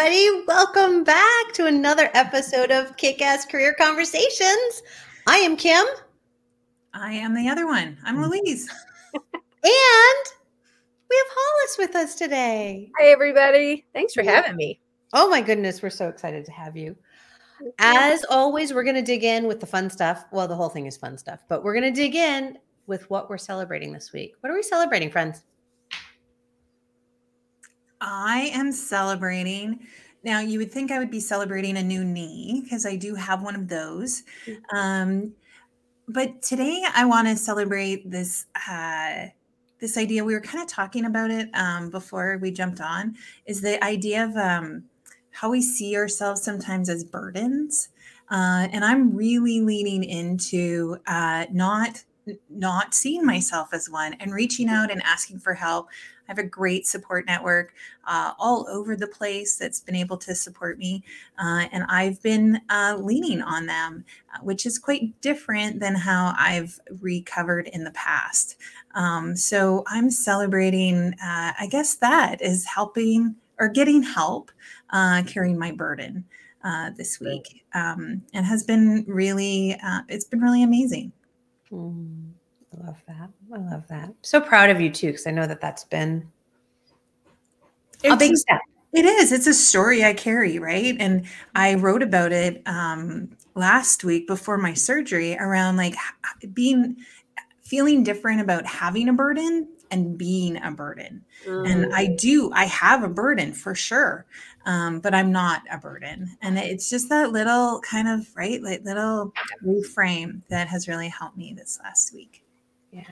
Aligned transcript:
everybody. 0.00 0.44
Welcome 0.46 1.04
back 1.04 1.52
to 1.52 1.66
another 1.66 2.10
episode 2.14 2.70
of 2.70 2.96
Kick 2.96 3.20
Ass 3.20 3.44
Career 3.44 3.74
Conversations. 3.78 4.82
I 5.26 5.36
am 5.38 5.58
Kim. 5.58 5.84
I 6.94 7.12
am 7.12 7.34
the 7.34 7.48
other 7.48 7.66
one. 7.66 7.98
I'm 8.04 8.16
mm. 8.16 8.30
Louise. 8.30 8.66
and 9.14 9.22
we 9.62 11.16
have 11.16 11.26
Hollis 11.28 11.76
with 11.78 11.96
us 11.96 12.14
today. 12.14 12.90
Hi, 12.98 13.08
everybody. 13.08 13.84
Thanks 13.92 14.14
for 14.14 14.22
having 14.22 14.56
me. 14.56 14.80
Oh, 15.12 15.28
my 15.28 15.42
goodness. 15.42 15.82
We're 15.82 15.90
so 15.90 16.08
excited 16.08 16.46
to 16.46 16.52
have 16.52 16.78
you. 16.78 16.96
As 17.78 18.24
always, 18.30 18.72
we're 18.72 18.84
going 18.84 18.96
to 18.96 19.02
dig 19.02 19.24
in 19.24 19.46
with 19.46 19.60
the 19.60 19.66
fun 19.66 19.90
stuff. 19.90 20.24
Well, 20.32 20.48
the 20.48 20.56
whole 20.56 20.70
thing 20.70 20.86
is 20.86 20.96
fun 20.96 21.18
stuff, 21.18 21.40
but 21.46 21.62
we're 21.62 21.74
going 21.78 21.92
to 21.92 22.00
dig 22.00 22.14
in 22.14 22.56
with 22.86 23.08
what 23.10 23.28
we're 23.28 23.38
celebrating 23.38 23.92
this 23.92 24.14
week. 24.14 24.32
What 24.40 24.50
are 24.50 24.56
we 24.56 24.62
celebrating, 24.62 25.10
friends? 25.10 25.42
I 28.00 28.50
am 28.54 28.72
celebrating. 28.72 29.80
Now, 30.22 30.40
you 30.40 30.58
would 30.58 30.70
think 30.70 30.90
I 30.90 30.98
would 30.98 31.10
be 31.10 31.20
celebrating 31.20 31.76
a 31.76 31.82
new 31.82 32.04
knee 32.04 32.60
because 32.62 32.84
I 32.84 32.96
do 32.96 33.14
have 33.14 33.42
one 33.42 33.54
of 33.54 33.68
those. 33.68 34.22
Mm-hmm. 34.46 34.76
Um, 34.76 35.32
but 36.08 36.42
today 36.42 36.82
I 36.94 37.04
want 37.04 37.28
to 37.28 37.36
celebrate 37.36 38.10
this 38.10 38.46
uh, 38.68 39.26
this 39.80 39.96
idea. 39.96 40.24
We 40.24 40.34
were 40.34 40.40
kind 40.40 40.62
of 40.62 40.68
talking 40.68 41.04
about 41.04 41.30
it 41.30 41.48
um, 41.54 41.90
before 41.90 42.38
we 42.38 42.50
jumped 42.50 42.80
on. 42.80 43.16
Is 43.46 43.60
the 43.60 43.82
idea 43.82 44.24
of 44.24 44.36
um, 44.36 44.84
how 45.30 45.50
we 45.50 45.62
see 45.62 45.96
ourselves 45.96 46.42
sometimes 46.42 46.88
as 46.88 47.04
burdens, 47.04 47.90
uh, 48.30 48.68
and 48.72 48.84
I'm 48.84 49.16
really 49.16 49.60
leaning 49.60 50.04
into 50.04 50.98
uh, 51.06 51.46
not 51.52 52.04
not 52.48 52.94
seeing 52.94 53.24
myself 53.24 53.70
as 53.72 53.88
one 53.88 54.14
and 54.14 54.32
reaching 54.32 54.68
out 54.68 54.90
and 54.90 55.02
asking 55.04 55.38
for 55.38 55.54
help 55.54 55.88
I 56.30 56.32
have 56.32 56.38
a 56.38 56.48
great 56.48 56.86
support 56.86 57.26
network 57.26 57.74
uh, 58.06 58.34
all 58.38 58.64
over 58.68 58.94
the 58.94 59.08
place 59.08 59.56
that's 59.56 59.80
been 59.80 59.96
able 59.96 60.16
to 60.18 60.32
support 60.32 60.78
me. 60.78 61.02
Uh, 61.36 61.66
and 61.72 61.82
I've 61.88 62.22
been 62.22 62.60
uh, 62.70 62.98
leaning 63.00 63.42
on 63.42 63.66
them, 63.66 64.04
uh, 64.32 64.38
which 64.40 64.64
is 64.64 64.78
quite 64.78 65.20
different 65.20 65.80
than 65.80 65.96
how 65.96 66.32
I've 66.38 66.78
recovered 67.00 67.66
in 67.66 67.82
the 67.82 67.90
past. 67.90 68.58
Um, 68.94 69.34
so 69.34 69.82
I'm 69.88 70.08
celebrating, 70.08 71.14
uh, 71.14 71.52
I 71.58 71.66
guess 71.68 71.96
that 71.96 72.40
is 72.40 72.64
helping 72.64 73.34
or 73.58 73.68
getting 73.68 74.04
help 74.04 74.52
uh, 74.90 75.24
carrying 75.26 75.58
my 75.58 75.72
burden. 75.72 76.26
this 76.96 77.18
week 77.18 77.64
um, 77.74 78.22
and 78.32 78.46
has 78.46 78.62
been 78.62 79.04
really 79.08 79.76
it's 80.08 80.26
been 80.26 80.40
really 80.40 80.62
amazing 80.62 81.10
mm. 81.72 82.30
I 82.72 82.86
love 82.86 83.02
that. 83.08 83.30
I 83.52 83.58
love 83.58 83.88
that. 83.88 84.12
So 84.22 84.40
proud 84.40 84.70
of 84.70 84.80
you 84.80 84.90
too, 84.90 85.08
because 85.08 85.26
I 85.26 85.30
know 85.30 85.46
that 85.46 85.60
that's 85.60 85.84
been 85.84 86.30
it's, 88.02 88.14
a 88.14 88.16
big 88.16 88.36
step. 88.36 88.60
It 88.92 89.04
is. 89.04 89.32
It's 89.32 89.46
a 89.46 89.54
story 89.54 90.04
I 90.04 90.14
carry, 90.14 90.58
right? 90.58 90.96
And 90.98 91.26
I 91.54 91.74
wrote 91.74 92.02
about 92.02 92.32
it 92.32 92.62
um, 92.66 93.30
last 93.54 94.04
week 94.04 94.26
before 94.26 94.58
my 94.58 94.74
surgery 94.74 95.36
around 95.36 95.76
like 95.76 95.94
being 96.52 96.96
feeling 97.62 98.02
different 98.02 98.40
about 98.40 98.66
having 98.66 99.08
a 99.08 99.12
burden 99.12 99.68
and 99.92 100.18
being 100.18 100.56
a 100.62 100.70
burden. 100.70 101.24
Mm. 101.46 101.70
And 101.70 101.94
I 101.94 102.06
mm. 102.06 102.18
do, 102.18 102.50
I 102.52 102.64
have 102.64 103.02
a 103.04 103.08
burden 103.08 103.52
for 103.52 103.74
sure, 103.74 104.26
um, 104.66 105.00
but 105.00 105.14
I'm 105.14 105.30
not 105.30 105.62
a 105.70 105.78
burden. 105.78 106.36
And 106.42 106.58
it's 106.58 106.90
just 106.90 107.08
that 107.10 107.32
little 107.32 107.80
kind 107.80 108.08
of, 108.08 108.28
right, 108.36 108.62
like 108.62 108.84
little 108.84 109.32
reframe 109.64 110.42
that 110.48 110.68
has 110.68 110.88
really 110.88 111.08
helped 111.08 111.36
me 111.36 111.52
this 111.56 111.78
last 111.82 112.12
week. 112.14 112.44
Yeah. 112.92 113.02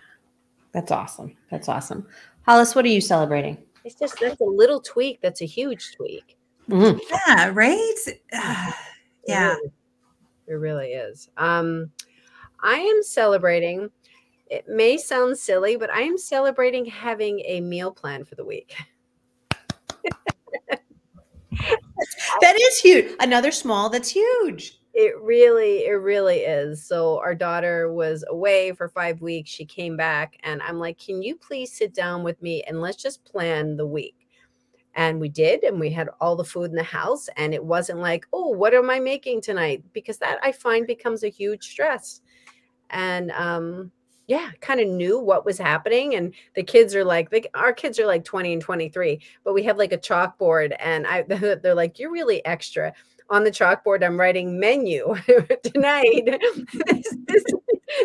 That's 0.72 0.92
awesome. 0.92 1.36
That's 1.50 1.68
awesome. 1.68 2.06
Hollis, 2.42 2.74
what 2.74 2.84
are 2.84 2.88
you 2.88 3.00
celebrating? 3.00 3.58
It's 3.84 3.94
just 3.94 4.18
that's 4.20 4.40
a 4.40 4.44
little 4.44 4.80
tweak. 4.80 5.20
That's 5.22 5.42
a 5.42 5.46
huge 5.46 5.94
tweak. 5.96 6.36
Mm-hmm. 6.68 6.98
Yeah, 7.10 7.50
right? 7.54 7.94
yeah. 9.26 9.52
It 9.52 9.58
really, 9.58 9.72
it 10.46 10.54
really 10.54 10.88
is. 10.92 11.30
Um, 11.36 11.90
I 12.62 12.74
am 12.76 13.02
celebrating. 13.02 13.90
It 14.50 14.68
may 14.68 14.96
sound 14.96 15.36
silly, 15.36 15.76
but 15.76 15.90
I 15.90 16.02
am 16.02 16.18
celebrating 16.18 16.84
having 16.84 17.40
a 17.40 17.60
meal 17.60 17.92
plan 17.92 18.24
for 18.24 18.34
the 18.34 18.44
week. 18.44 18.74
that 22.40 22.56
is 22.60 22.80
huge. 22.80 23.14
Another 23.20 23.50
small 23.50 23.90
that's 23.90 24.10
huge. 24.10 24.77
It 25.00 25.14
really, 25.22 25.84
it 25.86 25.92
really 25.92 26.38
is. 26.40 26.84
So 26.84 27.18
our 27.20 27.32
daughter 27.36 27.92
was 27.92 28.24
away 28.28 28.72
for 28.72 28.88
five 28.88 29.20
weeks. 29.22 29.48
She 29.48 29.64
came 29.64 29.96
back, 29.96 30.36
and 30.42 30.60
I'm 30.60 30.80
like, 30.80 30.98
"Can 30.98 31.22
you 31.22 31.36
please 31.36 31.72
sit 31.72 31.94
down 31.94 32.24
with 32.24 32.42
me 32.42 32.64
and 32.64 32.80
let's 32.80 33.00
just 33.00 33.24
plan 33.24 33.76
the 33.76 33.86
week?" 33.86 34.16
And 34.94 35.20
we 35.20 35.28
did, 35.30 35.64
and 35.64 35.80
we 35.80 35.90
had 35.90 36.10
all 36.20 36.36
the 36.36 36.44
food 36.44 36.70
in 36.70 36.76
the 36.76 36.82
house, 36.84 37.28
and 37.36 37.54
it 37.54 37.64
wasn't 37.64 38.00
like, 38.00 38.26
"Oh, 38.32 38.48
what 38.50 38.74
am 38.74 38.90
I 38.90 39.00
making 39.00 39.42
tonight?" 39.42 39.84
Because 39.92 40.18
that 40.18 40.40
I 40.42 40.52
find 40.52 40.86
becomes 40.86 41.24
a 41.24 41.28
huge 41.28 41.68
stress. 41.70 42.22
And 42.90 43.30
um, 43.32 43.92
yeah, 44.26 44.50
kind 44.60 44.80
of 44.80 44.88
knew 44.88 45.18
what 45.18 45.44
was 45.44 45.58
happening. 45.58 46.14
And 46.14 46.34
the 46.54 46.62
kids 46.62 46.94
are 46.94 47.04
like, 47.04 47.30
they, 47.30 47.44
our 47.54 47.72
kids 47.72 47.98
are 47.98 48.06
like 48.06 48.24
20 48.24 48.52
and 48.54 48.62
23, 48.62 49.20
but 49.44 49.54
we 49.54 49.62
have 49.64 49.78
like 49.78 49.92
a 49.92 49.98
chalkboard, 49.98 50.76
and 50.80 51.06
I 51.06 51.22
they're 51.28 51.74
like, 51.74 51.98
"You're 51.98 52.12
really 52.12 52.44
extra." 52.46 52.92
On 53.30 53.44
the 53.44 53.50
chalkboard 53.50 54.04
i'm 54.04 54.18
writing 54.18 54.58
menu 54.58 55.14
tonight 55.62 56.22
this, 56.86 57.16
this, 57.26 57.44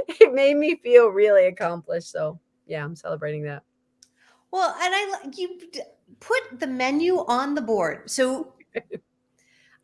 it 0.08 0.34
made 0.34 0.56
me 0.56 0.76
feel 0.84 1.08
really 1.08 1.46
accomplished 1.46 2.12
so 2.12 2.40
yeah 2.68 2.84
i'm 2.84 2.96
celebrating 2.96 3.44
that 3.44 3.64
well 4.52 4.76
and 4.82 4.94
i 4.96 5.30
you 5.36 5.60
put 6.20 6.60
the 6.60 6.68
menu 6.68 7.20
on 7.28 7.56
the 7.56 7.62
board 7.62 8.10
so 8.10 8.54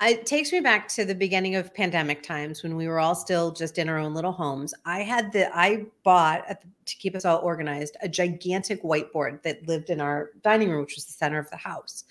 it 0.01 0.25
takes 0.25 0.51
me 0.51 0.61
back 0.61 0.87
to 0.87 1.03
the 1.03 1.15
beginning 1.15 1.55
of 1.55 1.73
pandemic 1.73 2.23
times 2.23 2.63
when 2.63 2.75
we 2.75 2.87
were 2.87 2.99
all 2.99 3.15
still 3.15 3.51
just 3.51 3.77
in 3.77 3.89
our 3.89 3.97
own 3.97 4.13
little 4.13 4.31
homes. 4.31 4.73
I 4.85 5.01
had 5.01 5.31
the 5.33 5.55
I 5.55 5.85
bought 6.03 6.47
the, 6.47 6.57
to 6.85 6.95
keep 6.95 7.15
us 7.15 7.25
all 7.25 7.39
organized 7.39 7.97
a 8.01 8.07
gigantic 8.07 8.81
whiteboard 8.81 9.43
that 9.43 9.67
lived 9.67 9.89
in 9.89 9.99
our 9.99 10.29
dining 10.41 10.69
room, 10.69 10.81
which 10.81 10.95
was 10.95 11.05
the 11.05 11.13
center 11.13 11.37
of 11.37 11.49
the 11.49 11.57
house. 11.57 12.05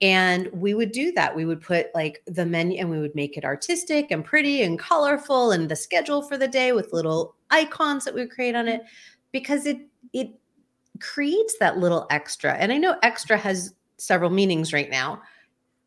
And 0.00 0.48
we 0.52 0.74
would 0.74 0.92
do 0.92 1.10
that. 1.12 1.34
We 1.34 1.44
would 1.44 1.60
put 1.60 1.88
like 1.94 2.22
the 2.26 2.46
menu 2.46 2.78
and 2.78 2.88
we 2.88 3.00
would 3.00 3.14
make 3.14 3.36
it 3.36 3.44
artistic 3.44 4.10
and 4.10 4.24
pretty 4.24 4.62
and 4.62 4.78
colorful 4.78 5.50
and 5.50 5.68
the 5.68 5.74
schedule 5.74 6.22
for 6.22 6.38
the 6.38 6.46
day 6.46 6.72
with 6.72 6.92
little 6.92 7.34
icons 7.50 8.04
that 8.04 8.14
we 8.14 8.20
would 8.20 8.30
create 8.30 8.54
on 8.54 8.68
it 8.68 8.82
mm-hmm. 8.82 8.88
because 9.32 9.66
it 9.66 9.78
it 10.12 10.30
creates 11.00 11.58
that 11.58 11.78
little 11.78 12.06
extra. 12.10 12.54
And 12.54 12.72
I 12.72 12.78
know 12.78 12.96
extra 13.02 13.36
has 13.36 13.74
several 13.96 14.30
meanings 14.30 14.72
right 14.72 14.90
now. 14.90 15.20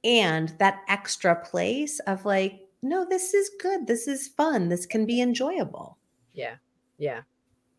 And 0.03 0.49
that 0.59 0.81
extra 0.89 1.35
place 1.35 1.99
of 2.01 2.25
like, 2.25 2.59
no, 2.81 3.05
this 3.07 3.33
is 3.33 3.51
good. 3.61 3.87
This 3.87 4.07
is 4.07 4.27
fun. 4.27 4.67
This 4.67 4.85
can 4.85 5.05
be 5.05 5.21
enjoyable. 5.21 5.97
Yeah. 6.33 6.55
Yeah. 6.97 7.21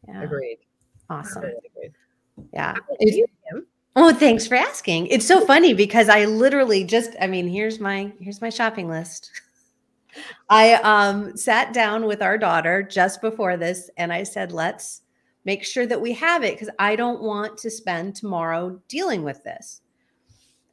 yeah. 0.06 0.22
Agreed. 0.22 0.58
Awesome. 1.10 1.44
Agreed. 1.44 1.92
Yeah. 2.54 2.76
Oh, 3.94 4.12
thanks 4.14 4.46
for 4.46 4.54
asking. 4.54 5.08
It's 5.08 5.26
so 5.26 5.44
funny 5.44 5.74
because 5.74 6.08
I 6.08 6.24
literally 6.24 6.84
just 6.84 7.14
I 7.20 7.26
mean, 7.26 7.46
here's 7.48 7.78
my 7.78 8.12
here's 8.20 8.40
my 8.40 8.50
shopping 8.50 8.88
list. 8.88 9.30
I 10.48 10.74
um 10.74 11.36
sat 11.36 11.72
down 11.72 12.06
with 12.06 12.22
our 12.22 12.38
daughter 12.38 12.82
just 12.82 13.20
before 13.20 13.56
this 13.56 13.90
and 13.96 14.12
I 14.12 14.22
said, 14.24 14.52
"Let's 14.52 15.02
make 15.44 15.64
sure 15.64 15.86
that 15.86 16.00
we 16.00 16.12
have 16.14 16.42
it 16.44 16.54
because 16.54 16.70
I 16.78 16.96
don't 16.96 17.22
want 17.22 17.58
to 17.58 17.70
spend 17.70 18.14
tomorrow 18.14 18.80
dealing 18.88 19.22
with 19.24 19.42
this." 19.44 19.82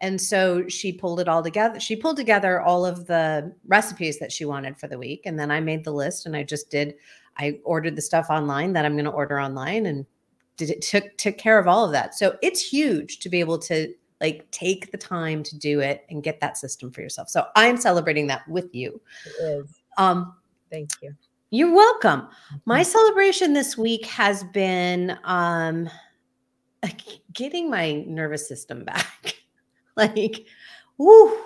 And 0.02 0.20
so 0.22 0.68
she 0.70 0.94
pulled 0.94 1.20
it 1.20 1.28
all 1.28 1.44
together. 1.44 1.80
She 1.80 1.96
pulled 1.96 2.18
together 2.18 2.62
all 2.62 2.86
of 2.86 3.08
the 3.08 3.54
recipes 3.68 4.20
that 4.20 4.32
she 4.32 4.46
wanted 4.46 4.78
for 4.78 4.88
the 4.88 4.98
week 4.98 5.24
and 5.26 5.38
then 5.40 5.52
I 5.52 5.60
made 5.60 5.84
the 5.84 5.94
list 5.94 6.26
and 6.26 6.36
I 6.36 6.44
just 6.44 6.70
did 6.70 6.96
I 7.38 7.60
ordered 7.66 7.96
the 7.96 8.02
stuff 8.02 8.28
online 8.30 8.74
that 8.74 8.86
I'm 8.86 8.94
going 8.94 9.06
to 9.06 9.12
order 9.12 9.40
online 9.40 9.86
and 9.88 10.06
did 10.60 10.70
it 10.70 10.82
took 10.82 11.18
took 11.18 11.38
care 11.38 11.58
of 11.58 11.68
all 11.68 11.86
of 11.86 11.92
that. 11.94 12.14
So 12.14 12.38
it's 12.44 12.62
huge 12.62 13.20
to 13.20 13.30
be 13.30 13.40
able 13.40 13.58
to 13.60 13.92
like 14.22 14.46
take 14.52 14.92
the 14.92 14.98
time 14.98 15.42
to 15.44 15.58
do 15.58 15.80
it 15.80 16.06
and 16.10 16.22
get 16.22 16.42
that 16.42 16.58
system 16.58 16.92
for 16.92 17.02
yourself. 17.02 17.30
So 17.30 17.46
I'm 17.56 17.78
celebrating 17.78 18.28
that 18.28 18.48
with 18.48 18.76
you. 18.76 19.02
It 19.26 19.44
is. 19.44 19.82
Um 19.98 20.36
thank 20.70 20.90
you. 21.02 21.16
You're 21.50 21.74
welcome. 21.74 22.28
My 22.66 22.82
mm-hmm. 22.82 22.92
celebration 22.92 23.54
this 23.54 23.78
week 23.78 24.06
has 24.06 24.44
been 24.44 25.18
um 25.24 25.90
getting 27.34 27.70
my 27.70 28.04
nervous 28.06 28.48
system 28.48 28.84
back. 28.84 29.36
like, 29.96 30.46
whoo, 30.98 31.38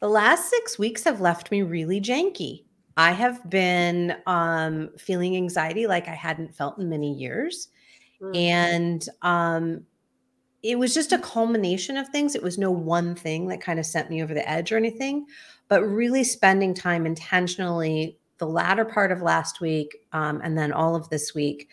the 0.00 0.08
last 0.08 0.50
six 0.50 0.78
weeks 0.78 1.04
have 1.04 1.20
left 1.20 1.50
me 1.50 1.62
really 1.62 2.00
janky. 2.00 2.64
I 2.96 3.12
have 3.12 3.48
been 3.48 4.16
um, 4.26 4.90
feeling 4.98 5.36
anxiety 5.36 5.86
like 5.86 6.08
I 6.08 6.14
hadn't 6.14 6.54
felt 6.54 6.78
in 6.78 6.88
many 6.88 7.14
years. 7.14 7.68
Mm-hmm. 8.20 8.36
And 8.36 9.08
um, 9.22 9.86
it 10.62 10.78
was 10.78 10.94
just 10.94 11.12
a 11.12 11.18
culmination 11.18 11.96
of 11.96 12.08
things. 12.08 12.34
It 12.34 12.42
was 12.42 12.58
no 12.58 12.70
one 12.70 13.14
thing 13.14 13.48
that 13.48 13.60
kind 13.60 13.78
of 13.78 13.86
sent 13.86 14.10
me 14.10 14.22
over 14.22 14.34
the 14.34 14.48
edge 14.48 14.72
or 14.72 14.76
anything, 14.76 15.26
but 15.68 15.82
really 15.82 16.24
spending 16.24 16.74
time 16.74 17.06
intentionally 17.06 18.18
the 18.38 18.46
latter 18.46 18.84
part 18.84 19.12
of 19.12 19.22
last 19.22 19.60
week 19.60 19.98
um, 20.12 20.40
and 20.42 20.56
then 20.56 20.72
all 20.72 20.96
of 20.96 21.08
this 21.10 21.34
week, 21.34 21.68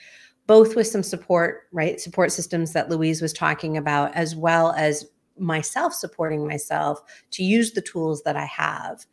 both 0.48 0.76
with 0.76 0.88
some 0.88 1.04
support, 1.04 1.64
right? 1.72 2.00
Support 2.00 2.32
systems 2.32 2.74
that 2.74 2.90
Louise 2.90 3.22
was 3.22 3.34
talking 3.34 3.78
about, 3.78 4.14
as 4.16 4.36
well 4.36 4.74
as 4.74 5.06
myself 5.40 5.94
supporting 5.94 6.48
myself 6.48 7.02
to 7.32 7.44
use 7.44 7.72
the 7.72 7.82
tools 7.82 8.24
that 8.24 8.36
I 8.36 8.46
have 8.46 9.06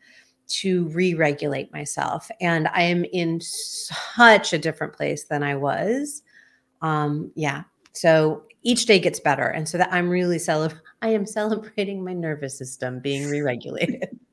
to 0.46 0.88
re-regulate 0.88 1.72
myself 1.72 2.30
and 2.40 2.68
I 2.68 2.82
am 2.82 3.04
in 3.12 3.40
such 3.40 4.52
a 4.52 4.58
different 4.58 4.92
place 4.92 5.24
than 5.24 5.42
I 5.42 5.54
was. 5.54 6.22
Um 6.84 7.32
yeah. 7.36 7.64
So 7.94 8.44
each 8.64 8.86
day 8.86 9.00
gets 9.00 9.20
better 9.20 9.46
and 9.48 9.68
so 9.68 9.78
that 9.78 9.90
I'm 9.92 10.10
really 10.10 10.38
celebrating 10.40 10.82
I 11.02 11.10
am 11.10 11.26
celebrating 11.26 12.04
my 12.04 12.14
nervous 12.14 12.58
system 12.58 13.00
being 13.00 13.28
re-regulated. 13.28 14.18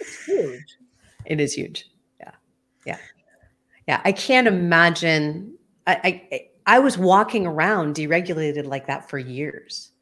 It's 0.00 0.24
huge. 0.24 0.76
It 1.26 1.40
is 1.40 1.54
huge. 1.54 1.86
Yeah. 2.20 2.30
Yeah. 2.86 2.98
Yeah. 3.88 4.02
I 4.04 4.12
can't 4.12 4.48
imagine. 4.48 5.54
I, 5.86 6.22
I, 6.32 6.48
I 6.66 6.78
was 6.80 6.98
walking 6.98 7.46
around 7.46 7.96
deregulated 7.96 8.66
like 8.66 8.86
that 8.88 9.10
for 9.10 9.18
years 9.18 9.92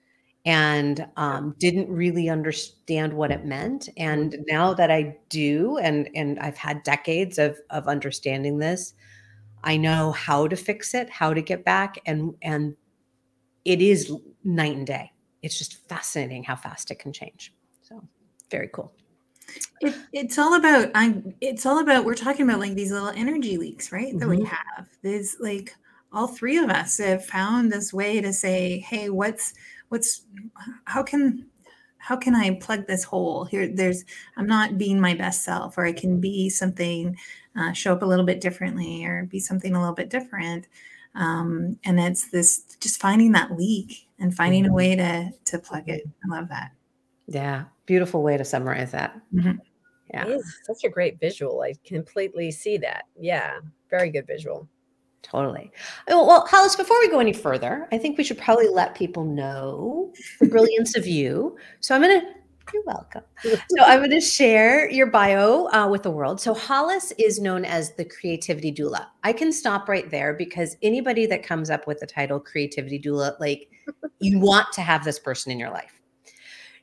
and 0.47 1.07
um, 1.17 1.57
didn't 1.59 1.91
really 1.91 2.29
understand 2.29 3.15
what 3.15 3.31
it 3.33 3.45
meant. 3.47 3.89
And 3.97 4.37
now 4.49 4.75
that 4.75 4.91
I 4.91 5.17
do, 5.31 5.79
and 5.79 6.09
and 6.15 6.39
I've 6.41 6.59
had 6.59 6.83
decades 6.85 7.39
of 7.39 7.59
of 7.71 7.89
understanding 7.89 8.59
this, 8.59 8.95
I 9.65 9.77
know 9.77 10.13
how 10.13 10.49
to 10.49 10.57
fix 10.57 10.95
it, 10.95 11.11
how 11.11 11.35
to 11.35 11.43
get 11.43 11.65
back, 11.65 11.99
and 12.07 12.35
and 12.43 12.77
it 13.65 13.81
is 13.81 14.13
night 14.45 14.77
and 14.77 14.87
day. 14.87 15.13
It's 15.43 15.59
just 15.59 15.89
fascinating 15.89 16.45
how 16.45 16.57
fast 16.57 16.91
it 16.91 16.99
can 16.99 17.13
change. 17.13 17.55
So 17.83 18.03
very 18.51 18.69
cool. 18.69 18.93
It, 19.81 19.95
it's 20.13 20.39
all 20.39 20.55
about 20.55 20.91
I'm 20.95 21.35
it's 21.41 21.67
all 21.67 21.81
about 21.81 22.05
we're 22.05 22.15
talking 22.15 22.49
about 22.49 22.61
like 22.61 22.75
these 22.75 22.93
little 22.93 23.09
energy 23.09 23.57
leaks, 23.57 23.91
right? 23.93 24.17
That 24.19 24.29
we 24.29 24.39
Mhm. 24.39 24.47
have. 24.47 24.89
There's 25.03 25.37
like 25.41 25.75
all 26.13 26.29
three 26.29 26.59
of 26.59 26.71
us 26.71 26.99
have 26.99 27.25
found 27.25 27.73
this 27.73 27.93
way 27.93 28.21
to 28.21 28.33
say, 28.33 28.79
hey, 28.79 29.11
what's 29.11 29.55
what's 29.89 30.23
how 30.85 31.03
can 31.03 31.47
how 31.99 32.17
can 32.17 32.35
I 32.35 32.59
plug 32.61 32.87
this 32.87 33.05
hole 33.05 33.45
here? 33.45 33.69
There's 33.73 34.05
I'm 34.37 34.47
not 34.47 34.79
being 34.79 35.01
my 35.01 35.15
best 35.15 35.43
self, 35.43 35.79
or 35.79 35.85
I 35.85 35.93
can 35.93 36.21
be 36.21 36.49
something, 36.51 37.17
uh, 37.57 37.73
show 37.73 37.93
up 37.93 38.03
a 38.03 38.07
little 38.07 38.25
bit 38.27 38.41
differently, 38.41 39.05
or 39.05 39.25
be 39.25 39.39
something 39.41 39.75
a 39.75 39.81
little 39.81 39.95
bit 39.95 40.11
different. 40.11 40.69
Um, 41.15 41.79
and 41.85 42.01
it's 42.01 42.31
this 42.31 42.77
just 42.81 43.01
finding 43.01 43.33
that 43.33 43.57
leak 43.57 44.09
and 44.19 44.35
finding 44.35 44.65
a 44.67 44.71
Mhm. 44.71 44.75
way 44.75 44.97
to 44.97 45.31
to 45.45 45.59
plug 45.59 45.89
it. 45.89 46.03
I 46.25 46.29
love 46.35 46.49
that. 46.49 46.73
Yeah, 47.27 47.65
beautiful 47.87 48.23
way 48.23 48.37
to 48.39 48.45
summarize 48.45 48.93
that. 48.93 49.21
Mhm. 49.35 49.59
Yeah. 50.13 50.27
It 50.27 50.31
is 50.41 50.59
such 50.65 50.85
a 50.85 50.89
great 50.89 51.19
visual. 51.21 51.63
I 51.63 51.75
completely 51.85 52.51
see 52.51 52.77
that. 52.79 53.05
Yeah. 53.19 53.61
Very 53.91 54.11
good 54.11 54.27
visual. 54.27 54.69
Totally. 55.23 55.71
Oh, 56.09 56.27
Well, 56.27 56.47
Hollis, 56.47 56.75
before 56.77 56.99
we 57.01 57.09
go 57.09 57.21
any 57.21 57.33
further, 57.33 57.87
I 57.93 57.99
think 57.99 58.19
we 58.19 58.25
should 58.25 58.39
probably 58.39 58.69
let 58.69 58.95
people 58.95 59.25
know 59.25 60.13
the 60.41 60.49
brilliance 60.49 60.97
of 60.97 61.07
you. 61.07 61.57
So 61.81 61.95
I'm 61.95 62.03
going 62.03 62.21
to, 62.21 62.27
you're 62.73 62.83
welcome. 62.87 63.23
So 63.43 63.85
I'm 63.85 64.01
going 64.01 64.11
to 64.11 64.21
share 64.21 64.91
your 64.91 65.07
bio 65.07 65.69
uh, 65.73 65.89
with 65.89 66.03
the 66.03 66.11
world. 66.11 66.41
So 66.41 66.55
Hollis 66.55 67.13
is 67.19 67.41
known 67.41 67.65
as 67.65 67.95
the 67.95 68.05
creativity 68.05 68.73
doula. 68.73 69.07
I 69.23 69.33
can 69.33 69.53
stop 69.53 69.89
right 69.89 70.11
there 70.11 70.35
because 70.35 70.77
anybody 70.83 71.27
that 71.27 71.43
comes 71.43 71.71
up 71.71 71.87
with 71.87 72.01
the 72.01 72.07
title 72.07 72.41
creativity 72.41 72.99
doula, 72.99 73.39
like 73.41 73.69
you 74.21 74.39
want 74.39 74.73
to 74.75 74.81
have 74.83 75.05
this 75.05 75.19
person 75.19 75.53
in 75.53 75.59
your 75.59 75.71
life. 75.71 76.01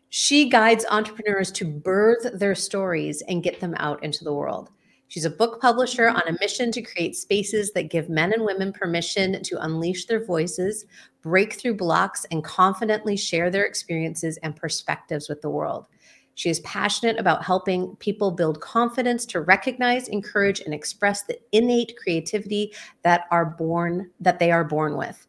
She 0.10 0.50
guides 0.50 0.86
entrepreneurs 0.90 1.52
to 1.54 1.66
birth 1.66 2.26
their 2.34 2.56
stories 2.56 3.22
and 3.28 3.44
get 3.44 3.60
them 3.60 3.76
out 3.78 4.04
into 4.04 4.24
the 4.24 4.34
world. 4.34 4.70
She's 5.09 5.25
a 5.25 5.31
book 5.31 5.59
publisher 5.59 6.07
on 6.07 6.21
a 6.27 6.38
mission 6.39 6.71
to 6.71 6.83
create 6.83 7.15
spaces 7.15 7.71
that 7.73 7.89
give 7.89 8.09
men 8.09 8.31
and 8.31 8.45
women 8.45 8.71
permission 8.71 9.41
to 9.41 9.63
unleash 9.63 10.06
their 10.06 10.23
voices, 10.23 10.85
break 11.23 11.53
through 11.53 11.77
blocks, 11.77 12.27
and 12.29 12.44
confidently 12.44 13.17
share 13.17 13.50
their 13.50 13.65
experiences 13.65 14.38
and 14.44 14.56
perspectives 14.56 15.27
with 15.27 15.41
the 15.41 15.50
world. 15.50 15.88
She 16.35 16.51
is 16.51 16.59
passionate 16.59 17.19
about 17.19 17.44
helping 17.44 17.95
people 17.95 18.29
build 18.29 18.61
confidence 18.61 19.25
to 19.25 19.41
recognize, 19.41 20.07
encourage, 20.09 20.61
and 20.61 20.75
express 20.75 21.23
the 21.23 21.39
innate 21.51 21.97
creativity 21.97 22.71
that 23.01 23.25
are 23.31 23.45
born 23.45 24.11
that 24.19 24.38
they 24.38 24.51
are 24.51 24.63
born 24.63 24.95
with. 24.95 25.25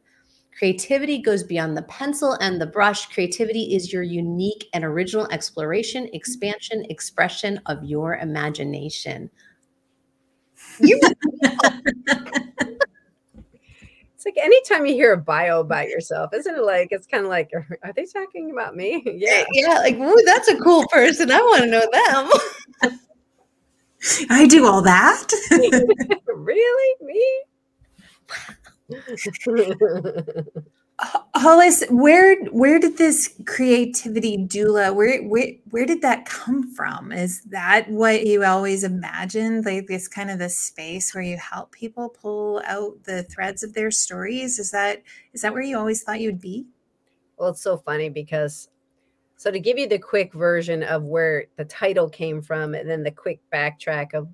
Creativity 0.56 1.22
goes 1.22 1.42
beyond 1.42 1.74
the 1.74 1.82
pencil 1.84 2.34
and 2.34 2.60
the 2.60 2.66
brush. 2.66 3.06
Creativity 3.06 3.74
is 3.74 3.94
your 3.94 4.02
unique 4.02 4.68
and 4.74 4.84
original 4.84 5.26
exploration, 5.32 6.06
expansion, 6.12 6.84
expression 6.90 7.58
of 7.64 7.82
your 7.82 8.16
imagination. 8.16 9.30
You 10.80 11.00
It's 14.20 14.26
like 14.26 14.44
anytime 14.44 14.84
you 14.84 14.92
hear 14.92 15.14
a 15.14 15.16
bio 15.16 15.60
about 15.60 15.88
yourself, 15.88 16.34
isn't 16.34 16.54
it 16.54 16.62
like 16.62 16.88
it's 16.90 17.06
kind 17.06 17.24
of 17.24 17.30
like, 17.30 17.48
are, 17.54 17.66
are 17.82 17.94
they 17.94 18.04
talking 18.04 18.50
about 18.50 18.76
me? 18.76 19.02
Yeah. 19.06 19.30
Eh, 19.30 19.44
yeah, 19.52 19.78
like, 19.78 19.96
ooh, 19.96 20.22
that's 20.26 20.46
a 20.48 20.58
cool 20.58 20.86
person. 20.88 21.30
I 21.30 21.40
want 21.40 21.62
to 21.62 21.70
know 21.70 21.88
them. 21.90 22.28
I 24.28 24.46
do 24.46 24.66
all 24.66 24.82
that. 24.82 25.26
really? 26.26 26.96
Me? 27.00 27.42
Hollis, 31.35 31.85
where 31.91 32.37
where 32.47 32.79
did 32.79 32.99
this 32.99 33.35
creativity 33.47 34.37
doula 34.37 34.94
where 34.94 35.23
where 35.23 35.52
where 35.70 35.87
did 35.87 36.02
that 36.02 36.26
come 36.26 36.70
from? 36.75 37.12
Is 37.12 37.43
that 37.44 37.88
what 37.91 38.26
you 38.26 38.44
always 38.44 38.85
imagined? 38.85 39.64
Like 39.64 39.87
this 39.87 40.08
kind 40.08 40.31
of 40.31 40.38
this 40.38 40.58
space 40.58 41.14
where 41.14 41.25
you 41.25 41.38
help 41.38 41.73
people 41.73 42.11
pull 42.11 42.62
out 42.67 43.02
the 43.05 43.23
threads 43.23 43.62
of 43.62 43.73
their 43.73 43.91
stories? 43.91 44.58
Is 44.58 44.70
that 44.73 45.02
is 45.32 45.43
that 45.43 45.52
where 45.55 45.62
you 45.62 45.79
always 45.79 46.02
thought 46.02 46.20
you'd 46.20 46.41
be? 46.41 46.67
well, 47.41 47.49
it's 47.49 47.62
so 47.62 47.79
funny 47.79 48.11
because, 48.11 48.69
so 49.37 49.50
to 49.50 49.58
give 49.58 49.79
you 49.79 49.88
the 49.88 49.99
quick 49.99 50.35
version 50.35 50.82
of 50.82 51.05
where 51.05 51.47
the 51.56 51.64
title 51.64 52.08
came 52.08 52.43
from, 52.43 52.75
and 52.75 52.88
then 52.88 53.02
the 53.02 53.11
quick 53.11 53.41
backtrack 53.50 54.12
of 54.12 54.29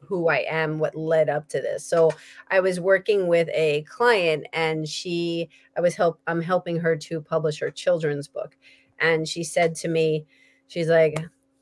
who 0.00 0.28
I 0.28 0.44
am, 0.48 0.78
what 0.78 0.94
led 0.94 1.28
up 1.28 1.48
to 1.48 1.60
this. 1.60 1.84
So 1.84 2.10
I 2.50 2.60
was 2.60 2.80
working 2.80 3.26
with 3.26 3.48
a 3.52 3.82
client 3.82 4.46
and 4.52 4.88
she 4.88 5.48
I 5.76 5.80
was 5.80 5.94
help 5.94 6.20
I'm 6.26 6.40
helping 6.40 6.78
her 6.78 6.96
to 6.96 7.20
publish 7.20 7.60
her 7.60 7.70
children's 7.70 8.28
book. 8.28 8.56
And 8.98 9.28
she 9.28 9.44
said 9.44 9.74
to 9.76 9.88
me, 9.88 10.26
she's 10.68 10.88
like, 10.88 11.18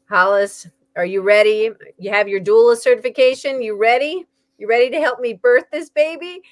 Hollis, 0.08 0.68
are 0.96 1.06
you 1.06 1.22
ready? 1.22 1.70
You 1.98 2.10
have 2.10 2.28
your 2.28 2.40
doula 2.40 2.76
certification? 2.76 3.62
You 3.62 3.76
ready? 3.76 4.26
You 4.58 4.68
ready 4.68 4.90
to 4.90 5.00
help 5.00 5.20
me 5.20 5.32
birth 5.32 5.64
this 5.72 5.90
baby? 5.90 6.42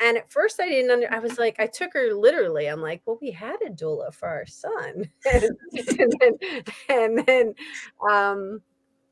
And 0.00 0.16
at 0.16 0.30
first 0.30 0.58
I 0.58 0.68
didn't 0.68 0.90
under 0.90 1.12
I 1.12 1.20
was 1.20 1.38
like, 1.38 1.56
I 1.60 1.66
took 1.66 1.92
her 1.92 2.12
literally. 2.12 2.66
I'm 2.66 2.80
like, 2.80 3.02
well, 3.06 3.18
we 3.20 3.30
had 3.30 3.56
a 3.64 3.70
doula 3.70 4.12
for 4.12 4.28
our 4.28 4.46
son. 4.46 5.08
and 5.32 5.56
then, 6.20 6.62
and 6.88 7.18
then 7.26 7.54
um 8.10 8.60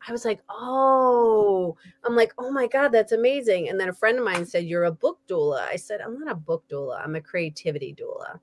I 0.07 0.13
was 0.13 0.25
like, 0.25 0.41
oh, 0.49 1.77
I'm 2.05 2.17
like, 2.17 2.33
oh 2.39 2.51
my 2.51 2.67
God, 2.67 2.89
that's 2.89 3.13
amazing. 3.13 3.69
And 3.69 3.79
then 3.79 3.89
a 3.89 3.95
friend 3.95 4.19
of 4.19 4.25
mine 4.25 4.47
said, 4.47 4.65
You're 4.65 4.85
a 4.85 4.93
book 4.93 5.19
doula. 5.29 5.61
I 5.69 5.77
said, 5.77 6.01
I'm 6.01 6.19
not 6.19 6.33
a 6.33 6.35
book 6.35 6.65
doula, 6.71 7.03
I'm 7.03 7.17
a 7.17 7.21
creativity 7.21 7.95
doula. 7.95 8.41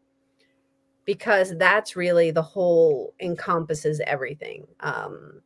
Because 1.05 1.57
that's 1.57 1.95
really 1.95 2.31
the 2.31 2.41
whole 2.41 3.13
encompasses 3.21 4.01
everything. 4.05 4.67
Um, 4.81 5.41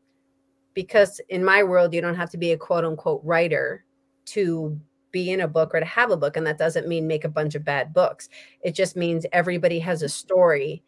because 0.74 1.22
in 1.30 1.44
my 1.44 1.64
world, 1.64 1.94
you 1.94 2.02
don't 2.02 2.16
have 2.16 2.32
to 2.32 2.38
be 2.38 2.52
a 2.52 2.58
quote 2.58 2.84
unquote 2.84 3.22
writer 3.24 3.86
to 4.26 4.80
be 5.12 5.32
in 5.32 5.42
a 5.42 5.48
book 5.48 5.72
or 5.74 5.80
to 5.80 5.86
have 5.86 6.12
a 6.12 6.18
book. 6.18 6.38
And 6.38 6.48
that 6.48 6.58
doesn't 6.58 6.88
mean 6.88 7.08
make 7.08 7.26
a 7.26 7.30
bunch 7.30 7.56
of 7.56 7.66
bad 7.66 7.94
books. 7.94 8.30
It 8.62 8.74
just 8.74 8.96
means 8.96 9.26
everybody 9.32 9.80
has 9.80 10.02
a 10.02 10.10
story 10.10 10.84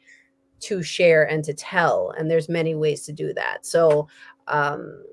to 0.62 0.82
share 0.82 1.30
and 1.30 1.44
to 1.44 1.54
tell. 1.54 2.14
And 2.18 2.32
there's 2.32 2.50
many 2.50 2.74
ways 2.74 3.04
to 3.06 3.12
do 3.12 3.34
that. 3.34 3.66
So, 3.66 4.08
um, 4.48 5.04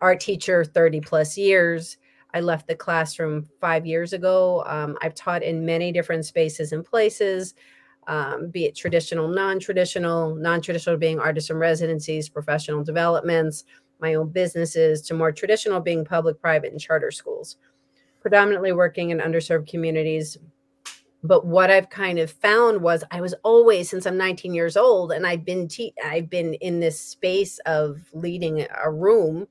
art 0.00 0.20
teacher 0.20 0.64
30 0.64 1.00
plus 1.00 1.36
years. 1.36 1.96
I 2.34 2.40
left 2.40 2.66
the 2.68 2.76
classroom 2.76 3.48
five 3.60 3.86
years 3.86 4.12
ago. 4.12 4.62
Um, 4.66 4.96
I've 5.00 5.14
taught 5.14 5.42
in 5.42 5.64
many 5.64 5.92
different 5.92 6.26
spaces 6.26 6.72
and 6.72 6.84
places, 6.84 7.54
um, 8.08 8.50
be 8.50 8.66
it 8.66 8.76
traditional, 8.76 9.28
non 9.28 9.58
traditional, 9.58 10.34
non 10.34 10.60
traditional 10.60 10.96
being 10.96 11.18
artisan 11.18 11.56
residencies, 11.56 12.28
professional 12.28 12.84
developments, 12.84 13.64
my 14.00 14.14
own 14.14 14.28
businesses, 14.28 15.00
to 15.02 15.14
more 15.14 15.32
traditional 15.32 15.80
being 15.80 16.04
public, 16.04 16.40
private, 16.40 16.72
and 16.72 16.80
charter 16.80 17.10
schools, 17.10 17.56
predominantly 18.20 18.72
working 18.72 19.10
in 19.10 19.18
underserved 19.18 19.68
communities. 19.68 20.36
But 21.22 21.46
what 21.46 21.70
I've 21.70 21.88
kind 21.88 22.18
of 22.18 22.30
found 22.30 22.82
was 22.82 23.02
I 23.10 23.20
was 23.20 23.34
always 23.42 23.88
since 23.88 24.06
I'm 24.06 24.18
19 24.18 24.54
years 24.54 24.76
old 24.76 25.10
and 25.10 25.26
I've 25.26 25.44
been 25.44 25.66
te- 25.66 25.94
I've 26.04 26.30
been 26.30 26.54
in 26.54 26.78
this 26.78 27.00
space 27.00 27.58
of 27.66 27.98
leading 28.12 28.66
a 28.84 28.90
room 28.90 29.48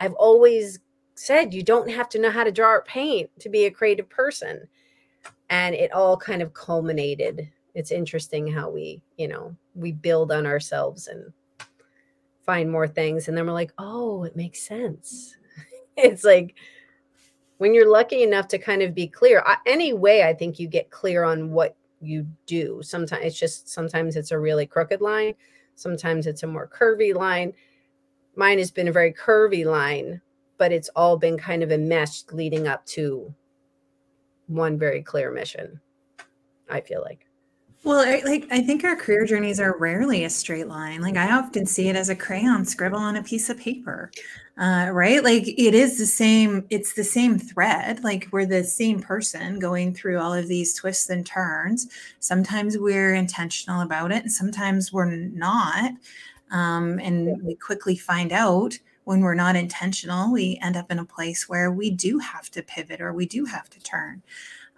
I've 0.00 0.14
always 0.14 0.80
said 1.14 1.52
you 1.52 1.62
don't 1.62 1.90
have 1.90 2.08
to 2.10 2.18
know 2.18 2.30
how 2.30 2.44
to 2.44 2.52
draw 2.52 2.70
or 2.70 2.82
paint 2.82 3.30
to 3.40 3.48
be 3.48 3.64
a 3.64 3.70
creative 3.70 4.08
person. 4.08 4.68
And 5.50 5.74
it 5.74 5.92
all 5.92 6.16
kind 6.16 6.42
of 6.42 6.54
culminated. 6.54 7.50
It's 7.74 7.90
interesting 7.90 8.46
how 8.46 8.70
we, 8.70 9.02
you 9.16 9.28
know, 9.28 9.56
we 9.74 9.92
build 9.92 10.30
on 10.30 10.46
ourselves 10.46 11.08
and 11.08 11.32
find 12.44 12.70
more 12.70 12.88
things. 12.88 13.28
And 13.28 13.36
then 13.36 13.46
we're 13.46 13.52
like, 13.52 13.72
oh, 13.78 14.24
it 14.24 14.36
makes 14.36 14.60
sense. 14.60 15.36
it's 15.96 16.24
like 16.24 16.54
when 17.58 17.74
you're 17.74 17.90
lucky 17.90 18.22
enough 18.22 18.48
to 18.48 18.58
kind 18.58 18.82
of 18.82 18.94
be 18.94 19.06
clear, 19.06 19.42
I, 19.44 19.56
any 19.66 19.92
way 19.92 20.22
I 20.22 20.32
think 20.32 20.58
you 20.58 20.68
get 20.68 20.90
clear 20.90 21.24
on 21.24 21.50
what 21.50 21.76
you 22.00 22.26
do. 22.46 22.80
Sometimes 22.82 23.24
it's 23.24 23.38
just 23.38 23.68
sometimes 23.68 24.16
it's 24.16 24.30
a 24.30 24.38
really 24.38 24.66
crooked 24.66 25.00
line, 25.00 25.34
sometimes 25.74 26.26
it's 26.26 26.42
a 26.42 26.46
more 26.46 26.68
curvy 26.68 27.14
line. 27.14 27.52
Mine 28.38 28.58
has 28.58 28.70
been 28.70 28.86
a 28.86 28.92
very 28.92 29.12
curvy 29.12 29.64
line, 29.64 30.20
but 30.58 30.70
it's 30.70 30.88
all 30.94 31.18
been 31.18 31.36
kind 31.36 31.60
of 31.64 31.72
enmeshed 31.72 32.32
leading 32.32 32.68
up 32.68 32.86
to 32.86 33.34
one 34.46 34.78
very 34.78 35.02
clear 35.02 35.32
mission. 35.32 35.80
I 36.70 36.80
feel 36.80 37.02
like. 37.02 37.26
Well, 37.82 37.98
I, 37.98 38.22
like 38.24 38.46
I 38.52 38.60
think 38.60 38.84
our 38.84 38.94
career 38.94 39.24
journeys 39.24 39.58
are 39.58 39.76
rarely 39.78 40.22
a 40.22 40.30
straight 40.30 40.68
line. 40.68 41.00
Like 41.00 41.16
I 41.16 41.32
often 41.32 41.66
see 41.66 41.88
it 41.88 41.96
as 41.96 42.10
a 42.10 42.14
crayon 42.14 42.64
scribble 42.64 42.98
on 42.98 43.16
a 43.16 43.24
piece 43.24 43.50
of 43.50 43.58
paper, 43.58 44.12
uh, 44.56 44.90
right? 44.92 45.22
Like 45.22 45.48
it 45.48 45.74
is 45.74 45.98
the 45.98 46.06
same. 46.06 46.64
It's 46.70 46.94
the 46.94 47.04
same 47.04 47.40
thread. 47.40 48.04
Like 48.04 48.28
we're 48.30 48.46
the 48.46 48.62
same 48.62 49.00
person 49.00 49.58
going 49.58 49.94
through 49.94 50.20
all 50.20 50.32
of 50.32 50.46
these 50.46 50.74
twists 50.74 51.10
and 51.10 51.26
turns. 51.26 51.88
Sometimes 52.20 52.78
we're 52.78 53.14
intentional 53.14 53.80
about 53.80 54.12
it, 54.12 54.22
and 54.22 54.32
sometimes 54.32 54.92
we're 54.92 55.10
not. 55.10 55.92
Um, 56.50 56.98
and 56.98 57.42
we 57.42 57.54
quickly 57.54 57.96
find 57.96 58.32
out 58.32 58.78
when 59.04 59.20
we're 59.20 59.34
not 59.34 59.56
intentional. 59.56 60.32
We 60.32 60.58
end 60.62 60.76
up 60.76 60.90
in 60.90 60.98
a 60.98 61.04
place 61.04 61.48
where 61.48 61.70
we 61.70 61.90
do 61.90 62.18
have 62.18 62.50
to 62.50 62.62
pivot 62.62 63.00
or 63.00 63.12
we 63.12 63.26
do 63.26 63.44
have 63.46 63.70
to 63.70 63.80
turn. 63.80 64.22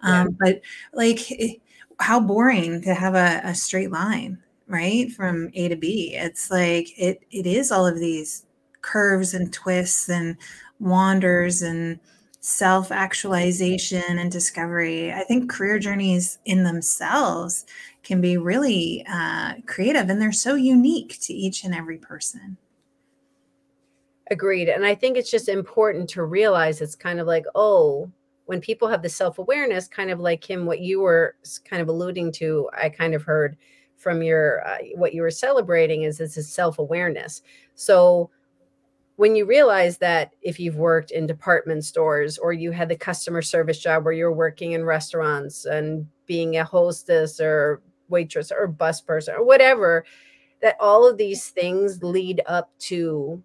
Um, 0.01 0.29
yeah. 0.29 0.35
But 0.39 0.61
like. 0.93 1.31
It, 1.31 1.61
how 2.01 2.19
boring 2.19 2.81
to 2.81 2.93
have 2.93 3.15
a, 3.15 3.41
a 3.43 3.55
straight 3.55 3.91
line 3.91 4.37
right 4.67 5.11
from 5.11 5.49
a 5.53 5.69
to 5.69 5.75
b 5.75 6.15
it's 6.15 6.49
like 6.49 6.87
it 6.97 7.23
it 7.31 7.45
is 7.45 7.71
all 7.71 7.85
of 7.85 7.99
these 7.99 8.45
curves 8.81 9.33
and 9.33 9.53
twists 9.53 10.09
and 10.09 10.35
wanders 10.79 11.61
and 11.61 11.99
self 12.39 12.91
actualization 12.91 14.17
and 14.17 14.31
discovery 14.31 15.13
i 15.13 15.23
think 15.23 15.51
career 15.51 15.77
journeys 15.77 16.39
in 16.45 16.63
themselves 16.63 17.65
can 18.03 18.21
be 18.21 18.37
really 18.37 19.05
uh, 19.07 19.53
creative 19.67 20.09
and 20.09 20.21
they're 20.21 20.31
so 20.31 20.55
unique 20.55 21.19
to 21.21 21.33
each 21.33 21.63
and 21.63 21.73
every 21.73 21.97
person. 21.97 22.57
Agreed 24.29 24.69
and 24.69 24.85
i 24.85 24.95
think 24.95 25.17
it's 25.17 25.29
just 25.29 25.49
important 25.49 26.09
to 26.11 26.23
realize 26.23 26.79
it's 26.79 26.95
kind 26.95 27.19
of 27.19 27.27
like 27.27 27.43
oh 27.53 28.09
when 28.45 28.61
people 28.61 28.87
have 28.87 29.01
the 29.01 29.09
self-awareness 29.09 29.89
kind 29.89 30.09
of 30.09 30.21
like 30.21 30.49
him 30.49 30.65
what 30.65 30.79
you 30.79 31.01
were 31.01 31.35
kind 31.65 31.81
of 31.81 31.89
alluding 31.89 32.31
to 32.31 32.69
i 32.81 32.87
kind 32.87 33.13
of 33.13 33.23
heard 33.23 33.57
from 34.01 34.23
your 34.23 34.67
uh, 34.67 34.77
what 34.95 35.13
you 35.13 35.21
were 35.21 35.31
celebrating 35.31 36.03
is 36.03 36.17
this 36.17 36.35
is 36.35 36.51
self-awareness. 36.51 37.43
So 37.75 38.31
when 39.17 39.35
you 39.35 39.45
realize 39.45 39.99
that 39.99 40.31
if 40.41 40.59
you've 40.59 40.77
worked 40.77 41.11
in 41.11 41.27
department 41.27 41.85
stores 41.85 42.39
or 42.39 42.51
you 42.51 42.71
had 42.71 42.89
the 42.89 42.95
customer 42.95 43.43
service 43.43 43.77
job 43.77 44.03
where 44.03 44.13
you're 44.13 44.33
working 44.33 44.71
in 44.71 44.83
restaurants 44.83 45.65
and 45.65 46.07
being 46.25 46.57
a 46.57 46.63
hostess 46.63 47.39
or 47.39 47.81
waitress 48.11 48.51
or 48.51 48.67
bus 48.67 49.01
person 49.01 49.35
or 49.35 49.43
whatever 49.43 50.05
that 50.61 50.77
all 50.79 51.09
of 51.09 51.17
these 51.17 51.49
things 51.49 52.03
lead 52.03 52.41
up 52.45 52.69
to 52.79 53.43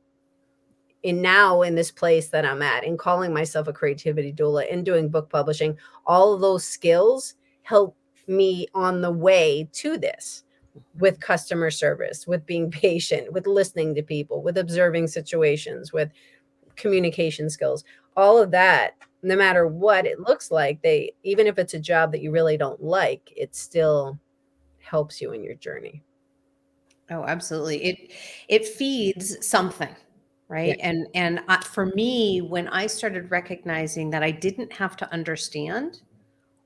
in 1.03 1.23
now 1.23 1.63
in 1.63 1.77
this 1.77 1.91
place 1.93 2.29
that 2.29 2.45
I'm 2.45 2.63
at, 2.63 2.85
in 2.85 2.97
calling 2.97 3.33
myself 3.33 3.69
a 3.69 3.73
creativity 3.73 4.33
doula, 4.33 4.69
in 4.69 4.83
doing 4.83 5.09
book 5.09 5.31
publishing, 5.31 5.79
all 6.05 6.35
of 6.35 6.41
those 6.41 6.65
skills 6.65 7.35
help 7.63 7.97
me 8.27 8.67
on 8.75 9.01
the 9.01 9.11
way 9.11 9.69
to 9.73 9.99
this 9.99 10.43
with 10.99 11.21
customer 11.21 11.71
service, 11.71 12.27
with 12.27 12.45
being 12.45 12.71
patient, 12.73 13.33
with 13.33 13.47
listening 13.47 13.95
to 13.95 14.03
people, 14.03 14.43
with 14.43 14.59
observing 14.59 15.07
situations, 15.07 15.93
with 15.93 16.11
communication 16.75 17.49
skills. 17.49 17.85
All 18.17 18.39
of 18.39 18.51
that, 18.51 18.95
no 19.23 19.37
matter 19.37 19.67
what 19.67 20.07
it 20.07 20.21
looks 20.21 20.51
like, 20.51 20.83
they 20.83 21.13
even 21.23 21.47
if 21.47 21.59
it's 21.59 21.75
a 21.75 21.79
job 21.79 22.13
that 22.13 22.21
you 22.21 22.31
really 22.31 22.57
don't 22.57 22.83
like, 22.83 23.33
it's 23.37 23.61
still 23.61 24.19
helps 24.89 25.21
you 25.21 25.33
in 25.33 25.43
your 25.43 25.55
journey. 25.55 26.03
Oh, 27.11 27.25
absolutely. 27.25 27.85
It 27.85 28.13
it 28.49 28.67
feeds 28.67 29.47
something 29.47 29.95
right 30.49 30.77
yeah. 30.79 30.89
and 30.89 31.07
and 31.15 31.41
I, 31.49 31.63
for 31.63 31.87
me 31.87 32.41
when 32.41 32.69
i 32.69 32.87
started 32.87 33.31
recognizing 33.31 34.11
that 34.11 34.23
i 34.23 34.31
didn't 34.31 34.73
have 34.73 34.97
to 34.99 35.13
understand 35.13 36.03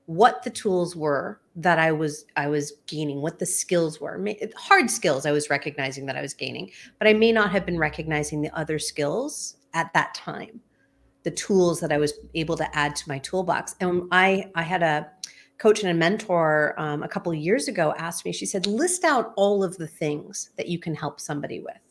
what 0.05 0.43
the 0.43 0.49
tools 0.49 0.95
were 0.95 1.41
that 1.55 1.79
i 1.79 1.91
was 1.91 2.25
i 2.35 2.47
was 2.47 2.73
gaining 2.87 3.21
what 3.21 3.39
the 3.39 3.45
skills 3.45 3.99
were 3.99 4.23
hard 4.55 4.89
skills 4.89 5.25
i 5.25 5.31
was 5.31 5.49
recognizing 5.49 6.05
that 6.05 6.15
i 6.15 6.21
was 6.21 6.33
gaining 6.33 6.69
but 6.99 7.07
i 7.07 7.13
may 7.13 7.31
not 7.31 7.51
have 7.51 7.65
been 7.65 7.77
recognizing 7.77 8.41
the 8.41 8.55
other 8.57 8.77
skills 8.77 9.57
at 9.73 9.91
that 9.93 10.13
time 10.13 10.59
the 11.23 11.31
tools 11.31 11.79
that 11.79 11.91
i 11.91 11.97
was 11.97 12.13
able 12.35 12.57
to 12.57 12.77
add 12.77 12.95
to 12.95 13.07
my 13.09 13.17
toolbox 13.19 13.75
and 13.79 14.03
i 14.11 14.49
i 14.55 14.61
had 14.61 14.83
a 14.83 15.09
coach 15.61 15.81
and 15.81 15.91
a 15.91 15.93
mentor 15.93 16.73
um, 16.77 17.03
a 17.03 17.07
couple 17.07 17.31
of 17.31 17.37
years 17.37 17.67
ago 17.67 17.93
asked 17.97 18.25
me 18.25 18.31
she 18.31 18.45
said 18.45 18.65
list 18.65 19.03
out 19.03 19.33
all 19.35 19.63
of 19.63 19.77
the 19.77 19.87
things 19.87 20.49
that 20.57 20.67
you 20.67 20.79
can 20.79 20.95
help 20.95 21.19
somebody 21.19 21.59
with 21.59 21.81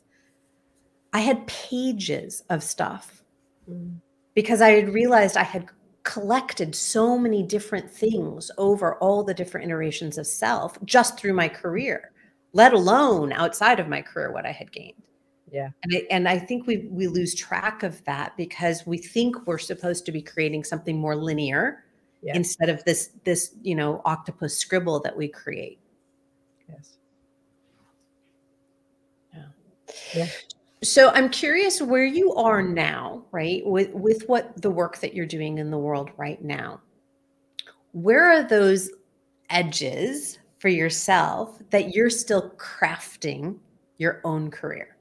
I 1.12 1.20
had 1.20 1.46
pages 1.46 2.42
of 2.50 2.62
stuff 2.62 3.24
mm. 3.68 3.96
because 4.34 4.60
I 4.60 4.70
had 4.70 4.94
realized 4.94 5.36
I 5.36 5.42
had 5.42 5.68
collected 6.02 6.74
so 6.74 7.18
many 7.18 7.42
different 7.42 7.90
things 7.90 8.50
over 8.58 8.96
all 8.96 9.22
the 9.22 9.34
different 9.34 9.66
iterations 9.66 10.18
of 10.18 10.26
self 10.26 10.78
just 10.84 11.18
through 11.18 11.34
my 11.34 11.48
career, 11.48 12.12
let 12.52 12.72
alone 12.72 13.32
outside 13.32 13.80
of 13.80 13.88
my 13.88 14.02
career, 14.02 14.32
what 14.32 14.46
I 14.46 14.52
had 14.52 14.72
gained. 14.72 15.02
Yeah. 15.52 15.70
And 15.82 15.94
I, 15.94 16.02
and 16.10 16.28
I 16.28 16.38
think 16.38 16.66
we 16.66 16.88
we 16.90 17.08
lose 17.08 17.34
track 17.34 17.82
of 17.82 18.02
that 18.04 18.36
because 18.36 18.86
we 18.86 18.98
think 18.98 19.46
we're 19.46 19.58
supposed 19.58 20.06
to 20.06 20.12
be 20.12 20.22
creating 20.22 20.62
something 20.62 20.96
more 20.96 21.16
linear 21.16 21.84
instead 22.22 22.68
of 22.68 22.84
this 22.84 23.10
this, 23.24 23.54
you 23.62 23.74
know, 23.74 24.02
octopus 24.04 24.56
scribble 24.56 25.00
that 25.00 25.16
we 25.16 25.28
create. 25.28 25.78
Yes. 26.68 26.96
Yeah. 29.34 29.44
Yeah. 30.14 30.26
So 30.82 31.10
I'm 31.10 31.28
curious 31.28 31.82
where 31.82 32.04
you 32.06 32.34
are 32.34 32.62
now, 32.62 33.24
right? 33.32 33.64
With 33.66 33.90
with 33.92 34.28
what 34.28 34.60
the 34.62 34.70
work 34.70 34.98
that 35.00 35.14
you're 35.14 35.26
doing 35.26 35.58
in 35.58 35.70
the 35.70 35.78
world 35.78 36.10
right 36.16 36.42
now. 36.42 36.80
Where 37.92 38.30
are 38.30 38.42
those 38.42 38.90
edges 39.50 40.38
for 40.58 40.68
yourself 40.68 41.60
that 41.70 41.94
you're 41.94 42.10
still 42.10 42.50
crafting 42.56 43.58
your 43.98 44.20
own 44.24 44.50
career? 44.50 44.96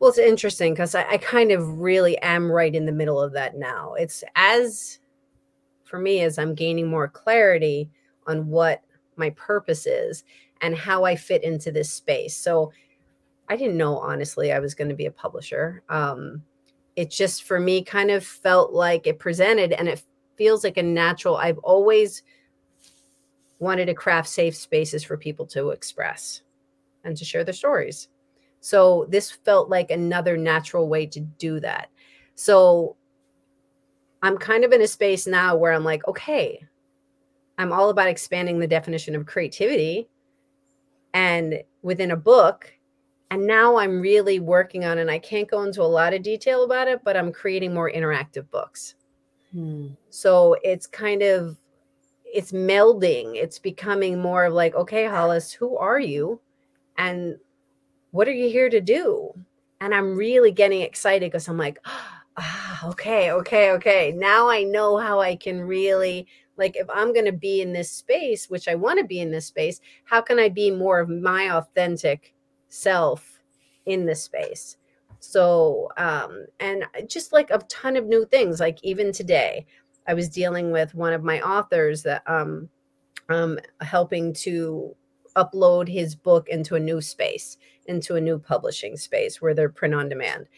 Well, 0.00 0.08
it's 0.08 0.18
interesting 0.18 0.72
because 0.72 0.94
I, 0.94 1.06
I, 1.10 1.18
kind 1.18 1.52
of 1.52 1.78
really 1.78 2.16
am 2.22 2.50
right 2.50 2.74
in 2.74 2.86
the 2.86 2.92
middle 2.92 3.20
of 3.20 3.32
that 3.34 3.58
now. 3.58 3.92
It's 3.94 4.24
as 4.34 4.98
for 5.84 5.98
me 5.98 6.22
as 6.22 6.38
I'm 6.38 6.54
gaining 6.54 6.88
more 6.88 7.06
clarity 7.06 7.90
on 8.26 8.48
what 8.48 8.82
my 9.16 9.30
purpose 9.30 9.86
is 9.86 10.24
and 10.62 10.74
how 10.74 11.04
I 11.04 11.16
fit 11.16 11.44
into 11.44 11.70
this 11.70 11.92
space. 11.92 12.34
So 12.34 12.72
I 13.50 13.56
didn't 13.56 13.76
know 13.76 13.98
honestly 13.98 14.52
I 14.52 14.58
was 14.58 14.74
going 14.74 14.88
to 14.88 14.96
be 14.96 15.04
a 15.04 15.10
publisher. 15.10 15.82
Um, 15.90 16.42
it 16.96 17.10
just 17.10 17.44
for 17.44 17.60
me 17.60 17.84
kind 17.84 18.10
of 18.10 18.24
felt 18.24 18.72
like 18.72 19.06
it 19.06 19.18
presented 19.18 19.72
and 19.72 19.86
it 19.86 20.02
feels 20.36 20.64
like 20.64 20.78
a 20.78 20.82
natural. 20.82 21.36
I've 21.36 21.58
always 21.58 22.22
wanted 23.58 23.86
to 23.86 23.94
craft 23.94 24.28
safe 24.28 24.56
spaces 24.56 25.04
for 25.04 25.18
people 25.18 25.46
to 25.48 25.70
express 25.70 26.40
and 27.04 27.14
to 27.18 27.24
share 27.26 27.44
their 27.44 27.52
stories. 27.52 28.08
So 28.60 29.06
this 29.08 29.30
felt 29.30 29.70
like 29.70 29.90
another 29.90 30.36
natural 30.36 30.88
way 30.88 31.06
to 31.06 31.20
do 31.20 31.60
that. 31.60 31.88
So 32.34 32.96
I'm 34.22 34.36
kind 34.36 34.64
of 34.64 34.72
in 34.72 34.82
a 34.82 34.86
space 34.86 35.26
now 35.26 35.56
where 35.56 35.72
I'm 35.72 35.84
like, 35.84 36.06
okay, 36.06 36.62
I'm 37.58 37.72
all 37.72 37.90
about 37.90 38.08
expanding 38.08 38.58
the 38.58 38.66
definition 38.66 39.14
of 39.14 39.26
creativity. 39.26 40.08
And 41.12 41.62
within 41.82 42.10
a 42.10 42.16
book, 42.16 42.72
and 43.30 43.46
now 43.46 43.76
I'm 43.76 44.00
really 44.00 44.40
working 44.40 44.84
on, 44.84 44.98
and 44.98 45.10
I 45.10 45.18
can't 45.18 45.50
go 45.50 45.62
into 45.62 45.82
a 45.82 45.84
lot 45.84 46.14
of 46.14 46.22
detail 46.22 46.64
about 46.64 46.88
it, 46.88 47.02
but 47.04 47.16
I'm 47.16 47.32
creating 47.32 47.72
more 47.72 47.90
interactive 47.90 48.50
books. 48.50 48.94
Hmm. 49.52 49.88
So 50.10 50.56
it's 50.62 50.86
kind 50.86 51.22
of 51.22 51.56
it's 52.32 52.52
melding. 52.52 53.36
It's 53.36 53.58
becoming 53.58 54.20
more 54.20 54.44
of 54.44 54.54
like, 54.54 54.74
okay, 54.74 55.06
Hollis, 55.06 55.52
who 55.52 55.76
are 55.76 55.98
you? 55.98 56.40
And 56.96 57.36
what 58.10 58.28
are 58.28 58.32
you 58.32 58.48
here 58.48 58.68
to 58.68 58.80
do? 58.80 59.32
And 59.80 59.94
I'm 59.94 60.16
really 60.16 60.52
getting 60.52 60.82
excited 60.82 61.30
because 61.30 61.48
I'm 61.48 61.56
like, 61.56 61.78
ah, 61.86 62.88
okay, 62.88 63.32
okay, 63.32 63.70
okay. 63.72 64.12
Now 64.14 64.48
I 64.48 64.62
know 64.62 64.98
how 64.98 65.20
I 65.20 65.36
can 65.36 65.60
really 65.60 66.26
like 66.56 66.76
if 66.76 66.88
I'm 66.92 67.14
going 67.14 67.24
to 67.24 67.32
be 67.32 67.62
in 67.62 67.72
this 67.72 67.90
space, 67.90 68.50
which 68.50 68.68
I 68.68 68.74
want 68.74 68.98
to 68.98 69.04
be 69.04 69.20
in 69.20 69.30
this 69.30 69.46
space, 69.46 69.80
how 70.04 70.20
can 70.20 70.38
I 70.38 70.50
be 70.50 70.70
more 70.70 71.00
of 71.00 71.08
my 71.08 71.56
authentic 71.56 72.34
self 72.68 73.40
in 73.86 74.06
this 74.06 74.22
space. 74.22 74.76
So, 75.18 75.88
um, 75.98 76.46
and 76.60 76.84
just 77.06 77.32
like 77.32 77.50
a 77.50 77.58
ton 77.68 77.96
of 77.96 78.06
new 78.06 78.24
things, 78.24 78.60
like 78.60 78.78
even 78.82 79.12
today, 79.12 79.66
I 80.06 80.14
was 80.14 80.28
dealing 80.28 80.72
with 80.72 80.94
one 80.94 81.12
of 81.12 81.22
my 81.22 81.40
authors 81.42 82.02
that 82.04 82.22
um, 82.26 82.68
um, 83.28 83.58
helping 83.80 84.32
to 84.34 84.96
upload 85.36 85.88
his 85.88 86.14
book 86.14 86.48
into 86.48 86.74
a 86.74 86.80
new 86.80 87.00
space, 87.00 87.56
into 87.86 88.16
a 88.16 88.20
new 88.20 88.38
publishing 88.38 88.96
space 88.96 89.40
where 89.40 89.54
they're 89.54 89.68
print 89.68 89.94
on 89.94 90.08
demand. 90.08 90.48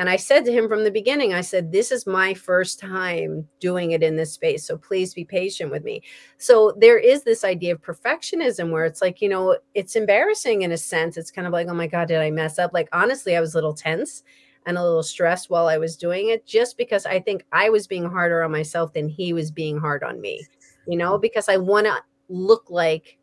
And 0.00 0.08
I 0.08 0.16
said 0.16 0.46
to 0.46 0.52
him 0.52 0.66
from 0.66 0.84
the 0.84 0.90
beginning, 0.90 1.34
I 1.34 1.42
said, 1.42 1.72
This 1.72 1.92
is 1.92 2.06
my 2.06 2.32
first 2.32 2.80
time 2.80 3.46
doing 3.60 3.90
it 3.90 4.02
in 4.02 4.16
this 4.16 4.32
space. 4.32 4.64
So 4.64 4.78
please 4.78 5.12
be 5.12 5.24
patient 5.24 5.70
with 5.70 5.84
me. 5.84 6.02
So 6.38 6.74
there 6.78 6.96
is 6.96 7.22
this 7.24 7.44
idea 7.44 7.74
of 7.74 7.82
perfectionism 7.82 8.70
where 8.70 8.86
it's 8.86 9.02
like, 9.02 9.20
you 9.20 9.28
know, 9.28 9.58
it's 9.74 9.96
embarrassing 9.96 10.62
in 10.62 10.72
a 10.72 10.78
sense. 10.78 11.18
It's 11.18 11.30
kind 11.30 11.46
of 11.46 11.52
like, 11.52 11.68
oh 11.68 11.74
my 11.74 11.86
God, 11.86 12.08
did 12.08 12.20
I 12.20 12.30
mess 12.30 12.58
up? 12.58 12.72
Like, 12.72 12.88
honestly, 12.92 13.36
I 13.36 13.40
was 13.40 13.52
a 13.52 13.58
little 13.58 13.74
tense 13.74 14.22
and 14.64 14.78
a 14.78 14.82
little 14.82 15.02
stressed 15.02 15.50
while 15.50 15.68
I 15.68 15.76
was 15.76 15.96
doing 15.96 16.30
it 16.30 16.46
just 16.46 16.78
because 16.78 17.04
I 17.04 17.20
think 17.20 17.44
I 17.52 17.68
was 17.68 17.86
being 17.86 18.08
harder 18.08 18.42
on 18.42 18.52
myself 18.52 18.94
than 18.94 19.08
he 19.08 19.34
was 19.34 19.50
being 19.50 19.78
hard 19.78 20.02
on 20.02 20.20
me, 20.20 20.46
you 20.86 20.96
know, 20.96 21.18
because 21.18 21.48
I 21.48 21.58
want 21.58 21.86
to 21.86 22.02
look 22.30 22.70
like 22.70 23.18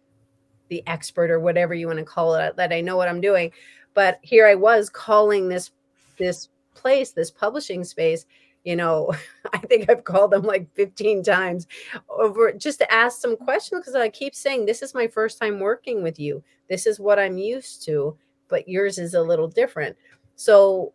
the 0.70 0.84
expert 0.88 1.32
or 1.32 1.40
whatever 1.40 1.74
you 1.74 1.88
want 1.88 2.00
to 2.00 2.06
call 2.06 2.36
it 2.36 2.56
that 2.58 2.74
I 2.74 2.82
know 2.82 2.98
what 2.98 3.08
I'm 3.08 3.22
doing. 3.22 3.52
But 3.94 4.20
here 4.22 4.48
I 4.48 4.56
was 4.56 4.90
calling 4.90 5.50
this 5.50 5.72
this 6.18 6.50
place, 6.74 7.12
this 7.12 7.32
publishing 7.32 7.84
space, 7.84 8.26
you 8.64 8.76
know, 8.76 9.14
I 9.54 9.60
think 9.60 9.90
I've 9.90 10.04
called 10.04 10.32
them 10.32 10.44
like 10.44 10.68
15 10.76 11.24
times 11.24 11.68
over 12.10 12.52
just 12.52 12.80
to 12.80 12.94
ask 12.94 13.22
some 13.22 13.38
questions 13.38 13.82
because 13.82 13.96
I 13.96 14.10
keep 14.10 14.36
saying, 14.36 14.66
This 14.66 14.82
is 14.82 14.94
my 14.94 15.08
first 15.08 15.40
time 15.40 15.60
working 15.60 16.04
with 16.04 16.20
you. 16.20 16.44
This 16.70 16.86
is 16.86 17.00
what 17.00 17.18
I'm 17.18 17.38
used 17.38 17.84
to, 17.86 18.18
but 18.50 18.68
yours 18.68 18.98
is 18.98 19.14
a 19.14 19.22
little 19.22 19.48
different. 19.48 19.96
So, 20.36 20.94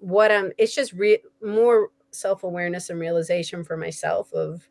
what 0.00 0.30
I'm, 0.30 0.52
it's 0.58 0.74
just 0.74 0.92
re- 0.92 1.22
more 1.42 1.88
self 2.10 2.44
awareness 2.44 2.90
and 2.90 3.00
realization 3.00 3.64
for 3.64 3.76
myself 3.76 4.32
of 4.34 4.68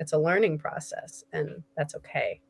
it's 0.00 0.12
a 0.12 0.18
learning 0.18 0.58
process 0.58 1.24
and 1.32 1.62
that's 1.76 1.94
okay. 1.94 2.40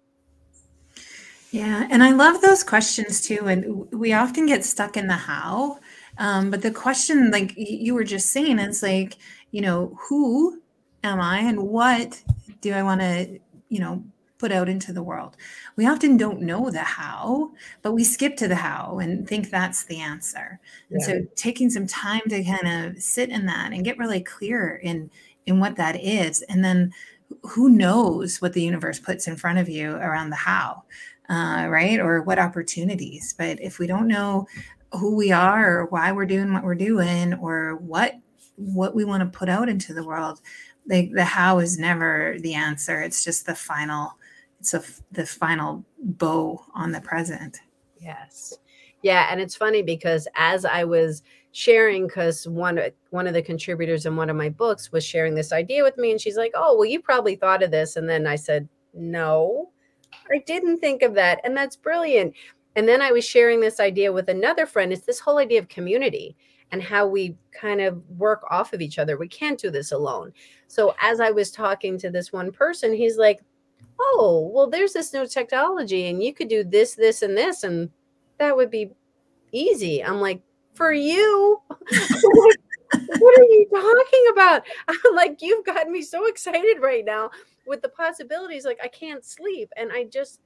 Yeah, 1.54 1.86
and 1.88 2.02
I 2.02 2.10
love 2.10 2.40
those 2.40 2.64
questions 2.64 3.20
too. 3.20 3.46
And 3.46 3.88
we 3.92 4.12
often 4.12 4.44
get 4.44 4.64
stuck 4.64 4.96
in 4.96 5.06
the 5.06 5.14
how. 5.14 5.78
Um, 6.18 6.50
but 6.50 6.62
the 6.62 6.72
question, 6.72 7.30
like 7.30 7.54
you 7.56 7.94
were 7.94 8.02
just 8.02 8.30
saying, 8.30 8.58
it's 8.58 8.82
like, 8.82 9.18
you 9.52 9.60
know, 9.60 9.96
who 9.96 10.60
am 11.04 11.20
I 11.20 11.38
and 11.38 11.62
what 11.62 12.20
do 12.60 12.72
I 12.72 12.82
want 12.82 13.02
to, 13.02 13.38
you 13.68 13.78
know, 13.78 14.02
put 14.38 14.50
out 14.50 14.68
into 14.68 14.92
the 14.92 15.04
world? 15.04 15.36
We 15.76 15.86
often 15.86 16.16
don't 16.16 16.40
know 16.40 16.70
the 16.70 16.80
how, 16.80 17.52
but 17.82 17.92
we 17.92 18.02
skip 18.02 18.36
to 18.38 18.48
the 18.48 18.56
how 18.56 18.98
and 18.98 19.28
think 19.28 19.48
that's 19.50 19.84
the 19.84 20.00
answer. 20.00 20.58
And 20.90 21.00
yeah. 21.02 21.06
so 21.06 21.26
taking 21.36 21.70
some 21.70 21.86
time 21.86 22.22
to 22.30 22.42
kind 22.42 22.66
of 22.66 23.00
sit 23.00 23.30
in 23.30 23.46
that 23.46 23.72
and 23.72 23.84
get 23.84 23.96
really 23.98 24.22
clear 24.22 24.80
in 24.82 25.08
in 25.46 25.60
what 25.60 25.76
that 25.76 26.02
is. 26.02 26.42
And 26.42 26.64
then 26.64 26.92
who 27.42 27.68
knows 27.68 28.42
what 28.42 28.54
the 28.54 28.62
universe 28.62 28.98
puts 28.98 29.28
in 29.28 29.36
front 29.36 29.58
of 29.58 29.68
you 29.68 29.92
around 29.96 30.30
the 30.30 30.36
how. 30.36 30.82
Uh, 31.28 31.66
right? 31.70 32.00
Or 32.00 32.20
what 32.22 32.38
opportunities. 32.38 33.34
But 33.36 33.60
if 33.60 33.78
we 33.78 33.86
don't 33.86 34.08
know 34.08 34.46
who 34.92 35.16
we 35.16 35.32
are 35.32 35.78
or 35.78 35.86
why 35.86 36.12
we're 36.12 36.26
doing 36.26 36.52
what 36.52 36.64
we're 36.64 36.74
doing 36.74 37.34
or 37.34 37.76
what 37.76 38.14
what 38.56 38.94
we 38.94 39.04
want 39.04 39.20
to 39.20 39.38
put 39.38 39.48
out 39.48 39.68
into 39.68 39.92
the 39.92 40.04
world 40.04 40.40
the, 40.86 41.10
the 41.14 41.24
how 41.24 41.58
is 41.58 41.78
never 41.78 42.36
the 42.40 42.54
answer. 42.54 43.00
It's 43.00 43.24
just 43.24 43.46
the 43.46 43.54
final 43.54 44.12
it's 44.60 44.74
a, 44.74 44.82
the 45.12 45.26
final 45.26 45.84
bow 45.98 46.64
on 46.74 46.92
the 46.92 47.00
present. 47.00 47.60
Yes. 48.00 48.54
Yeah 49.02 49.28
and 49.30 49.40
it's 49.40 49.56
funny 49.56 49.82
because 49.82 50.26
as 50.34 50.64
i 50.64 50.84
was 50.84 51.22
sharing 51.52 52.06
because 52.06 52.48
one 52.48 52.80
one 53.10 53.26
of 53.26 53.34
the 53.34 53.42
contributors 53.42 54.06
in 54.06 54.16
one 54.16 54.30
of 54.30 54.36
my 54.36 54.48
books 54.48 54.90
was 54.90 55.04
sharing 55.04 55.34
this 55.34 55.52
idea 55.52 55.84
with 55.84 55.96
me 55.98 56.10
and 56.10 56.20
she's 56.20 56.36
like 56.36 56.52
oh 56.54 56.74
well 56.74 56.84
you 56.84 57.00
probably 57.00 57.36
thought 57.36 57.62
of 57.62 57.70
this 57.70 57.96
and 57.96 58.08
then 58.08 58.26
i 58.26 58.34
said 58.34 58.68
no 58.92 59.70
i 60.32 60.38
didn't 60.46 60.78
think 60.78 61.02
of 61.02 61.14
that 61.14 61.40
and 61.44 61.56
that's 61.56 61.76
brilliant 61.76 62.34
and 62.76 62.88
then 62.88 63.00
I 63.00 63.12
was 63.12 63.24
sharing 63.24 63.60
this 63.60 63.80
idea 63.80 64.12
with 64.12 64.28
another 64.28 64.66
friend. 64.66 64.92
It's 64.92 65.06
this 65.06 65.20
whole 65.20 65.38
idea 65.38 65.60
of 65.60 65.68
community 65.68 66.36
and 66.72 66.82
how 66.82 67.06
we 67.06 67.36
kind 67.52 67.80
of 67.80 68.02
work 68.18 68.42
off 68.50 68.72
of 68.72 68.80
each 68.80 68.98
other. 68.98 69.16
We 69.16 69.28
can't 69.28 69.60
do 69.60 69.70
this 69.70 69.92
alone. 69.92 70.32
So 70.66 70.94
as 71.00 71.20
I 71.20 71.30
was 71.30 71.50
talking 71.50 71.98
to 71.98 72.10
this 72.10 72.32
one 72.32 72.50
person, 72.50 72.92
he's 72.92 73.16
like, 73.16 73.40
"Oh, 74.00 74.50
well 74.52 74.68
there's 74.68 74.92
this 74.94 75.12
new 75.12 75.26
technology 75.26 76.08
and 76.08 76.22
you 76.22 76.34
could 76.34 76.48
do 76.48 76.64
this 76.64 76.94
this 76.94 77.22
and 77.22 77.36
this 77.36 77.62
and 77.64 77.90
that 78.38 78.56
would 78.56 78.70
be 78.70 78.90
easy." 79.52 80.02
I'm 80.04 80.20
like, 80.20 80.42
"For 80.74 80.92
you?" 80.92 81.60
what 83.18 83.38
are 83.38 83.42
you 83.42 83.66
talking 83.70 84.24
about? 84.32 84.62
I'm 84.88 85.14
like, 85.14 85.38
you've 85.40 85.64
got 85.64 85.88
me 85.88 86.02
so 86.02 86.26
excited 86.26 86.78
right 86.80 87.04
now 87.04 87.30
with 87.66 87.82
the 87.82 87.88
possibilities. 87.88 88.64
Like, 88.64 88.78
I 88.82 88.88
can't 88.88 89.24
sleep. 89.24 89.70
And 89.76 89.90
I 89.92 90.04
just, 90.04 90.40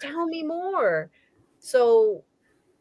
tell 0.00 0.26
me 0.26 0.42
more. 0.42 1.10
So 1.58 2.24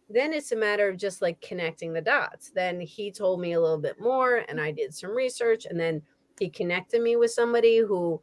then 0.09 0.33
it's 0.33 0.51
a 0.51 0.55
matter 0.55 0.89
of 0.89 0.97
just 0.97 1.21
like 1.21 1.39
connecting 1.41 1.93
the 1.93 2.01
dots. 2.01 2.51
Then 2.53 2.79
he 2.81 3.11
told 3.11 3.39
me 3.39 3.53
a 3.53 3.61
little 3.61 3.77
bit 3.77 3.99
more 3.99 4.43
and 4.49 4.59
I 4.59 4.71
did 4.71 4.93
some 4.93 5.11
research 5.11 5.65
and 5.65 5.79
then 5.79 6.01
he 6.39 6.49
connected 6.49 7.01
me 7.01 7.15
with 7.15 7.31
somebody 7.31 7.77
who 7.77 8.21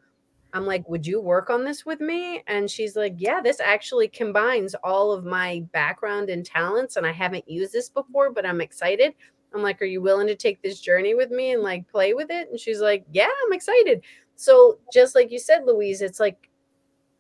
I'm 0.54 0.66
like, 0.66 0.88
"Would 0.88 1.06
you 1.06 1.20
work 1.20 1.50
on 1.50 1.64
this 1.64 1.84
with 1.84 2.00
me?" 2.00 2.42
And 2.46 2.70
she's 2.70 2.96
like, 2.96 3.14
"Yeah, 3.18 3.40
this 3.40 3.60
actually 3.60 4.08
combines 4.08 4.74
all 4.82 5.12
of 5.12 5.24
my 5.24 5.62
background 5.72 6.30
and 6.30 6.44
talents 6.44 6.96
and 6.96 7.06
I 7.06 7.12
haven't 7.12 7.48
used 7.48 7.72
this 7.72 7.90
before, 7.90 8.32
but 8.32 8.46
I'm 8.46 8.60
excited." 8.60 9.14
I'm 9.54 9.62
like, 9.62 9.80
"Are 9.80 9.86
you 9.86 10.02
willing 10.02 10.26
to 10.26 10.36
take 10.36 10.62
this 10.62 10.80
journey 10.80 11.14
with 11.14 11.30
me 11.30 11.52
and 11.52 11.62
like 11.62 11.88
play 11.88 12.14
with 12.14 12.30
it?" 12.30 12.48
And 12.50 12.58
she's 12.58 12.80
like, 12.80 13.04
"Yeah, 13.12 13.28
I'm 13.46 13.52
excited." 13.52 14.02
So 14.36 14.78
just 14.92 15.14
like 15.14 15.30
you 15.30 15.38
said, 15.38 15.64
Louise, 15.64 16.02
it's 16.02 16.20
like 16.20 16.48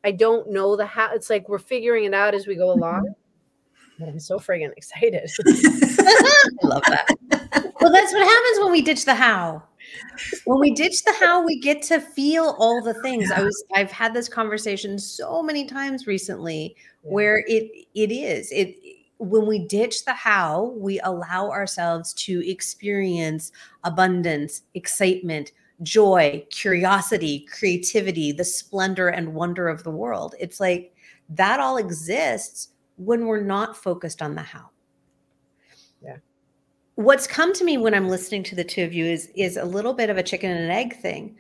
I 0.04 0.12
don't 0.12 0.50
know 0.50 0.76
the 0.76 0.86
how. 0.86 1.12
It's 1.12 1.30
like 1.30 1.48
we're 1.48 1.58
figuring 1.58 2.04
it 2.04 2.14
out 2.14 2.34
as 2.34 2.46
we 2.46 2.54
go 2.56 2.70
along. 2.72 3.02
Mm-hmm. 3.02 3.12
But 3.98 4.08
I'm 4.08 4.20
so 4.20 4.38
friggin' 4.38 4.72
excited. 4.76 5.28
I 5.46 6.44
love 6.62 6.82
that. 6.86 7.08
Well, 7.80 7.92
that's 7.92 8.12
what 8.12 8.22
happens 8.22 8.60
when 8.60 8.70
we 8.70 8.82
ditch 8.82 9.04
the 9.04 9.14
how. 9.14 9.62
When 10.44 10.60
we 10.60 10.72
ditch 10.72 11.04
the 11.04 11.12
how, 11.14 11.44
we 11.44 11.58
get 11.58 11.82
to 11.82 12.00
feel 12.00 12.56
all 12.58 12.82
the 12.82 12.94
things. 12.94 13.30
I 13.30 13.42
was 13.42 13.64
I've 13.74 13.90
had 13.90 14.14
this 14.14 14.28
conversation 14.28 14.98
so 14.98 15.42
many 15.42 15.66
times 15.66 16.06
recently 16.06 16.76
yeah. 17.02 17.10
where 17.10 17.44
it 17.46 17.86
it 17.94 18.12
is. 18.12 18.50
It 18.52 18.76
when 19.18 19.46
we 19.46 19.58
ditch 19.58 20.04
the 20.04 20.12
how, 20.12 20.74
we 20.76 21.00
allow 21.00 21.50
ourselves 21.50 22.12
to 22.14 22.48
experience 22.48 23.52
abundance, 23.84 24.62
excitement, 24.74 25.52
joy, 25.82 26.44
curiosity, 26.50 27.46
creativity, 27.50 28.32
the 28.32 28.44
splendor 28.44 29.08
and 29.08 29.34
wonder 29.34 29.68
of 29.68 29.82
the 29.82 29.90
world. 29.90 30.34
It's 30.38 30.60
like 30.60 30.94
that 31.30 31.60
all 31.60 31.76
exists 31.76 32.70
when 32.96 33.26
we're 33.26 33.42
not 33.42 33.76
focused 33.76 34.22
on 34.22 34.34
the 34.34 34.42
how. 34.42 34.70
Yeah. 36.02 36.16
What's 36.94 37.26
come 37.26 37.52
to 37.54 37.64
me 37.64 37.76
when 37.76 37.94
I'm 37.94 38.08
listening 38.08 38.42
to 38.44 38.54
the 38.54 38.64
two 38.64 38.84
of 38.84 38.92
you 38.92 39.04
is 39.04 39.30
is 39.34 39.56
a 39.56 39.64
little 39.64 39.94
bit 39.94 40.10
of 40.10 40.16
a 40.16 40.22
chicken 40.22 40.50
and 40.50 40.64
an 40.64 40.70
egg 40.70 40.96
thing. 40.96 41.36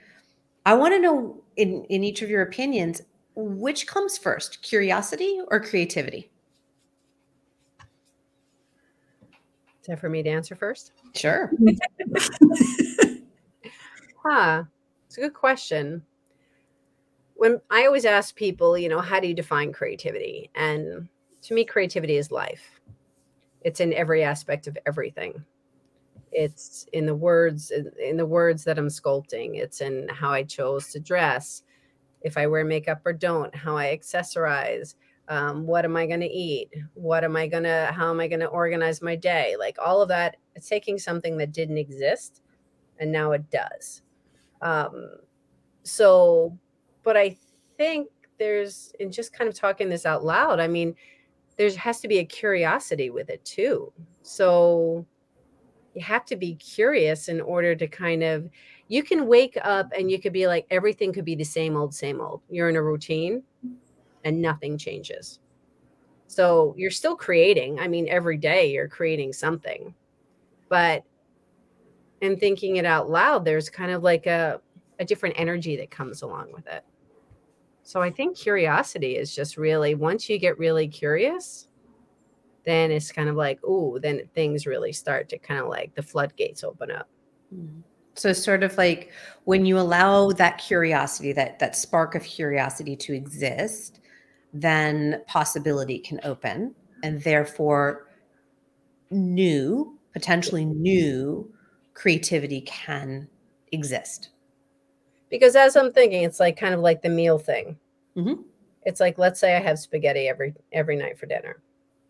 I 0.66 0.74
want 0.74 0.94
to 0.94 1.00
know 1.00 1.42
in 1.56 1.84
in 1.84 2.04
each 2.04 2.22
of 2.22 2.30
your 2.30 2.42
opinions 2.42 3.02
which 3.40 3.86
comes 3.86 4.18
first, 4.18 4.62
curiosity 4.62 5.40
or 5.48 5.60
creativity? 5.60 6.28
That 9.88 10.00
for 10.00 10.08
me 10.08 10.22
to 10.22 10.30
answer 10.30 10.54
first? 10.54 10.92
Sure. 11.14 11.50
Huh. 14.28 14.64
It's 15.06 15.16
a 15.16 15.20
good 15.20 15.34
question. 15.34 16.02
When 17.34 17.60
I 17.70 17.86
always 17.86 18.04
ask 18.04 18.34
people, 18.34 18.76
you 18.76 18.88
know, 18.88 19.00
how 19.00 19.20
do 19.20 19.28
you 19.28 19.34
define 19.34 19.72
creativity? 19.72 20.50
And 20.54 21.08
to 21.42 21.54
me, 21.54 21.64
creativity 21.64 22.16
is 22.16 22.30
life. 22.30 22.80
It's 23.62 23.80
in 23.80 23.92
every 23.94 24.22
aspect 24.22 24.66
of 24.66 24.76
everything. 24.86 25.44
It's 26.30 26.86
in 26.92 27.06
the 27.06 27.14
words, 27.14 27.70
in 27.70 28.16
the 28.16 28.26
words 28.26 28.64
that 28.64 28.78
I'm 28.78 28.88
sculpting. 28.88 29.56
It's 29.56 29.80
in 29.80 30.08
how 30.08 30.30
I 30.30 30.42
chose 30.42 30.88
to 30.88 31.00
dress, 31.00 31.62
if 32.20 32.36
I 32.36 32.48
wear 32.48 32.64
makeup 32.64 33.00
or 33.06 33.12
don't, 33.12 33.54
how 33.54 33.76
I 33.76 33.96
accessorize, 33.96 34.94
um, 35.28 35.66
what 35.66 35.84
am 35.84 35.96
I 35.96 36.06
going 36.06 36.20
to 36.20 36.26
eat? 36.26 36.70
What 36.94 37.22
am 37.22 37.36
I 37.36 37.46
going 37.46 37.64
to, 37.64 37.90
how 37.94 38.10
am 38.10 38.20
I 38.20 38.28
going 38.28 38.40
to 38.40 38.46
organize 38.46 39.02
my 39.02 39.14
day? 39.14 39.56
Like 39.58 39.76
all 39.78 40.00
of 40.00 40.08
that, 40.08 40.36
it's 40.54 40.68
taking 40.68 40.98
something 40.98 41.36
that 41.36 41.52
didn't 41.52 41.78
exist 41.78 42.42
and 42.98 43.12
now 43.12 43.32
it 43.32 43.48
does. 43.50 44.02
Um, 44.62 45.10
so, 45.82 46.56
but 47.02 47.16
I 47.16 47.36
think 47.76 48.08
there's, 48.38 48.92
in 49.00 49.12
just 49.12 49.32
kind 49.32 49.48
of 49.48 49.54
talking 49.54 49.88
this 49.88 50.06
out 50.06 50.24
loud, 50.24 50.60
I 50.60 50.66
mean, 50.66 50.94
there 51.56 51.70
has 51.76 52.00
to 52.00 52.08
be 52.08 52.18
a 52.18 52.24
curiosity 52.24 53.10
with 53.10 53.28
it 53.28 53.44
too. 53.44 53.92
So 54.22 55.04
you 55.94 56.02
have 56.02 56.24
to 56.26 56.36
be 56.36 56.54
curious 56.54 57.28
in 57.28 57.40
order 57.40 57.74
to 57.74 57.86
kind 57.86 58.22
of, 58.22 58.48
you 58.88 59.02
can 59.02 59.26
wake 59.26 59.58
up 59.62 59.90
and 59.96 60.10
you 60.10 60.20
could 60.20 60.32
be 60.32 60.46
like, 60.46 60.66
everything 60.70 61.12
could 61.12 61.24
be 61.24 61.34
the 61.34 61.44
same 61.44 61.76
old, 61.76 61.94
same 61.94 62.20
old. 62.20 62.40
You're 62.48 62.70
in 62.70 62.76
a 62.76 62.82
routine 62.82 63.42
and 64.24 64.40
nothing 64.40 64.78
changes. 64.78 65.40
So 66.26 66.74
you're 66.76 66.90
still 66.90 67.16
creating. 67.16 67.80
I 67.80 67.88
mean, 67.88 68.08
every 68.08 68.36
day 68.36 68.72
you're 68.72 68.88
creating 68.88 69.32
something, 69.32 69.94
but 70.68 71.02
in 72.20 72.36
thinking 72.36 72.76
it 72.76 72.84
out 72.84 73.08
loud, 73.08 73.44
there's 73.44 73.70
kind 73.70 73.92
of 73.92 74.02
like 74.02 74.26
a, 74.26 74.60
a 74.98 75.04
different 75.04 75.36
energy 75.38 75.76
that 75.76 75.90
comes 75.90 76.22
along 76.22 76.52
with 76.52 76.66
it. 76.66 76.84
So 77.82 78.02
I 78.02 78.10
think 78.10 78.36
curiosity 78.36 79.16
is 79.16 79.34
just 79.34 79.56
really 79.56 79.94
once 79.94 80.28
you 80.28 80.38
get 80.38 80.58
really 80.58 80.88
curious, 80.88 81.68
then 82.64 82.90
it's 82.90 83.10
kind 83.10 83.30
of 83.30 83.36
like, 83.36 83.64
ooh, 83.64 83.98
then 83.98 84.28
things 84.34 84.66
really 84.66 84.92
start 84.92 85.30
to 85.30 85.38
kind 85.38 85.58
of 85.58 85.68
like 85.68 85.94
the 85.94 86.02
floodgates 86.02 86.62
open 86.62 86.90
up. 86.90 87.08
Mm. 87.54 87.82
So 88.14 88.32
sort 88.34 88.62
of 88.62 88.76
like 88.76 89.12
when 89.44 89.64
you 89.64 89.78
allow 89.78 90.32
that 90.32 90.58
curiosity, 90.58 91.32
that 91.32 91.58
that 91.60 91.76
spark 91.76 92.14
of 92.14 92.24
curiosity 92.24 92.96
to 92.96 93.14
exist, 93.14 94.00
then 94.52 95.22
possibility 95.26 95.98
can 95.98 96.20
open 96.24 96.74
and 97.02 97.22
therefore 97.22 98.06
new, 99.10 99.98
potentially 100.12 100.64
new 100.64 101.50
creativity 101.94 102.62
can 102.62 103.28
exist. 103.72 104.30
Because 105.30 105.56
as 105.56 105.76
I'm 105.76 105.92
thinking, 105.92 106.22
it's 106.22 106.40
like 106.40 106.56
kind 106.56 106.74
of 106.74 106.80
like 106.80 107.02
the 107.02 107.08
meal 107.08 107.38
thing. 107.38 107.78
Mhm. 108.16 108.44
It's 108.84 109.00
like 109.00 109.18
let's 109.18 109.38
say 109.38 109.54
I 109.56 109.60
have 109.60 109.78
spaghetti 109.78 110.28
every 110.28 110.54
every 110.72 110.96
night 110.96 111.18
for 111.18 111.26
dinner, 111.26 111.62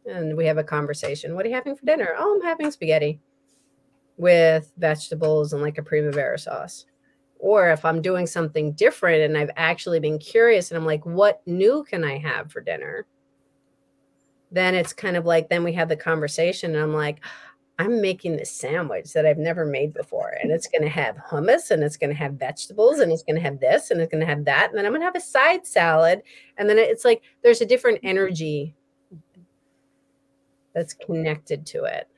and 0.06 0.36
we 0.36 0.46
have 0.46 0.58
a 0.58 0.64
conversation. 0.64 1.34
What 1.34 1.44
are 1.44 1.48
you 1.48 1.54
having 1.54 1.74
for 1.74 1.84
dinner? 1.84 2.14
Oh, 2.16 2.36
I'm 2.36 2.42
having 2.46 2.70
spaghetti 2.70 3.20
with 4.16 4.72
vegetables 4.76 5.52
and 5.52 5.62
like 5.62 5.78
a 5.78 5.82
primavera 5.82 6.38
sauce. 6.38 6.86
Or 7.38 7.70
if 7.70 7.84
I'm 7.84 8.02
doing 8.02 8.26
something 8.26 8.72
different 8.72 9.22
and 9.22 9.38
I've 9.38 9.50
actually 9.56 10.00
been 10.00 10.18
curious 10.18 10.70
and 10.70 10.78
I'm 10.78 10.86
like, 10.86 11.06
what 11.06 11.40
new 11.46 11.84
can 11.84 12.04
I 12.04 12.18
have 12.18 12.50
for 12.50 12.60
dinner? 12.60 13.06
Then 14.50 14.74
it's 14.74 14.92
kind 14.92 15.16
of 15.16 15.24
like, 15.24 15.48
then 15.48 15.62
we 15.62 15.72
have 15.74 15.88
the 15.88 15.96
conversation 15.96 16.74
and 16.74 16.82
I'm 16.82 16.94
like, 16.94 17.20
I'm 17.80 18.00
making 18.00 18.36
this 18.36 18.50
sandwich 18.50 19.12
that 19.12 19.24
I've 19.24 19.38
never 19.38 19.64
made 19.64 19.94
before. 19.94 20.36
And 20.42 20.50
it's 20.50 20.66
going 20.66 20.82
to 20.82 20.88
have 20.88 21.16
hummus 21.16 21.70
and 21.70 21.84
it's 21.84 21.96
going 21.96 22.10
to 22.10 22.16
have 22.16 22.34
vegetables 22.34 22.98
and 22.98 23.12
it's 23.12 23.22
going 23.22 23.36
to 23.36 23.42
have 23.42 23.60
this 23.60 23.92
and 23.92 24.00
it's 24.00 24.10
going 24.10 24.20
to 24.20 24.26
have 24.26 24.44
that. 24.46 24.70
And 24.70 24.78
then 24.78 24.84
I'm 24.84 24.90
going 24.90 25.00
to 25.02 25.06
have 25.06 25.14
a 25.14 25.20
side 25.20 25.64
salad. 25.64 26.22
And 26.56 26.68
then 26.68 26.76
it's 26.78 27.04
like 27.04 27.22
there's 27.42 27.60
a 27.60 27.66
different 27.66 28.00
energy 28.02 28.74
that's 30.74 30.92
connected 30.92 31.66
to 31.66 31.84
it. 31.84 32.08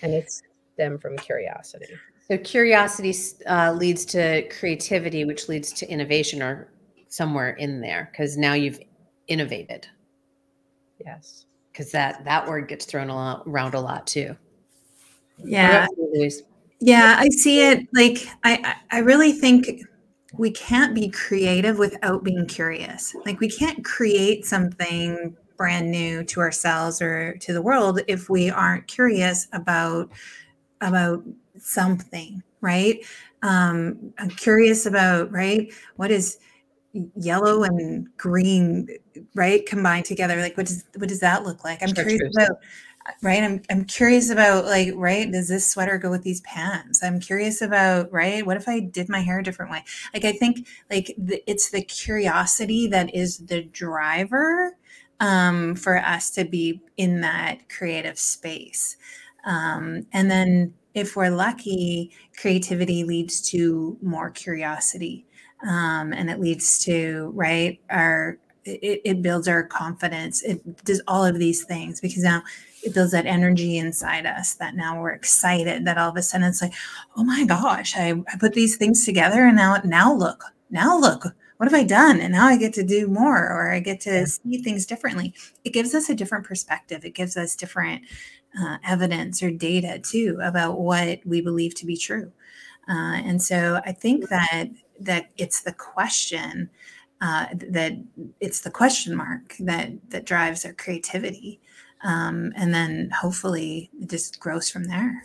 And 0.00 0.14
it's 0.14 0.42
them 0.78 0.98
from 0.98 1.18
curiosity. 1.18 1.94
So 2.28 2.38
curiosity 2.38 3.14
uh, 3.46 3.72
leads 3.72 4.04
to 4.06 4.48
creativity, 4.48 5.24
which 5.24 5.48
leads 5.48 5.72
to 5.74 5.90
innovation, 5.90 6.42
or 6.42 6.68
somewhere 7.08 7.50
in 7.50 7.80
there, 7.80 8.08
because 8.10 8.36
now 8.36 8.54
you've 8.54 8.80
innovated. 9.28 9.86
Yes, 11.04 11.46
because 11.72 11.90
that 11.92 12.24
that 12.24 12.46
word 12.46 12.68
gets 12.68 12.84
thrown 12.84 13.10
a 13.10 13.14
lot, 13.14 13.42
around 13.46 13.74
a 13.74 13.80
lot 13.80 14.06
too. 14.06 14.36
Yeah, 15.38 15.86
yeah, 16.80 17.16
I 17.18 17.28
see 17.28 17.66
it. 17.66 17.86
Like 17.92 18.26
I, 18.44 18.76
I 18.90 18.98
really 18.98 19.32
think 19.32 19.82
we 20.34 20.50
can't 20.50 20.94
be 20.94 21.10
creative 21.10 21.78
without 21.78 22.24
being 22.24 22.46
curious. 22.46 23.14
Like 23.26 23.40
we 23.40 23.48
can't 23.48 23.84
create 23.84 24.46
something 24.46 25.36
brand 25.56 25.90
new 25.90 26.24
to 26.24 26.40
ourselves 26.40 27.02
or 27.02 27.36
to 27.38 27.52
the 27.52 27.62
world 27.62 28.00
if 28.08 28.28
we 28.28 28.50
aren't 28.50 28.86
curious 28.86 29.46
about 29.52 30.10
about 30.82 31.24
something, 31.58 32.42
right? 32.60 32.98
Um, 33.42 34.12
I'm 34.18 34.30
curious 34.30 34.84
about, 34.86 35.32
right? 35.32 35.72
What 35.96 36.10
is 36.10 36.38
yellow 37.16 37.62
and 37.64 38.06
green, 38.18 38.88
right? 39.34 39.64
Combined 39.66 40.04
together. 40.04 40.36
Like, 40.40 40.56
what 40.56 40.66
does, 40.66 40.84
what 40.96 41.08
does 41.08 41.20
that 41.20 41.44
look 41.44 41.64
like? 41.64 41.82
I'm 41.82 41.94
curious 41.94 42.20
about, 42.36 42.58
right? 43.22 43.42
I'm, 43.42 43.62
I'm 43.70 43.84
curious 43.84 44.30
about 44.30 44.66
like, 44.66 44.90
right. 44.94 45.30
Does 45.30 45.48
this 45.48 45.68
sweater 45.70 45.98
go 45.98 46.10
with 46.10 46.22
these 46.22 46.42
pants? 46.42 47.02
I'm 47.02 47.18
curious 47.18 47.62
about, 47.62 48.12
right. 48.12 48.44
What 48.44 48.56
if 48.56 48.68
I 48.68 48.80
did 48.80 49.08
my 49.08 49.20
hair 49.20 49.38
a 49.40 49.42
different 49.42 49.72
way? 49.72 49.84
Like, 50.12 50.24
I 50.24 50.32
think 50.32 50.68
like 50.90 51.14
the, 51.16 51.42
it's 51.50 51.70
the 51.70 51.82
curiosity 51.82 52.86
that 52.88 53.14
is 53.14 53.38
the 53.38 53.62
driver 53.62 54.76
um, 55.18 55.76
for 55.76 55.98
us 55.98 56.30
to 56.32 56.44
be 56.44 56.82
in 56.96 57.22
that 57.22 57.68
creative 57.68 58.18
space. 58.18 58.96
Um, 59.44 60.06
and 60.12 60.30
then 60.30 60.74
if 60.94 61.16
we're 61.16 61.30
lucky, 61.30 62.10
creativity 62.38 63.04
leads 63.04 63.40
to 63.50 63.96
more 64.02 64.30
curiosity. 64.30 65.26
Um, 65.66 66.12
and 66.12 66.28
it 66.28 66.40
leads 66.40 66.84
to, 66.84 67.30
right, 67.34 67.80
our, 67.88 68.38
it, 68.64 69.00
it 69.04 69.22
builds 69.22 69.48
our 69.48 69.62
confidence. 69.62 70.42
It 70.42 70.84
does 70.84 71.00
all 71.06 71.24
of 71.24 71.38
these 71.38 71.64
things 71.64 72.00
because 72.00 72.22
now 72.22 72.42
it 72.82 72.94
builds 72.94 73.12
that 73.12 73.26
energy 73.26 73.78
inside 73.78 74.26
us 74.26 74.54
that 74.54 74.74
now 74.74 75.00
we're 75.00 75.12
excited 75.12 75.84
that 75.84 75.98
all 75.98 76.10
of 76.10 76.16
a 76.16 76.22
sudden 76.22 76.48
it's 76.48 76.62
like, 76.62 76.74
oh 77.16 77.24
my 77.24 77.44
gosh, 77.44 77.96
I, 77.96 78.10
I 78.10 78.36
put 78.38 78.54
these 78.54 78.76
things 78.76 79.04
together 79.04 79.46
and 79.46 79.56
now, 79.56 79.80
now 79.84 80.12
look, 80.12 80.44
now 80.70 80.98
look, 80.98 81.26
what 81.62 81.70
have 81.70 81.80
I 81.80 81.84
done? 81.84 82.18
And 82.20 82.32
now 82.32 82.46
I 82.46 82.56
get 82.56 82.72
to 82.72 82.82
do 82.82 83.06
more 83.06 83.38
or 83.38 83.70
I 83.70 83.78
get 83.78 84.00
to 84.00 84.26
see 84.26 84.58
things 84.58 84.84
differently. 84.84 85.32
It 85.62 85.72
gives 85.72 85.94
us 85.94 86.08
a 86.10 86.14
different 86.16 86.44
perspective. 86.44 87.04
It 87.04 87.14
gives 87.14 87.36
us 87.36 87.54
different 87.54 88.02
uh, 88.60 88.78
evidence 88.84 89.44
or 89.44 89.52
data 89.52 90.00
too 90.00 90.40
about 90.42 90.80
what 90.80 91.20
we 91.24 91.40
believe 91.40 91.76
to 91.76 91.86
be 91.86 91.96
true. 91.96 92.32
Uh, 92.88 93.14
and 93.14 93.40
so 93.40 93.80
I 93.86 93.92
think 93.92 94.28
that 94.28 94.70
that 94.98 95.30
it's 95.36 95.62
the 95.62 95.72
question 95.72 96.68
uh, 97.20 97.46
that 97.52 97.92
it's 98.40 98.62
the 98.62 98.70
question 98.72 99.14
mark 99.14 99.54
that 99.60 99.92
that 100.08 100.26
drives 100.26 100.64
our 100.64 100.72
creativity, 100.72 101.60
um, 102.02 102.52
and 102.56 102.74
then 102.74 103.08
hopefully 103.10 103.88
it 104.00 104.10
just 104.10 104.40
grows 104.40 104.68
from 104.68 104.86
there. 104.86 105.22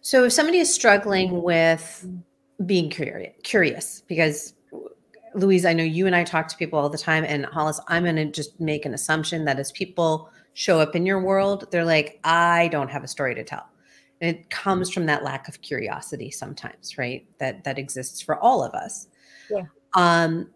So 0.00 0.24
if 0.24 0.32
somebody 0.32 0.58
is 0.58 0.74
struggling 0.74 1.44
with 1.44 2.04
being 2.64 2.90
curious, 2.90 3.34
curious 3.44 4.02
because 4.08 4.55
Louise, 5.36 5.66
I 5.66 5.74
know 5.74 5.84
you 5.84 6.06
and 6.06 6.16
I 6.16 6.24
talk 6.24 6.48
to 6.48 6.56
people 6.56 6.78
all 6.78 6.88
the 6.88 6.96
time, 6.98 7.24
and 7.24 7.44
Hollis, 7.46 7.78
I'm 7.88 8.04
going 8.04 8.16
to 8.16 8.24
just 8.24 8.58
make 8.58 8.86
an 8.86 8.94
assumption 8.94 9.44
that 9.44 9.58
as 9.58 9.70
people 9.72 10.30
show 10.54 10.80
up 10.80 10.96
in 10.96 11.04
your 11.04 11.20
world, 11.20 11.68
they're 11.70 11.84
like, 11.84 12.18
I 12.24 12.68
don't 12.68 12.88
have 12.88 13.04
a 13.04 13.08
story 13.08 13.34
to 13.34 13.44
tell. 13.44 13.66
And 14.22 14.34
it 14.34 14.48
comes 14.48 14.90
from 14.90 15.04
that 15.06 15.22
lack 15.22 15.46
of 15.46 15.60
curiosity 15.60 16.30
sometimes, 16.30 16.96
right? 16.96 17.26
That 17.38 17.64
that 17.64 17.78
exists 17.78 18.22
for 18.22 18.36
all 18.38 18.64
of 18.64 18.72
us. 18.72 19.08
Yeah. 19.50 19.64
Um, 19.92 20.48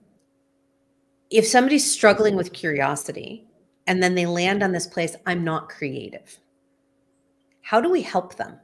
if 1.29 1.47
somebody's 1.47 1.88
struggling 1.88 2.35
with 2.35 2.55
curiosity 2.55 3.47
and 3.87 4.03
then 4.03 4.14
they 4.14 4.25
land 4.25 4.62
on 4.62 4.73
this 4.73 4.87
place, 4.87 5.14
I'm 5.27 5.45
not 5.45 5.69
creative. 5.69 6.38
How 7.61 7.83
do 7.83 7.90
we 7.90 8.01
help 8.01 8.37
them? 8.37 8.59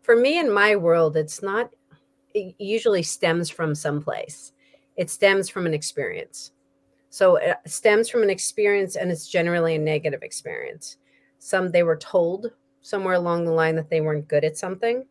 For 0.00 0.16
me 0.16 0.38
in 0.38 0.50
my 0.50 0.74
world, 0.76 1.16
it's 1.16 1.42
not 1.42 1.70
it 2.34 2.54
usually 2.58 3.02
stems 3.02 3.48
from 3.48 3.74
someplace. 3.74 4.52
It 4.96 5.08
stems 5.08 5.48
from 5.48 5.66
an 5.66 5.74
experience. 5.74 6.52
So 7.10 7.36
it 7.36 7.56
stems 7.66 8.08
from 8.08 8.22
an 8.24 8.30
experience 8.30 8.96
and 8.96 9.10
it's 9.10 9.28
generally 9.28 9.76
a 9.76 9.78
negative 9.78 10.22
experience. 10.22 10.98
Some 11.38 11.70
they 11.70 11.84
were 11.84 11.96
told 11.96 12.50
somewhere 12.82 13.14
along 13.14 13.44
the 13.44 13.52
line 13.52 13.76
that 13.76 13.88
they 13.88 14.00
weren't 14.00 14.28
good 14.28 14.44
at 14.44 14.58
something. 14.58 15.06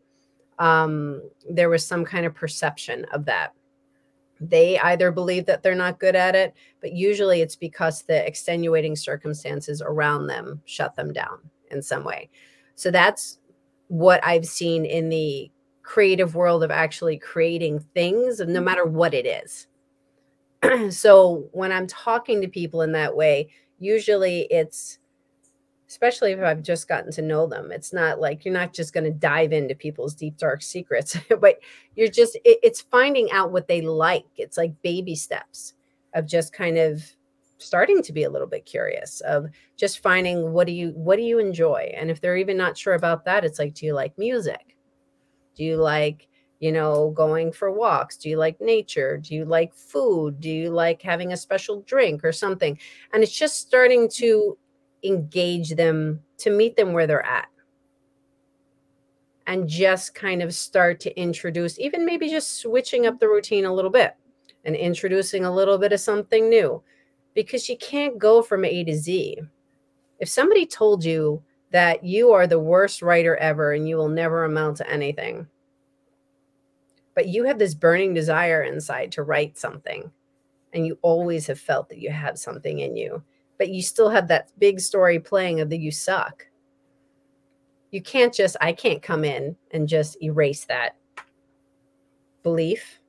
Um, 0.59 1.21
there 1.49 1.69
was 1.69 1.85
some 1.85 2.05
kind 2.05 2.25
of 2.25 2.35
perception 2.35 3.05
of 3.13 3.25
that. 3.25 3.53
They 4.39 4.77
either 4.79 5.11
believe 5.11 5.45
that 5.45 5.63
they're 5.63 5.75
not 5.75 5.99
good 5.99 6.15
at 6.15 6.35
it, 6.35 6.53
but 6.81 6.91
usually 6.91 7.41
it's 7.41 7.55
because 7.55 8.01
the 8.01 8.27
extenuating 8.27 8.95
circumstances 8.95 9.81
around 9.81 10.27
them 10.27 10.61
shut 10.65 10.95
them 10.95 11.13
down 11.13 11.39
in 11.71 11.81
some 11.81 12.03
way. 12.03 12.29
So 12.75 12.91
that's 12.91 13.39
what 13.87 14.23
I've 14.25 14.45
seen 14.45 14.85
in 14.85 15.07
the 15.07 15.49
creative 15.83 16.33
world 16.33 16.63
of 16.63 16.71
actually 16.71 17.17
creating 17.17 17.79
things, 17.93 18.39
no 18.39 18.45
mm-hmm. 18.45 18.63
matter 18.63 18.85
what 18.85 19.13
it 19.13 19.25
is. 19.25 19.67
so 20.89 21.49
when 21.51 21.71
I'm 21.71 21.87
talking 21.87 22.41
to 22.41 22.47
people 22.47 22.81
in 22.81 22.93
that 22.93 23.15
way, 23.15 23.49
usually 23.79 24.47
it's 24.49 24.99
especially 25.89 26.31
if 26.31 26.39
I've 26.39 26.63
just 26.63 26.87
gotten 26.87 27.11
to 27.11 27.21
know 27.21 27.45
them. 27.45 27.71
It's 27.71 27.93
not 27.93 28.19
like 28.19 28.43
you're 28.43 28.53
not 28.53 28.73
just 28.73 28.93
going 28.93 29.03
to 29.03 29.11
dive 29.11 29.53
into 29.53 29.75
people's 29.75 30.15
deep 30.15 30.37
dark 30.37 30.63
secrets, 30.63 31.15
but 31.39 31.59
you're 31.95 32.07
just 32.07 32.35
it, 32.37 32.59
it's 32.63 32.81
finding 32.81 33.31
out 33.31 33.51
what 33.51 33.67
they 33.67 33.81
like. 33.81 34.25
It's 34.37 34.57
like 34.57 34.81
baby 34.81 35.15
steps 35.15 35.73
of 36.15 36.25
just 36.25 36.53
kind 36.53 36.77
of 36.77 37.03
starting 37.59 38.01
to 38.03 38.11
be 38.11 38.23
a 38.23 38.29
little 38.29 38.47
bit 38.47 38.65
curious 38.65 39.21
of 39.21 39.47
just 39.77 39.99
finding 39.99 40.51
what 40.51 40.67
do 40.67 40.73
you 40.73 40.89
what 40.95 41.17
do 41.17 41.23
you 41.23 41.39
enjoy? 41.39 41.93
And 41.95 42.09
if 42.09 42.21
they're 42.21 42.37
even 42.37 42.57
not 42.57 42.77
sure 42.77 42.93
about 42.93 43.25
that, 43.25 43.45
it's 43.45 43.59
like 43.59 43.73
do 43.73 43.85
you 43.85 43.93
like 43.93 44.17
music? 44.17 44.72
Do 45.55 45.63
you 45.63 45.77
like 45.77 46.27
you 46.63 46.71
know, 46.71 47.09
going 47.09 47.51
for 47.51 47.69
walks? 47.73 48.15
Do 48.15 48.29
you 48.29 48.37
like 48.37 48.61
nature? 48.61 49.17
Do 49.17 49.35
you 49.35 49.43
like 49.43 49.75
food? 49.75 50.39
Do 50.39 50.49
you 50.49 50.69
like 50.69 51.01
having 51.01 51.33
a 51.33 51.37
special 51.37 51.81
drink 51.81 52.23
or 52.23 52.31
something? 52.31 52.79
And 53.11 53.21
it's 53.21 53.37
just 53.37 53.57
starting 53.57 54.07
to 54.11 54.57
engage 55.03 55.71
them 55.71 56.21
to 56.37 56.51
meet 56.51 56.77
them 56.77 56.93
where 56.93 57.05
they're 57.05 57.25
at 57.25 57.49
and 59.45 59.67
just 59.67 60.15
kind 60.15 60.41
of 60.41 60.53
start 60.53 61.01
to 61.01 61.19
introduce, 61.19 61.77
even 61.79 62.05
maybe 62.05 62.29
just 62.29 62.61
switching 62.61 63.07
up 63.07 63.19
the 63.19 63.27
routine 63.27 63.65
a 63.65 63.73
little 63.73 63.91
bit 63.91 64.15
and 64.63 64.73
introducing 64.73 65.43
a 65.43 65.53
little 65.53 65.77
bit 65.77 65.91
of 65.91 65.99
something 65.99 66.47
new 66.47 66.81
because 67.33 67.67
you 67.67 67.75
can't 67.75 68.17
go 68.17 68.41
from 68.41 68.63
A 68.63 68.85
to 68.85 68.95
Z. 68.95 69.37
If 70.19 70.29
somebody 70.29 70.65
told 70.65 71.03
you 71.03 71.43
that 71.73 72.05
you 72.05 72.31
are 72.31 72.47
the 72.47 72.59
worst 72.59 73.01
writer 73.01 73.35
ever 73.35 73.73
and 73.73 73.89
you 73.89 73.97
will 73.97 74.07
never 74.07 74.45
amount 74.45 74.77
to 74.77 74.89
anything, 74.89 75.47
but 77.15 77.27
you 77.27 77.43
have 77.43 77.59
this 77.59 77.73
burning 77.73 78.13
desire 78.13 78.63
inside 78.63 79.11
to 79.11 79.23
write 79.23 79.57
something 79.57 80.09
and 80.71 80.87
you 80.87 80.97
always 81.01 81.45
have 81.47 81.59
felt 81.59 81.89
that 81.89 81.99
you 81.99 82.09
have 82.09 82.39
something 82.39 82.79
in 82.79 82.95
you 82.95 83.21
but 83.57 83.69
you 83.69 83.81
still 83.81 84.09
have 84.09 84.27
that 84.27 84.49
big 84.59 84.79
story 84.79 85.19
playing 85.19 85.61
of 85.61 85.69
the 85.69 85.77
you 85.77 85.91
suck. 85.91 86.45
You 87.91 88.01
can't 88.01 88.33
just, 88.33 88.57
I 88.59 88.73
can't 88.73 89.01
come 89.01 89.23
in 89.23 89.55
and 89.71 89.87
just 89.87 90.21
erase 90.21 90.65
that 90.65 90.95
belief. 92.41 92.99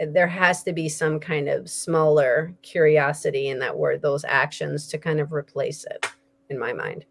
There 0.00 0.26
has 0.26 0.64
to 0.64 0.72
be 0.72 0.88
some 0.88 1.20
kind 1.20 1.48
of 1.48 1.70
smaller 1.70 2.52
curiosity 2.62 3.48
in 3.48 3.58
that 3.60 3.78
word, 3.78 4.02
those 4.02 4.24
actions 4.24 4.88
to 4.88 4.98
kind 4.98 5.20
of 5.20 5.32
replace 5.32 5.84
it 5.84 6.04
in 6.48 6.58
my 6.58 6.72
mind. 6.72 7.04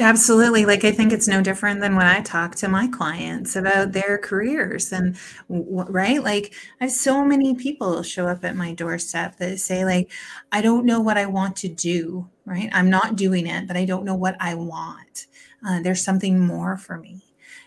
Absolutely. 0.00 0.64
Like, 0.64 0.84
I 0.84 0.90
think 0.90 1.12
it's 1.12 1.28
no 1.28 1.42
different 1.42 1.80
than 1.80 1.94
when 1.96 2.06
I 2.06 2.22
talk 2.22 2.54
to 2.56 2.68
my 2.68 2.88
clients 2.88 3.54
about 3.56 3.92
their 3.92 4.16
careers 4.18 4.90
and, 4.90 5.16
right? 5.48 6.22
Like, 6.22 6.54
I 6.80 6.84
have 6.84 6.92
so 6.92 7.24
many 7.24 7.54
people 7.54 8.02
show 8.02 8.26
up 8.26 8.42
at 8.44 8.56
my 8.56 8.72
doorstep 8.72 9.36
that 9.36 9.60
say, 9.60 9.84
like, 9.84 10.10
I 10.50 10.62
don't 10.62 10.86
know 10.86 11.00
what 11.00 11.18
I 11.18 11.26
want 11.26 11.56
to 11.56 11.68
do, 11.68 12.28
right? 12.46 12.70
I'm 12.72 12.88
not 12.88 13.16
doing 13.16 13.46
it, 13.46 13.68
but 13.68 13.76
I 13.76 13.84
don't 13.84 14.04
know 14.04 14.14
what 14.14 14.36
I 14.40 14.54
want. 14.54 15.26
Uh, 15.66 15.80
there's 15.82 16.02
something 16.02 16.40
more 16.44 16.76
for 16.78 16.96
me 16.98 17.22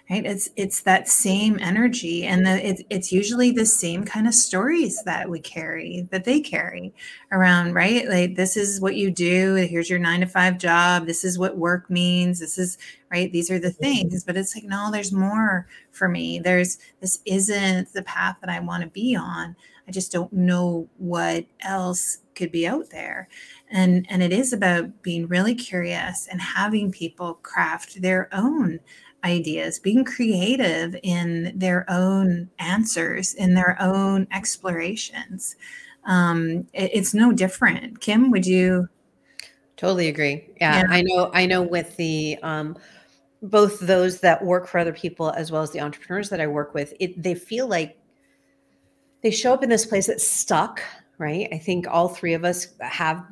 right? 0.09 0.25
It's 0.25 0.49
it's 0.55 0.81
that 0.81 1.07
same 1.07 1.57
energy 1.59 2.25
and 2.25 2.45
the, 2.45 2.67
it's 2.67 2.83
it's 2.89 3.11
usually 3.11 3.51
the 3.51 3.65
same 3.65 4.03
kind 4.03 4.27
of 4.27 4.35
stories 4.35 5.01
that 5.03 5.29
we 5.29 5.39
carry 5.39 6.07
that 6.11 6.25
they 6.25 6.39
carry 6.41 6.93
around 7.31 7.73
right? 7.73 8.07
Like 8.07 8.35
this 8.35 8.55
is 8.55 8.79
what 8.79 8.95
you 8.95 9.09
do 9.11 9.55
here's 9.55 9.89
your 9.89 9.99
nine 9.99 10.19
to 10.21 10.27
five 10.27 10.57
job 10.57 11.07
this 11.07 11.23
is 11.23 11.39
what 11.39 11.57
work 11.57 11.89
means 11.89 12.39
this 12.39 12.57
is 12.57 12.77
right? 13.11 13.31
These 13.31 13.49
are 13.49 13.59
the 13.59 13.71
things 13.71 14.23
but 14.23 14.37
it's 14.37 14.55
like 14.55 14.65
no 14.65 14.89
there's 14.91 15.11
more 15.11 15.67
for 15.91 16.07
me. 16.07 16.39
There's 16.39 16.77
this 17.01 17.19
isn't 17.25 17.93
the 17.93 18.03
path 18.03 18.37
that 18.41 18.49
i 18.49 18.59
want 18.59 18.83
to 18.83 18.89
be 18.89 19.15
on. 19.15 19.55
I 19.87 19.91
just 19.91 20.11
don't 20.11 20.33
know 20.33 20.87
what 20.97 21.45
else 21.61 22.19
could 22.35 22.51
be 22.51 22.67
out 22.67 22.89
there. 22.89 23.27
And 23.69 24.05
and 24.09 24.21
it 24.21 24.31
is 24.31 24.53
about 24.53 25.01
being 25.01 25.27
really 25.27 25.55
curious 25.55 26.27
and 26.27 26.41
having 26.41 26.91
people 26.91 27.35
craft 27.35 28.01
their 28.01 28.29
own 28.33 28.79
ideas, 29.25 29.79
being 29.79 30.05
creative 30.05 30.95
in 31.03 31.51
their 31.55 31.85
own 31.89 32.49
answers, 32.59 33.33
in 33.33 33.55
their 33.55 33.75
own 33.81 34.27
explorations. 34.31 35.55
Um, 36.05 36.67
it, 36.73 36.91
it's 36.93 37.13
no 37.13 37.31
different. 37.31 37.99
Kim, 37.99 38.31
would 38.31 38.45
you? 38.45 38.87
Totally 39.75 40.07
agree. 40.07 40.47
Yeah, 40.61 40.79
yeah. 40.79 40.85
I 40.89 41.01
know. 41.01 41.31
I 41.33 41.45
know 41.45 41.61
with 41.61 41.97
the 41.97 42.37
um, 42.43 42.77
both 43.41 43.79
those 43.79 44.21
that 44.21 44.43
work 44.45 44.67
for 44.67 44.77
other 44.77 44.93
people 44.93 45.31
as 45.31 45.51
well 45.51 45.61
as 45.61 45.71
the 45.71 45.81
entrepreneurs 45.81 46.29
that 46.29 46.39
I 46.39 46.47
work 46.47 46.73
with, 46.73 46.93
it 46.99 47.21
they 47.21 47.35
feel 47.35 47.67
like 47.67 47.97
they 49.21 49.31
show 49.31 49.53
up 49.53 49.63
in 49.63 49.69
this 49.69 49.85
place 49.85 50.07
that's 50.07 50.25
stuck. 50.25 50.81
Right. 51.17 51.47
I 51.51 51.57
think 51.57 51.87
all 51.89 52.09
three 52.09 52.33
of 52.33 52.43
us 52.43 52.67
have 52.81 53.25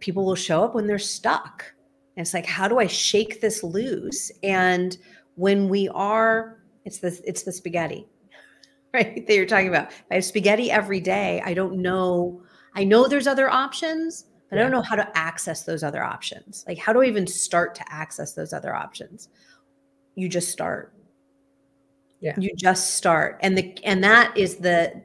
people 0.00 0.24
will 0.24 0.34
show 0.34 0.64
up 0.64 0.74
when 0.74 0.86
they're 0.86 0.98
stuck 0.98 1.72
and 2.16 2.24
it's 2.24 2.32
like, 2.32 2.46
how 2.46 2.66
do 2.66 2.78
I 2.78 2.86
shake 2.86 3.40
this 3.40 3.62
loose? 3.62 4.32
And 4.42 4.96
when 5.34 5.68
we 5.68 5.88
are, 5.90 6.58
it's 6.84 6.98
the 6.98 7.20
it's 7.24 7.42
the 7.42 7.52
spaghetti, 7.52 8.06
right? 8.94 9.26
That 9.26 9.34
you're 9.34 9.46
talking 9.46 9.68
about. 9.68 9.90
If 9.90 10.04
I 10.10 10.14
have 10.14 10.24
spaghetti 10.24 10.70
every 10.70 11.00
day, 11.00 11.42
I 11.44 11.52
don't 11.52 11.76
know. 11.82 12.42
I 12.74 12.84
know 12.84 13.06
there's 13.06 13.26
other 13.26 13.50
options, 13.50 14.26
but 14.48 14.56
yeah. 14.56 14.62
I 14.62 14.64
don't 14.64 14.72
know 14.72 14.82
how 14.82 14.96
to 14.96 15.18
access 15.18 15.64
those 15.64 15.82
other 15.82 16.02
options. 16.02 16.64
Like, 16.66 16.78
how 16.78 16.92
do 16.92 17.02
I 17.02 17.06
even 17.06 17.26
start 17.26 17.74
to 17.76 17.92
access 17.92 18.32
those 18.32 18.52
other 18.52 18.74
options? 18.74 19.28
You 20.14 20.28
just 20.28 20.48
start. 20.48 20.94
Yeah. 22.20 22.34
You 22.38 22.50
just 22.56 22.94
start. 22.94 23.38
And 23.42 23.58
the 23.58 23.78
and 23.84 24.02
that 24.04 24.34
is 24.36 24.56
the 24.56 25.02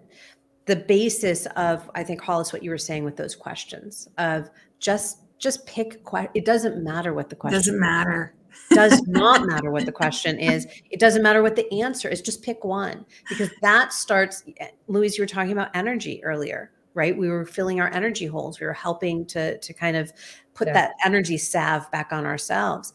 the 0.65 0.77
basis 0.77 1.45
of 1.57 1.89
I 1.93 2.03
think 2.03 2.21
Hollis 2.21 2.53
what 2.53 2.63
you 2.63 2.69
were 2.69 2.77
saying 2.77 3.03
with 3.03 3.17
those 3.17 3.35
questions 3.35 4.07
of 4.17 4.49
just 4.79 5.17
just 5.41 5.65
pick 5.65 6.01
it 6.33 6.45
doesn't 6.45 6.83
matter 6.83 7.13
what 7.13 7.29
the 7.29 7.35
question 7.35 7.57
doesn't 7.57 7.79
matter. 7.79 8.35
Does 8.71 9.01
not 9.07 9.45
matter 9.45 9.71
what 9.71 9.85
the 9.85 9.91
question 9.91 10.39
is. 10.39 10.65
It 10.89 10.99
doesn't 10.99 11.23
matter 11.23 11.41
what 11.41 11.57
the 11.57 11.81
answer 11.81 12.07
is. 12.07 12.21
Just 12.21 12.41
pick 12.41 12.63
one 12.63 13.05
because 13.27 13.49
that 13.61 13.91
starts 13.91 14.43
eh, 14.59 14.67
louise 14.87 15.17
you 15.17 15.23
were 15.23 15.27
talking 15.27 15.51
about 15.51 15.69
energy 15.73 16.23
earlier 16.23 16.71
right? 16.93 17.17
We 17.17 17.29
were 17.29 17.45
filling 17.45 17.79
our 17.79 17.89
energy 17.93 18.25
holes. 18.25 18.59
We 18.59 18.65
were 18.65 18.73
helping 18.73 19.25
to 19.27 19.57
to 19.57 19.73
kind 19.73 19.95
of 19.95 20.11
put 20.53 20.67
yeah. 20.67 20.73
that 20.73 20.91
energy 21.05 21.37
salve 21.37 21.89
back 21.91 22.11
on 22.11 22.25
ourselves. 22.25 22.93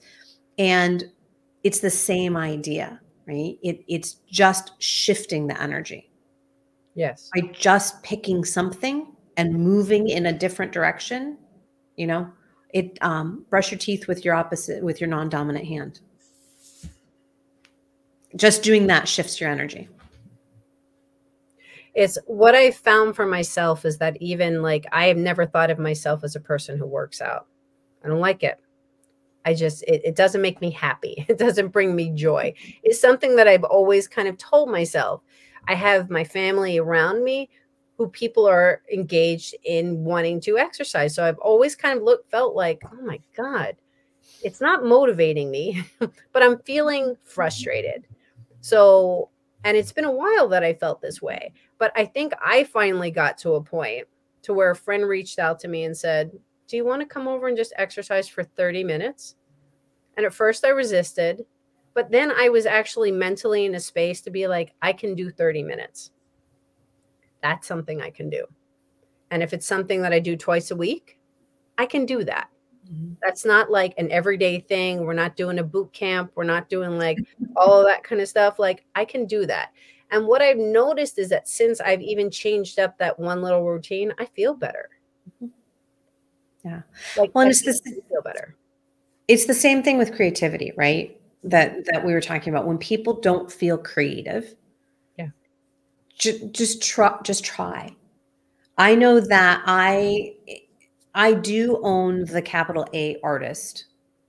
And 0.58 1.04
it's 1.64 1.80
the 1.80 1.90
same 1.90 2.36
idea 2.36 3.00
right? 3.26 3.58
It, 3.62 3.84
it's 3.88 4.14
just 4.30 4.80
shifting 4.80 5.46
the 5.46 5.60
energy. 5.60 6.10
Yes. 6.94 7.28
By 7.34 7.50
just 7.52 8.02
picking 8.02 8.44
something 8.44 9.12
and 9.36 9.52
moving 9.54 10.08
in 10.08 10.26
a 10.26 10.32
different 10.32 10.72
direction 10.72 11.36
you 11.96 12.06
know? 12.06 12.30
It 12.70 12.98
um, 13.00 13.46
brush 13.48 13.70
your 13.70 13.78
teeth 13.78 14.06
with 14.06 14.24
your 14.24 14.34
opposite 14.34 14.82
with 14.82 15.00
your 15.00 15.08
non-dominant 15.08 15.64
hand. 15.64 16.00
Just 18.34 18.62
doing 18.62 18.86
that 18.88 19.08
shifts 19.08 19.40
your 19.40 19.48
energy. 19.50 19.88
It's 21.94 22.18
what 22.26 22.54
i 22.54 22.70
found 22.70 23.16
for 23.16 23.24
myself 23.24 23.86
is 23.86 23.96
that 23.98 24.20
even 24.20 24.60
like 24.60 24.84
i 24.92 25.06
have 25.06 25.16
never 25.16 25.46
thought 25.46 25.70
of 25.70 25.78
myself 25.78 26.22
as 26.24 26.36
a 26.36 26.40
person 26.40 26.76
who 26.78 26.86
works 26.86 27.22
out. 27.22 27.46
I 28.04 28.08
don't 28.08 28.20
like 28.20 28.42
it. 28.42 28.60
I 29.46 29.54
just 29.54 29.82
it, 29.84 30.02
it 30.04 30.16
doesn't 30.16 30.42
make 30.42 30.60
me 30.60 30.70
happy. 30.70 31.24
It 31.30 31.38
doesn't 31.38 31.68
bring 31.68 31.96
me 31.96 32.10
joy. 32.10 32.52
It's 32.82 33.00
something 33.00 33.36
that 33.36 33.48
i've 33.48 33.64
always 33.64 34.06
kind 34.06 34.28
of 34.28 34.36
told 34.36 34.70
myself. 34.70 35.22
I 35.68 35.74
have 35.74 36.10
my 36.10 36.24
family 36.24 36.78
around 36.78 37.24
me 37.24 37.48
who 37.96 38.08
people 38.08 38.46
are 38.46 38.82
engaged 38.92 39.54
in 39.64 40.04
wanting 40.04 40.40
to 40.42 40.58
exercise. 40.58 41.14
So 41.14 41.24
I've 41.24 41.38
always 41.38 41.74
kind 41.74 41.96
of 41.96 42.04
looked 42.04 42.30
felt 42.30 42.54
like, 42.54 42.82
oh 42.92 43.02
my 43.02 43.20
God, 43.34 43.76
it's 44.42 44.60
not 44.60 44.84
motivating 44.84 45.50
me, 45.50 45.82
but 46.32 46.42
I'm 46.42 46.58
feeling 46.60 47.16
frustrated. 47.24 48.06
So, 48.60 49.30
and 49.64 49.76
it's 49.76 49.92
been 49.92 50.04
a 50.04 50.10
while 50.10 50.48
that 50.48 50.62
I 50.62 50.74
felt 50.74 51.00
this 51.00 51.22
way, 51.22 51.52
but 51.78 51.92
I 51.96 52.04
think 52.04 52.32
I 52.44 52.64
finally 52.64 53.10
got 53.10 53.38
to 53.38 53.54
a 53.54 53.62
point 53.62 54.06
to 54.42 54.52
where 54.52 54.70
a 54.70 54.76
friend 54.76 55.08
reached 55.08 55.38
out 55.38 55.58
to 55.60 55.68
me 55.68 55.84
and 55.84 55.96
said, 55.96 56.30
Do 56.68 56.76
you 56.76 56.84
want 56.84 57.00
to 57.00 57.08
come 57.08 57.26
over 57.26 57.48
and 57.48 57.56
just 57.56 57.72
exercise 57.76 58.28
for 58.28 58.44
30 58.44 58.84
minutes? 58.84 59.36
And 60.16 60.26
at 60.26 60.34
first 60.34 60.64
I 60.64 60.68
resisted, 60.68 61.46
but 61.94 62.10
then 62.10 62.30
I 62.30 62.50
was 62.50 62.66
actually 62.66 63.10
mentally 63.10 63.64
in 63.64 63.74
a 63.74 63.80
space 63.80 64.20
to 64.22 64.30
be 64.30 64.46
like, 64.46 64.74
I 64.82 64.92
can 64.92 65.14
do 65.14 65.30
30 65.30 65.62
minutes 65.62 66.10
that's 67.46 67.66
something 67.66 68.02
I 68.02 68.10
can 68.10 68.28
do. 68.28 68.44
And 69.30 69.42
if 69.42 69.52
it's 69.52 69.66
something 69.66 70.02
that 70.02 70.12
I 70.12 70.18
do 70.18 70.36
twice 70.36 70.70
a 70.70 70.76
week, 70.76 71.18
I 71.78 71.86
can 71.86 72.06
do 72.06 72.24
that. 72.24 72.48
Mm-hmm. 72.90 73.14
That's 73.22 73.44
not 73.44 73.70
like 73.70 73.94
an 73.98 74.10
everyday 74.10 74.60
thing. 74.60 75.04
We're 75.04 75.12
not 75.12 75.36
doing 75.36 75.58
a 75.58 75.64
boot 75.64 75.92
camp. 75.92 76.32
We're 76.34 76.44
not 76.44 76.68
doing 76.68 76.98
like 76.98 77.18
all 77.56 77.80
of 77.80 77.86
that 77.86 78.02
kind 78.04 78.20
of 78.20 78.28
stuff. 78.28 78.58
Like 78.58 78.84
I 78.94 79.04
can 79.04 79.26
do 79.26 79.46
that. 79.46 79.72
And 80.10 80.26
what 80.26 80.42
I've 80.42 80.58
noticed 80.58 81.18
is 81.18 81.28
that 81.30 81.48
since 81.48 81.80
I've 81.80 82.00
even 82.00 82.30
changed 82.30 82.78
up 82.78 82.98
that 82.98 83.18
one 83.18 83.42
little 83.42 83.64
routine, 83.64 84.12
I 84.18 84.26
feel 84.26 84.54
better. 84.54 84.88
Mm-hmm. 85.42 85.52
Yeah. 86.68 86.82
Like 87.16 87.30
well, 87.34 87.48
it's 87.48 87.62
the, 87.62 88.02
feel 88.08 88.22
better. 88.22 88.56
It's 89.28 89.46
the 89.46 89.54
same 89.54 89.82
thing 89.82 89.98
with 89.98 90.14
creativity, 90.14 90.72
right? 90.76 91.18
That 91.44 91.84
that 91.86 92.04
we 92.04 92.12
were 92.12 92.20
talking 92.20 92.52
about. 92.52 92.66
When 92.66 92.78
people 92.78 93.20
don't 93.20 93.50
feel 93.50 93.78
creative, 93.78 94.54
just, 96.16 96.52
just 96.52 96.82
try 96.82 97.18
just 97.22 97.44
try. 97.44 97.94
I 98.78 98.94
know 98.94 99.20
that 99.20 99.62
i 99.66 100.34
i 101.14 101.32
do 101.32 101.80
own 101.82 102.24
the 102.24 102.42
capital 102.42 102.86
a 102.94 103.16
artist 103.22 103.86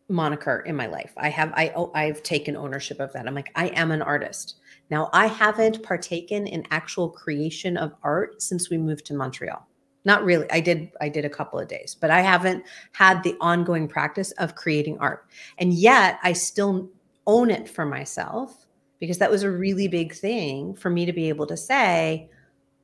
moniker 0.09 0.63
in 0.65 0.75
my 0.75 0.87
life. 0.87 1.13
I 1.17 1.29
have 1.29 1.51
i 1.55 1.73
i've 1.95 2.23
taken 2.23 2.55
ownership 2.55 2.99
of 2.99 3.13
that. 3.13 3.27
I'm 3.27 3.35
like 3.35 3.51
i 3.55 3.67
am 3.67 3.91
an 3.91 4.01
artist. 4.01 4.55
Now 4.89 5.09
i 5.13 5.27
haven't 5.27 5.83
partaken 5.83 6.47
in 6.47 6.67
actual 6.71 7.09
creation 7.09 7.77
of 7.77 7.93
art 8.03 8.41
since 8.41 8.69
we 8.69 8.77
moved 8.77 9.05
to 9.07 9.13
montreal. 9.13 9.65
Not 10.05 10.23
really. 10.23 10.49
I 10.51 10.59
did 10.59 10.91
i 11.01 11.09
did 11.09 11.25
a 11.25 11.29
couple 11.29 11.59
of 11.59 11.67
days 11.67 11.95
but 11.99 12.11
i 12.11 12.21
haven't 12.21 12.65
had 12.91 13.23
the 13.23 13.35
ongoing 13.39 13.87
practice 13.87 14.31
of 14.33 14.55
creating 14.55 14.97
art. 14.99 15.25
And 15.57 15.73
yet 15.73 16.19
i 16.23 16.33
still 16.33 16.89
own 17.25 17.49
it 17.49 17.69
for 17.69 17.85
myself 17.85 18.66
because 18.99 19.17
that 19.19 19.31
was 19.31 19.43
a 19.43 19.51
really 19.51 19.87
big 19.87 20.13
thing 20.13 20.73
for 20.75 20.89
me 20.89 21.05
to 21.05 21.13
be 21.13 21.29
able 21.29 21.45
to 21.47 21.57
say, 21.57 22.29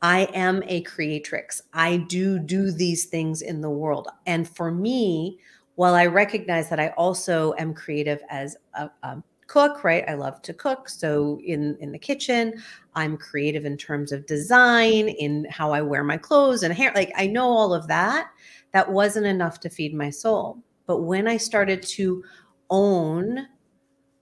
I 0.02 0.24
am 0.34 0.62
a 0.68 0.82
creatrix. 0.82 1.62
I 1.74 1.98
do 1.98 2.38
do 2.38 2.72
these 2.72 3.06
things 3.06 3.42
in 3.42 3.62
the 3.62 3.70
world. 3.70 4.10
And 4.26 4.48
for 4.48 4.72
me, 4.72 5.40
while 5.76 5.96
I 5.96 6.06
recognize 6.06 6.70
that 6.70 6.80
I 6.80 6.90
also 6.90 7.54
am 7.58 7.74
creative 7.74 8.22
as 8.30 8.58
a, 8.74 8.90
a 9.02 9.24
cook, 9.48 9.84
right? 9.84 10.04
I 10.08 10.14
love 10.14 10.42
to 10.44 10.54
cook. 10.54 10.90
So 10.90 11.40
in 11.44 11.78
in 11.80 11.92
the 11.92 12.00
kitchen, 12.00 12.54
I'm 12.96 13.18
creative 13.18 13.66
in 13.66 13.78
terms 13.78 14.12
of 14.12 14.26
design, 14.26 15.10
in 15.10 15.48
how 15.50 15.72
I 15.72 15.82
wear 15.82 16.04
my 16.04 16.18
clothes 16.18 16.64
and 16.64 16.74
hair. 16.74 16.92
Like 16.94 17.12
I 17.16 17.28
know 17.28 17.50
all 17.50 17.74
of 17.74 17.88
that. 17.88 18.30
That 18.72 18.92
wasn't 18.92 19.28
enough 19.28 19.60
to 19.62 19.70
feed 19.70 19.94
my 19.94 20.10
soul. 20.10 20.58
But 20.86 21.02
when 21.02 21.28
I 21.28 21.38
started 21.38 21.82
to 21.84 22.24
own 22.70 23.48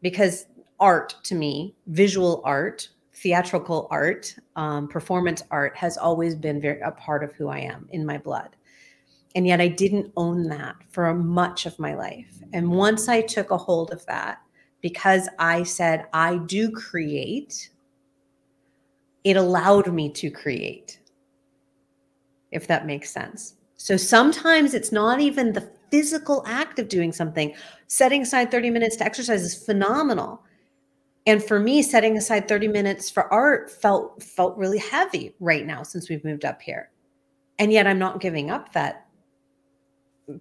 because 0.01 0.47
art 0.82 1.15
to 1.24 1.36
me, 1.36 1.76
visual 1.88 2.41
art, 2.44 2.89
theatrical 3.13 3.88
art, 3.91 4.36
um, 4.56 4.88
performance 4.88 5.44
art 5.52 5.78
has 5.78 5.98
always 5.98 6.36
been 6.36 6.60
very 6.60 6.82
a 6.82 6.91
part 6.91 7.24
of 7.24 7.32
who 7.34 7.48
I 7.48 7.60
am 7.60 7.88
in 7.91 8.06
my 8.06 8.17
blood. 8.17 8.56
And 9.36 9.48
yet 9.48 9.62
I 9.62 9.70
didn't 9.70 10.12
own 10.17 10.50
that 10.50 10.76
for 10.89 11.13
much 11.13 11.65
of 11.65 11.80
my 11.80 11.94
life. 11.94 12.39
And 12.52 12.70
once 12.70 13.08
I 13.08 13.22
took 13.22 13.52
a 13.52 13.58
hold 13.58 13.91
of 13.91 14.06
that, 14.08 14.39
because 14.82 15.30
I 15.39 15.63
said, 15.63 16.08
I 16.12 16.38
do 16.38 16.72
create, 16.72 17.70
it 19.24 19.38
allowed 19.38 19.94
me 19.94 20.10
to 20.10 20.32
create, 20.32 21.00
if 22.52 22.67
that 22.67 22.88
makes 22.88 23.12
sense. 23.12 23.56
So 23.78 23.96
sometimes 23.96 24.74
it's 24.74 24.91
not 24.91 25.22
even 25.22 25.54
the 25.54 25.70
physical 25.91 26.44
act 26.48 26.80
of 26.80 26.89
doing 26.89 27.12
something. 27.12 27.54
Setting 27.88 28.24
aside 28.24 28.52
30 28.52 28.70
minutes 28.72 28.96
to 28.98 29.06
exercise 29.06 29.44
is 29.44 29.65
phenomenal. 29.65 30.44
And 31.27 31.43
for 31.43 31.60
me, 31.60 31.84
setting 31.84 32.17
aside 32.17 32.47
30 32.47 32.67
minutes 32.67 33.10
for 33.10 33.31
art 33.31 33.69
felt 33.69 34.23
felt 34.23 34.57
really 34.57 34.79
heavy 34.79 35.36
right 35.39 35.65
now 35.65 35.84
since 35.84 36.10
we've 36.10 36.25
moved 36.25 36.45
up 36.45 36.62
here. 36.62 36.89
And 37.60 37.71
yet 37.71 37.86
I'm 37.86 37.99
not 37.99 38.21
giving 38.21 38.49
up 38.49 38.73
that 38.73 39.05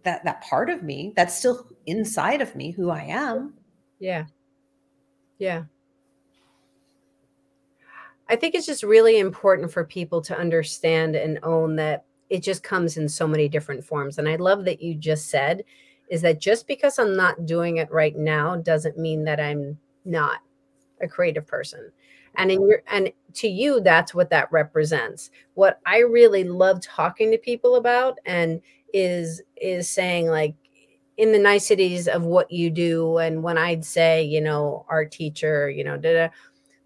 that 0.04 0.24
that 0.24 0.40
part 0.42 0.70
of 0.70 0.82
me 0.82 1.12
that's 1.16 1.36
still 1.36 1.66
inside 1.86 2.40
of 2.40 2.54
me 2.54 2.70
who 2.70 2.90
I 2.90 3.02
am. 3.02 3.54
Yeah. 3.98 4.24
Yeah. 5.38 5.64
I 8.28 8.36
think 8.36 8.54
it's 8.54 8.66
just 8.66 8.82
really 8.82 9.18
important 9.18 9.72
for 9.72 9.84
people 9.84 10.22
to 10.22 10.38
understand 10.38 11.16
and 11.16 11.40
own 11.42 11.76
that 11.76 12.04
it 12.30 12.42
just 12.42 12.62
comes 12.62 12.96
in 12.96 13.08
so 13.08 13.26
many 13.26 13.48
different 13.48 13.84
forms. 13.84 14.18
And 14.18 14.28
I 14.28 14.36
love 14.36 14.64
that 14.66 14.80
you 14.80 14.94
just 14.94 15.28
said 15.28 15.64
is 16.08 16.22
that 16.22 16.40
just 16.40 16.66
because 16.66 16.98
I'm 16.98 17.16
not 17.16 17.46
doing 17.46 17.76
it 17.76 17.90
right 17.90 18.16
now 18.16 18.56
doesn't 18.56 18.98
mean 18.98 19.24
that 19.24 19.40
I'm 19.40 19.78
not 20.04 20.40
a 21.00 21.08
creative 21.08 21.46
person. 21.46 21.90
And 22.36 22.50
in 22.50 22.62
your 22.68 22.82
and 22.88 23.12
to 23.34 23.48
you 23.48 23.80
that's 23.80 24.14
what 24.14 24.30
that 24.30 24.50
represents. 24.52 25.30
What 25.54 25.80
I 25.86 25.98
really 25.98 26.44
love 26.44 26.80
talking 26.80 27.30
to 27.30 27.38
people 27.38 27.76
about 27.76 28.18
and 28.24 28.60
is 28.94 29.42
is 29.56 29.88
saying 29.88 30.28
like 30.28 30.54
in 31.16 31.32
the 31.32 31.38
niceties 31.38 32.08
of 32.08 32.22
what 32.22 32.50
you 32.50 32.70
do 32.70 33.18
and 33.18 33.42
when 33.42 33.58
I'd 33.58 33.84
say, 33.84 34.22
you 34.22 34.40
know, 34.40 34.86
our 34.88 35.04
teacher, 35.04 35.68
you 35.68 35.84
know, 35.84 35.96
da, 35.96 36.12
da, 36.12 36.28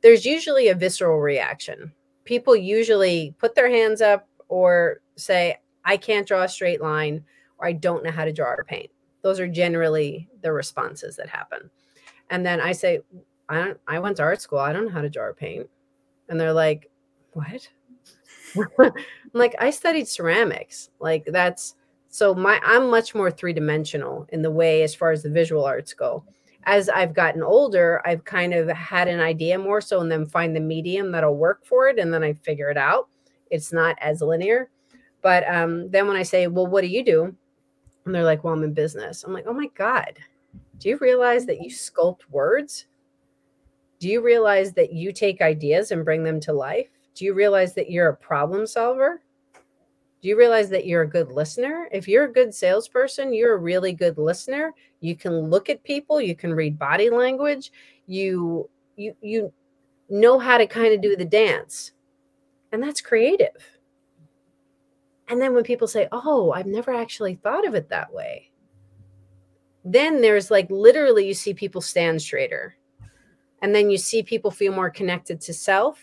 there's 0.03 0.27
usually 0.27 0.69
a 0.69 0.75
visceral 0.75 1.21
reaction. 1.21 1.93
People 2.25 2.57
usually 2.57 3.35
put 3.39 3.55
their 3.55 3.71
hands 3.71 4.01
up 4.01 4.29
or 4.49 5.01
say, 5.17 5.59
I 5.85 5.97
can't 5.97 6.27
draw 6.27 6.43
a 6.43 6.49
straight 6.49 6.81
line 6.81 7.25
or 7.59 7.67
I 7.69 7.73
don't 7.73 8.03
know 8.03 8.11
how 8.11 8.25
to 8.25 8.33
draw 8.33 8.51
or 8.51 8.65
paint. 8.65 8.91
Those 9.23 9.41
are 9.41 9.49
generally 9.49 10.29
the 10.43 10.53
responses 10.53 11.17
that 11.17 11.29
happen. 11.29 11.71
And 12.31 12.45
then 12.45 12.61
I 12.61 12.73
say, 12.73 13.01
I 13.49 13.57
don't 13.57 13.81
I 13.87 13.99
went 13.99 14.17
to 14.19 14.23
art 14.23 14.41
school. 14.41 14.59
I 14.59 14.73
don't 14.73 14.87
know 14.87 14.93
how 14.93 15.03
to 15.03 15.11
draw 15.11 15.25
or 15.25 15.35
paint. 15.35 15.69
And 16.29 16.41
they're 16.41 16.53
like, 16.53 16.91
What? 17.33 17.69
I'm 18.79 18.93
like, 19.33 19.55
I 19.59 19.71
studied 19.71 20.09
ceramics. 20.09 20.91
Like 21.01 21.25
that's 21.27 21.75
so 22.09 22.35
my 22.35 22.61
I'm 22.65 22.91
much 22.91 23.15
more 23.15 23.31
three-dimensional 23.31 24.27
in 24.31 24.43
the 24.43 24.51
way 24.51 24.83
as 24.83 24.95
far 24.95 25.11
as 25.11 25.23
the 25.23 25.31
visual 25.31 25.65
arts 25.65 25.93
go. 25.93 26.25
As 26.67 26.89
I've 26.89 27.13
gotten 27.13 27.43
older, 27.43 28.01
I've 28.07 28.25
kind 28.25 28.55
of 28.55 28.69
had 28.69 29.09
an 29.09 29.21
idea 29.21 29.59
more 29.59 29.81
so 29.81 30.01
and 30.01 30.11
then 30.11 30.25
find 30.25 30.57
the 30.57 30.61
medium 30.61 31.13
that'll 31.13 31.37
work 31.37 31.67
for 31.67 31.89
it 31.89 31.99
and 31.99 32.13
then 32.13 32.23
I 32.23 32.33
figure 32.33 32.71
it 32.71 32.79
out. 32.79 33.09
It's 33.51 33.73
not 33.73 33.97
as 34.01 34.23
linear. 34.23 34.71
But 35.21 35.49
um, 35.49 35.91
then 35.91 36.07
when 36.07 36.17
I 36.17 36.23
say, 36.23 36.47
Well, 36.47 36.67
what 36.67 36.83
do 36.83 36.87
you 36.87 37.05
do? 37.05 37.35
And 38.05 38.15
they're 38.15 38.25
like, 38.25 38.45
Well, 38.45 38.55
I'm 38.55 38.63
in 38.63 38.75
business. 38.75 39.25
I'm 39.25 39.33
like, 39.33 39.47
Oh 39.47 39.53
my 39.53 39.69
God. 39.75 40.19
Do 40.79 40.89
you 40.89 40.99
realize 40.99 41.47
that 41.47 41.63
you 41.63 41.71
sculpt 41.71 42.21
words? 42.31 42.87
Do 44.05 44.11
you 44.11 44.21
realize 44.21 44.75
that 44.75 44.93
you 44.93 45.15
take 45.15 45.41
ideas 45.41 45.91
and 45.91 46.05
bring 46.05 46.25
them 46.25 46.39
to 46.41 46.53
life? 46.53 46.91
Do 47.15 47.25
you 47.25 47.33
realize 47.33 47.73
that 47.73 47.91
you're 47.91 48.11
a 48.11 48.15
problem 48.15 48.67
solver? 48.67 49.23
Do 50.21 50.29
you 50.29 50.37
realize 50.37 50.69
that 50.69 50.87
you're 50.87 51.05
a 51.05 51.09
good 51.09 51.33
listener? 51.33 51.89
If 51.91 52.07
you're 52.07 52.25
a 52.25 52.33
good 52.35 52.55
salesperson, 52.55 53.33
you're 53.33 53.55
a 53.55 53.59
really 53.59 53.95
good 53.95 54.19
listener. 54.19 54.75
You 55.01 55.17
can 55.17 55.49
look 55.49 55.71
at 55.71 55.83
people, 55.85 56.21
you 56.21 56.37
can 56.37 56.53
read 56.53 56.79
body 56.79 57.09
language, 57.09 57.73
you 58.07 58.69
you 58.97 59.17
you 59.23 59.51
know 60.11 60.39
how 60.39 60.59
to 60.59 60.67
kind 60.67 60.93
of 60.93 61.01
do 61.01 61.17
the 61.17 61.25
dance. 61.25 61.93
And 62.73 62.83
that's 62.83 63.01
creative. 63.01 63.57
And 65.29 65.41
then 65.41 65.55
when 65.55 65.65
people 65.65 65.89
say, 65.89 66.09
"Oh, 66.13 66.53
I've 66.53 66.67
never 66.67 66.93
actually 66.93 67.37
thought 67.37 67.67
of 67.67 67.75
it 67.75 67.89
that 67.89 68.13
way." 68.13 68.51
Then 69.83 70.21
there's 70.21 70.51
like 70.51 70.69
literally 70.69 71.27
you 71.27 71.33
see 71.33 71.55
people 71.55 71.81
stand 71.81 72.21
straighter 72.21 72.77
and 73.65 73.75
then 73.75 73.89
you 73.89 73.97
see 73.97 74.23
people 74.23 74.51
feel 74.51 74.75
more 74.75 74.91
connected 74.91 75.41
to 75.41 75.55
self 75.55 75.99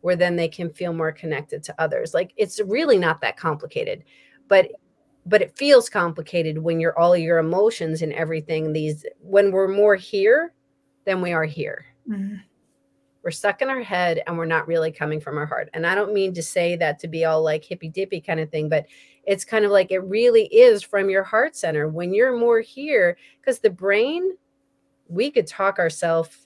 where 0.00 0.16
then 0.16 0.36
they 0.36 0.48
can 0.48 0.70
feel 0.70 0.94
more 0.94 1.12
connected 1.12 1.62
to 1.62 1.74
others. 1.78 2.14
Like 2.14 2.32
it's 2.38 2.60
really 2.60 2.96
not 2.96 3.20
that 3.20 3.36
complicated 3.36 4.04
but 4.48 4.70
but 5.26 5.42
it 5.42 5.56
feels 5.56 5.88
complicated 5.90 6.58
when 6.58 6.80
you're 6.80 6.98
all 6.98 7.14
your 7.14 7.38
emotions 7.38 8.00
and 8.00 8.12
everything 8.14 8.72
these 8.72 9.04
when 9.20 9.52
we're 9.52 9.68
more 9.68 9.96
here 9.96 10.54
than 11.04 11.20
we 11.20 11.32
are 11.32 11.44
here. 11.44 11.84
Mm-hmm. 12.08 12.36
we're 13.22 13.30
stuck 13.30 13.62
in 13.62 13.70
our 13.70 13.82
head 13.82 14.22
and 14.26 14.36
we're 14.36 14.44
not 14.44 14.66
really 14.66 14.92
coming 14.92 15.20
from 15.20 15.36
our 15.36 15.46
heart. 15.46 15.68
And 15.74 15.86
i 15.86 15.94
don't 15.94 16.14
mean 16.14 16.32
to 16.34 16.42
say 16.42 16.74
that 16.76 16.98
to 17.00 17.08
be 17.08 17.26
all 17.26 17.42
like 17.42 17.64
hippy 17.64 17.90
dippy 17.90 18.20
kind 18.22 18.40
of 18.40 18.50
thing 18.50 18.70
but 18.70 18.86
it's 19.24 19.44
kind 19.44 19.66
of 19.66 19.70
like 19.70 19.90
it 19.90 20.00
really 20.00 20.46
is 20.46 20.82
from 20.82 21.10
your 21.10 21.24
heart 21.24 21.54
center. 21.54 21.86
When 21.86 22.14
you're 22.14 22.36
more 22.36 22.60
here 22.60 23.18
because 23.40 23.58
the 23.58 23.70
brain 23.70 24.36
we 25.08 25.30
could 25.30 25.46
talk 25.46 25.78
ourselves 25.78 26.43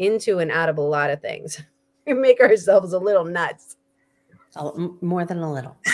into 0.00 0.38
and 0.38 0.50
out 0.50 0.68
of 0.68 0.78
a 0.78 0.82
lot 0.82 1.10
of 1.10 1.20
things. 1.20 1.62
We 2.06 2.14
make 2.14 2.40
ourselves 2.40 2.94
a 2.94 2.98
little 2.98 3.26
nuts. 3.26 3.76
Oh, 4.56 4.96
more 5.02 5.26
than 5.26 5.38
a 5.38 5.52
little. 5.52 5.76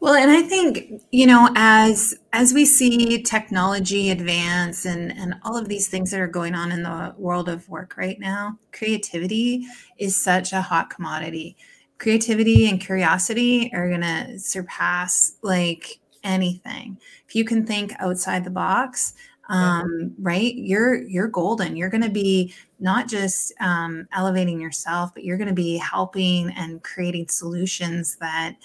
well, 0.00 0.14
and 0.14 0.30
I 0.30 0.40
think, 0.42 1.02
you 1.12 1.26
know, 1.26 1.50
as 1.54 2.14
as 2.32 2.54
we 2.54 2.64
see 2.64 3.22
technology 3.22 4.10
advance 4.10 4.86
and 4.86 5.12
and 5.12 5.34
all 5.44 5.58
of 5.58 5.68
these 5.68 5.88
things 5.88 6.10
that 6.10 6.20
are 6.20 6.26
going 6.26 6.54
on 6.54 6.72
in 6.72 6.82
the 6.82 7.14
world 7.18 7.50
of 7.50 7.68
work 7.68 7.96
right 7.98 8.18
now, 8.18 8.58
creativity 8.72 9.66
is 9.98 10.16
such 10.16 10.52
a 10.52 10.62
hot 10.62 10.88
commodity. 10.90 11.56
Creativity 11.98 12.68
and 12.68 12.80
curiosity 12.80 13.70
are 13.74 13.88
going 13.88 14.00
to 14.00 14.38
surpass 14.38 15.36
like 15.42 16.00
anything. 16.24 16.98
If 17.28 17.34
you 17.34 17.44
can 17.44 17.66
think 17.66 17.92
outside 17.98 18.44
the 18.44 18.50
box, 18.50 19.14
um, 19.50 20.14
right 20.20 20.54
you're 20.54 21.02
you're 21.08 21.28
golden 21.28 21.76
you're 21.76 21.90
going 21.90 22.02
to 22.02 22.08
be 22.08 22.54
not 22.78 23.08
just 23.08 23.52
um, 23.60 24.06
elevating 24.12 24.60
yourself 24.60 25.12
but 25.12 25.24
you're 25.24 25.36
going 25.36 25.48
to 25.48 25.54
be 25.54 25.76
helping 25.76 26.50
and 26.52 26.82
creating 26.84 27.26
solutions 27.28 28.16
that 28.16 28.56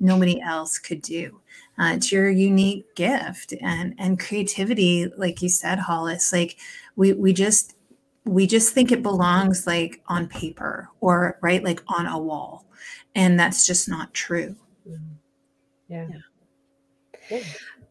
nobody 0.00 0.40
else 0.42 0.78
could 0.78 1.00
do 1.00 1.40
uh, 1.78 1.92
it's 1.94 2.12
your 2.12 2.28
unique 2.28 2.94
gift 2.94 3.54
and 3.62 3.94
and 3.98 4.20
creativity 4.20 5.10
like 5.16 5.40
you 5.40 5.48
said 5.48 5.78
hollis 5.78 6.32
like 6.32 6.58
we 6.94 7.14
we 7.14 7.32
just 7.32 7.74
we 8.26 8.46
just 8.46 8.74
think 8.74 8.92
it 8.92 9.02
belongs 9.02 9.66
like 9.66 10.02
on 10.08 10.28
paper 10.28 10.90
or 11.00 11.38
right 11.40 11.64
like 11.64 11.82
on 11.88 12.06
a 12.06 12.18
wall 12.18 12.66
and 13.14 13.40
that's 13.40 13.66
just 13.66 13.88
not 13.88 14.12
true 14.12 14.54
mm-hmm. 14.86 15.14
yeah. 15.88 16.08
yeah. 17.30 17.40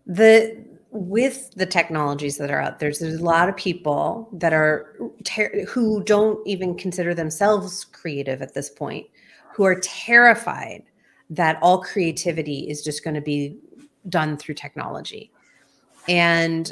the 0.05 0.72
with 0.93 1.49
the 1.55 1.65
technologies 1.65 2.37
that 2.37 2.51
are 2.51 2.61
out 2.61 2.77
there, 2.77 2.91
there's 2.91 3.15
a 3.15 3.23
lot 3.23 3.49
of 3.49 3.57
people 3.57 4.29
that 4.31 4.53
are 4.53 4.95
ter- 5.23 5.65
who 5.65 6.03
don't 6.03 6.45
even 6.47 6.75
consider 6.75 7.15
themselves 7.15 7.83
creative 7.83 8.43
at 8.43 8.53
this 8.53 8.69
point, 8.69 9.07
who 9.53 9.63
are 9.63 9.79
terrified 9.79 10.83
that 11.31 11.57
all 11.63 11.81
creativity 11.81 12.69
is 12.69 12.83
just 12.83 13.03
going 13.03 13.15
to 13.15 13.21
be 13.21 13.57
done 14.07 14.37
through 14.37 14.53
technology. 14.53 15.31
And 16.07 16.71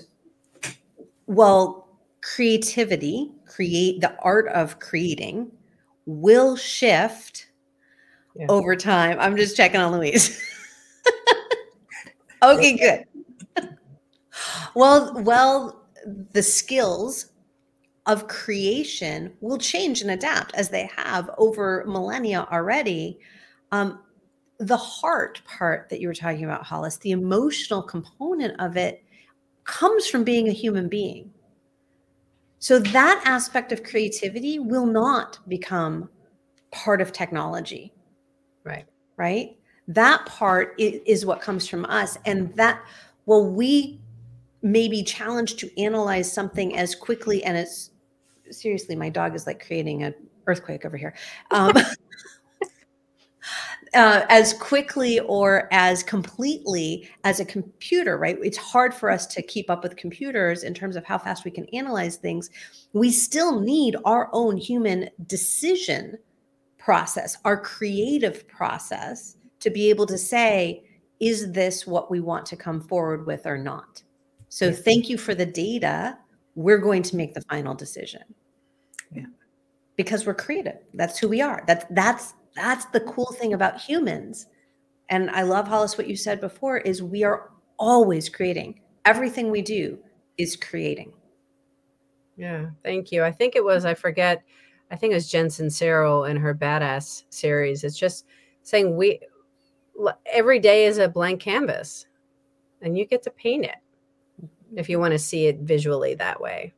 well, 1.26 1.88
creativity, 2.22 3.32
create 3.47 4.01
the 4.01 4.15
art 4.22 4.47
of 4.49 4.80
creating 4.80 5.51
will 6.05 6.55
shift 6.55 7.47
yeah. 8.36 8.45
over 8.49 8.76
time. 8.76 9.17
I'm 9.19 9.36
just 9.36 9.57
checking 9.57 9.82
on 9.82 9.93
Louise. 9.93 10.39
okay, 12.43 12.78
good 12.78 13.05
well, 14.76 15.13
well, 15.22 15.86
the 16.32 16.43
skills 16.43 17.28
of 18.05 18.28
creation 18.28 19.34
will 19.41 19.57
change 19.57 20.01
and 20.01 20.11
adapt 20.11 20.55
as 20.55 20.69
they 20.69 20.89
have 20.95 21.30
over 21.38 21.84
millennia 21.88 22.47
already. 22.51 23.19
Um, 23.72 23.99
the 24.59 24.78
heart 24.78 25.41
part 25.45 25.89
that 25.89 25.99
you 25.99 26.07
were 26.07 26.13
talking 26.13 26.43
about, 26.43 26.65
Hollis, 26.65 26.97
the 26.97 27.11
emotional 27.11 27.82
component 27.82 28.59
of 28.59 28.78
it 28.78 29.03
comes 29.63 30.07
from 30.07 30.24
being 30.24 30.47
a 30.47 30.53
human 30.53 30.88
being. 30.88 31.32
So 32.59 32.80
that 32.80 33.22
aspect 33.26 33.72
of 33.72 33.84
creativity 33.84 34.59
will 34.59 34.86
not 34.86 35.39
become 35.47 36.09
part 36.72 37.01
of 37.01 37.11
technology. 37.11 37.93
Right. 38.63 38.86
Right. 39.17 39.57
That 39.88 40.26
part 40.26 40.76
is 40.78 41.26
what 41.26 41.41
comes 41.41 41.67
from 41.67 41.86
us. 41.86 42.17
And 42.26 42.53
that, 42.55 42.82
well, 43.26 43.45
we 43.45 44.01
may 44.62 44.88
be 44.88 45.03
challenged 45.03 45.59
to 45.59 45.82
analyze 45.82 46.32
something 46.32 46.76
as 46.78 46.95
quickly 46.95 47.43
and 47.43 47.57
as 47.57 47.91
seriously 48.49 48.95
my 48.95 49.09
dog 49.09 49.36
is 49.36 49.47
like 49.47 49.66
creating 49.66 50.03
an 50.03 50.14
earthquake 50.47 50.86
over 50.86 50.97
here 50.97 51.16
um, 51.51 51.72
uh, 53.93 54.26
as 54.30 54.53
quickly 54.53 55.20
or 55.22 55.68
as 55.72 56.03
completely 56.03 57.09
as 57.24 57.39
a 57.39 57.45
computer, 57.45 58.18
right? 58.18 58.38
It's 58.41 58.57
hard 58.57 58.93
for 58.93 59.09
us 59.09 59.28
to 59.28 59.41
keep 59.41 59.70
up 59.70 59.84
with 59.84 59.97
computers 59.97 60.64
in 60.64 60.74
terms 60.74 60.95
of 60.95 61.05
how 61.05 61.18
fast 61.18 61.43
we 61.43 61.51
can 61.51 61.66
analyze 61.74 62.16
things. 62.16 62.49
We 62.93 63.12
still 63.12 63.59
need 63.59 63.97
our 64.05 64.30
own 64.32 64.57
human 64.57 65.09
decision 65.28 66.18
process, 66.78 67.38
our 67.43 67.59
creative 67.59 68.47
process 68.47 69.38
to 69.59 69.70
be 69.70 69.89
able 69.89 70.05
to 70.07 70.18
say, 70.18 70.84
is 71.20 71.51
this 71.51 71.86
what 71.86 72.09
we 72.09 72.20
want 72.20 72.45
to 72.47 72.55
come 72.55 72.82
forward 72.82 73.28
with 73.28 73.45
or 73.45 73.57
not? 73.57 74.01
So, 74.54 74.74
thank 74.74 75.10
you 75.10 75.18
for 75.18 75.34
the 75.34 75.45
data. 75.45 76.18
We're 76.56 76.80
going 76.80 77.04
to 77.04 77.16
make 77.16 77.34
the 77.34 77.41
final 77.43 77.74
decision. 77.74 78.24
Yeah. 79.10 79.28
Because 79.95 80.26
we're 80.26 80.34
creative. 80.34 80.80
That's 80.93 81.18
who 81.18 81.30
we 81.30 81.41
are. 81.41 81.64
That's 81.68 81.86
that's 81.91 82.34
that's 82.54 82.84
the 82.88 82.99
cool 82.99 83.32
thing 83.32 83.54
about 83.54 83.80
humans. 83.80 84.47
And 85.08 85.30
I 85.30 85.43
love 85.43 85.70
Hollis 85.70 85.97
what 85.97 86.08
you 86.08 86.18
said 86.18 86.41
before 86.41 86.80
is 86.80 87.02
we 87.02 87.24
are 87.24 87.52
always 87.80 88.28
creating. 88.28 88.82
Everything 89.06 89.52
we 89.52 89.62
do 89.62 89.97
is 90.38 90.58
creating. 90.58 91.14
Yeah, 92.36 92.72
thank 92.84 93.12
you. 93.14 93.24
I 93.24 93.32
think 93.32 93.56
it 93.56 93.64
was, 93.64 93.86
I 93.86 93.93
forget, 93.93 94.43
I 94.89 94.95
think 94.97 95.12
it 95.12 95.16
was 95.16 95.30
Jen 95.30 95.47
Sincero 95.47 96.30
in 96.30 96.38
her 96.38 96.54
Badass 96.54 97.24
series. 97.30 97.84
It's 97.84 97.97
just 97.97 98.26
saying 98.64 98.97
we, 98.97 99.20
every 100.26 100.60
day 100.60 100.86
is 100.86 100.97
a 100.97 101.08
blank 101.08 101.39
canvas 101.39 102.06
and 102.82 102.97
you 102.97 103.06
get 103.06 103.22
to 103.24 103.32
paint 103.32 103.66
it 103.66 103.76
if 104.76 104.89
you 104.89 104.99
want 104.99 105.11
to 105.11 105.19
see 105.19 105.47
it 105.47 105.59
visually 105.59 106.15
that 106.15 106.39
way 106.39 106.74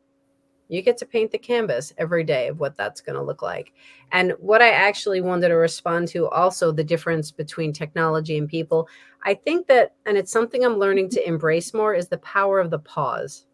you 0.74 0.82
get 0.82 0.98
to 0.98 1.06
paint 1.06 1.32
the 1.32 1.38
canvas 1.38 1.94
every 1.98 2.24
day 2.24 2.48
of 2.48 2.60
what 2.60 2.76
that's 2.76 3.02
going 3.02 3.16
to 3.16 3.22
look 3.22 3.42
like. 3.42 3.74
And 4.12 4.34
what 4.40 4.62
I 4.62 4.70
actually 4.70 5.22
wanted 5.22 5.50
to 5.50 5.56
respond 5.56 6.08
to 6.10 6.28
also 6.30 6.72
the 6.72 6.84
difference 6.84 7.32
between 7.32 7.74
technology 7.74 8.38
and 8.38 8.48
people. 8.48 8.88
I 9.24 9.36
think 9.36 9.68
that, 9.68 9.94
and 10.06 10.18
it's 10.18 10.32
something 10.32 10.64
I'm 10.64 10.80
learning 10.80 11.10
to 11.10 11.28
embrace 11.28 11.74
more, 11.74 11.94
is 11.94 12.08
the 12.08 12.18
power 12.20 12.60
of 12.60 12.72
the 12.72 12.80
pause. 12.80 13.46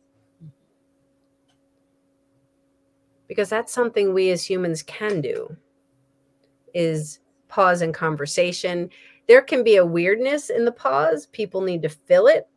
Because 3.27 3.49
that's 3.49 3.73
something 3.73 4.13
we 4.13 4.31
as 4.31 4.43
humans 4.43 4.81
can 4.83 5.21
do 5.21 5.55
is 6.73 7.19
pause 7.47 7.81
in 7.81 7.91
conversation. 7.91 8.89
There 9.27 9.41
can 9.41 9.63
be 9.63 9.75
a 9.75 9.85
weirdness 9.85 10.49
in 10.49 10.65
the 10.65 10.71
pause. 10.71 11.27
People 11.27 11.61
need 11.61 11.81
to 11.81 11.89
fill 11.89 12.27
it 12.27 12.47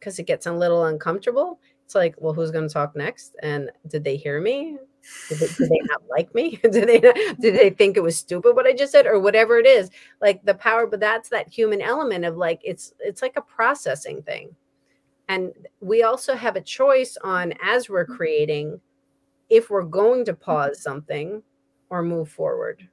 because 0.00 0.18
it 0.18 0.26
gets 0.26 0.46
a 0.46 0.52
little 0.52 0.86
uncomfortable 0.86 1.60
it's 1.90 1.96
like, 1.96 2.14
well, 2.18 2.32
who's 2.32 2.52
going 2.52 2.68
to 2.68 2.72
talk 2.72 2.94
next? 2.94 3.34
And 3.42 3.68
did 3.88 4.04
they 4.04 4.16
hear 4.16 4.40
me? 4.40 4.78
Did 5.28 5.38
they, 5.40 5.46
did 5.48 5.68
they 5.68 5.80
not 5.88 6.02
like 6.08 6.32
me? 6.36 6.50
did 6.62 6.86
they 6.86 7.00
not, 7.00 7.16
did 7.40 7.56
they 7.56 7.70
think 7.70 7.96
it 7.96 8.02
was 8.04 8.16
stupid 8.16 8.54
what 8.54 8.64
I 8.64 8.72
just 8.72 8.92
said 8.92 9.06
or 9.06 9.18
whatever 9.18 9.58
it 9.58 9.66
is? 9.66 9.90
Like 10.20 10.40
the 10.44 10.54
power, 10.54 10.86
but 10.86 11.00
that's 11.00 11.30
that 11.30 11.52
human 11.52 11.82
element 11.82 12.24
of 12.24 12.36
like 12.36 12.60
it's 12.62 12.94
it's 13.00 13.22
like 13.22 13.32
a 13.36 13.40
processing 13.40 14.22
thing. 14.22 14.54
And 15.28 15.50
we 15.80 16.04
also 16.04 16.36
have 16.36 16.54
a 16.54 16.60
choice 16.60 17.18
on 17.24 17.54
as 17.60 17.90
we're 17.90 18.04
mm-hmm. 18.04 18.14
creating 18.14 18.80
if 19.48 19.68
we're 19.68 19.82
going 19.82 20.24
to 20.26 20.32
mm-hmm. 20.32 20.44
pause 20.44 20.80
something 20.80 21.42
or 21.88 22.04
move 22.04 22.28
forward. 22.28 22.88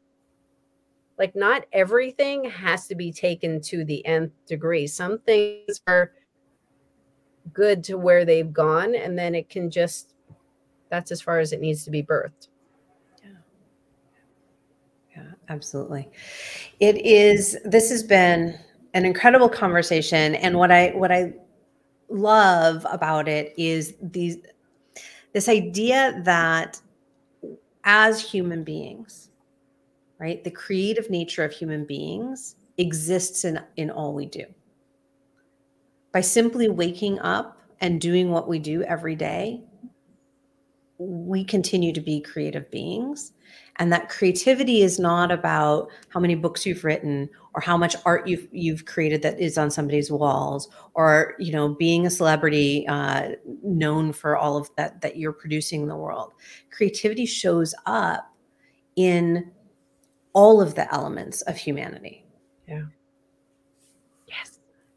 Like 1.19 1.35
not 1.35 1.67
everything 1.71 2.45
has 2.45 2.87
to 2.87 2.95
be 2.95 3.11
taken 3.11 3.61
to 3.61 3.85
the 3.85 4.03
nth 4.07 4.33
degree. 4.47 4.87
Some 4.87 5.19
things 5.19 5.81
are 5.85 6.13
good 7.53 7.83
to 7.85 7.97
where 7.97 8.25
they've 8.25 8.53
gone 8.53 8.95
and 8.95 9.17
then 9.17 9.35
it 9.35 9.49
can 9.49 9.69
just 9.69 10.13
that's 10.89 11.11
as 11.11 11.21
far 11.21 11.39
as 11.39 11.51
it 11.51 11.59
needs 11.59 11.83
to 11.83 11.91
be 11.91 12.01
birthed. 12.01 12.47
Yeah. 13.23 13.29
Yeah 15.15 15.31
absolutely. 15.49 16.07
It 16.79 16.97
is 17.05 17.57
this 17.65 17.89
has 17.89 18.03
been 18.03 18.57
an 18.93 19.05
incredible 19.05 19.49
conversation 19.49 20.33
and 20.35 20.57
what 20.57 20.71
i 20.71 20.89
what 20.89 21.11
i 21.11 21.31
love 22.09 22.85
about 22.89 23.27
it 23.27 23.53
is 23.57 23.93
these 24.01 24.37
this 25.33 25.47
idea 25.47 26.19
that 26.23 26.81
as 27.83 28.21
human 28.21 28.63
beings 28.63 29.29
right 30.19 30.43
the 30.43 30.51
creative 30.51 31.09
nature 31.09 31.43
of 31.43 31.51
human 31.51 31.85
beings 31.85 32.55
exists 32.77 33.45
in 33.45 33.59
in 33.75 33.91
all 33.91 34.13
we 34.13 34.25
do 34.25 34.45
by 36.17 36.21
simply 36.21 36.67
waking 36.67 37.19
up 37.19 37.59
and 37.79 38.01
doing 38.01 38.31
what 38.31 38.47
we 38.47 38.57
do 38.57 38.81
every 38.81 39.15
day, 39.15 39.61
we 40.97 41.43
continue 41.43 41.93
to 41.93 42.01
be 42.01 42.19
creative 42.19 42.71
beings. 42.71 43.33
And 43.75 43.93
that 43.93 44.09
creativity 44.09 44.81
is 44.81 44.97
not 44.97 45.31
about 45.31 45.89
how 46.09 46.19
many 46.19 46.33
books 46.33 46.65
you've 46.65 46.83
written 46.83 47.29
or 47.53 47.61
how 47.61 47.77
much 47.77 47.95
art 48.03 48.27
you've 48.27 48.47
you've 48.51 48.85
created 48.85 49.21
that 49.21 49.39
is 49.39 49.59
on 49.59 49.69
somebody's 49.69 50.11
walls, 50.11 50.69
or 50.95 51.35
you 51.37 51.51
know, 51.51 51.75
being 51.75 52.07
a 52.07 52.09
celebrity 52.09 52.87
uh, 52.87 53.33
known 53.61 54.11
for 54.11 54.35
all 54.35 54.57
of 54.57 54.71
that 54.75 55.01
that 55.01 55.17
you're 55.17 55.31
producing 55.31 55.83
in 55.83 55.87
the 55.87 55.95
world. 55.95 56.33
Creativity 56.71 57.27
shows 57.27 57.75
up 57.85 58.27
in 58.95 59.51
all 60.33 60.61
of 60.61 60.73
the 60.73 60.91
elements 60.91 61.43
of 61.43 61.57
humanity. 61.57 62.25
Yeah. 62.67 62.85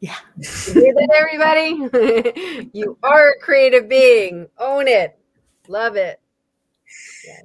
Yeah. 0.01 0.17
You 0.35 0.73
hear 0.73 0.93
that, 0.95 1.11
everybody? 1.15 2.69
you 2.73 2.97
are 3.03 3.29
a 3.29 3.39
creative 3.39 3.87
being. 3.87 4.47
Own 4.57 4.87
it. 4.87 5.17
Love 5.67 5.95
it. 5.95 6.19
Yeah. 7.25 7.41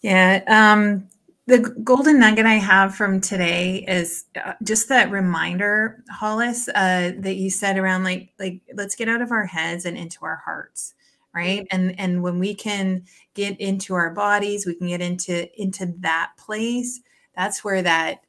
Yeah. 0.00 0.72
Um, 0.72 1.08
the 1.46 1.58
golden 1.82 2.20
nugget 2.20 2.46
I 2.46 2.54
have 2.54 2.94
from 2.94 3.20
today 3.20 3.84
is 3.88 4.24
uh, 4.42 4.54
just 4.62 4.88
that 4.88 5.10
reminder, 5.10 6.04
Hollis, 6.08 6.68
uh, 6.68 7.12
that 7.18 7.36
you 7.36 7.50
said 7.50 7.76
around 7.76 8.04
like 8.04 8.30
like 8.38 8.60
let's 8.74 8.94
get 8.94 9.08
out 9.08 9.22
of 9.22 9.32
our 9.32 9.46
heads 9.46 9.84
and 9.84 9.96
into 9.96 10.24
our 10.24 10.42
hearts, 10.44 10.94
right? 11.34 11.60
Mm-hmm. 11.60 11.76
And 11.76 12.00
and 12.00 12.22
when 12.22 12.38
we 12.38 12.54
can 12.54 13.04
get 13.34 13.60
into 13.60 13.94
our 13.94 14.10
bodies, 14.10 14.64
we 14.64 14.74
can 14.74 14.88
get 14.88 15.00
into 15.00 15.48
into 15.60 15.92
that 15.98 16.32
place. 16.36 17.00
That's 17.36 17.62
where 17.64 17.82
that 17.82 18.25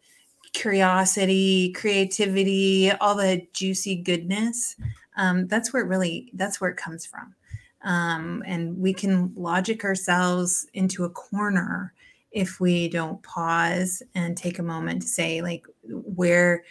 curiosity, 0.54 1.72
creativity, 1.74 2.92
all 2.92 3.16
the 3.16 3.46
juicy 3.54 3.96
goodness. 3.96 4.76
Um, 5.16 5.48
that's 5.48 5.74
where 5.74 5.84
it 5.84 5.88
really 5.88 6.30
that's 6.34 6.62
where 6.62 6.70
it 6.70 6.78
comes 6.78 7.06
from. 7.06 7.36
Um, 7.84 8.44
and 8.46 8.78
we 8.78 8.94
can 8.94 9.34
logic 9.36 9.84
ourselves 9.84 10.68
into 10.74 11.06
a 11.06 11.10
corner 11.10 11.94
if 12.32 12.60
we 12.60 12.88
don't 12.88 13.22
pause 13.24 14.04
and 14.14 14.38
take 14.38 14.60
a 14.60 14.64
moment 14.64 15.02
to 15.02 15.08
say 15.08 15.42
like 15.42 15.66
where 15.90 16.64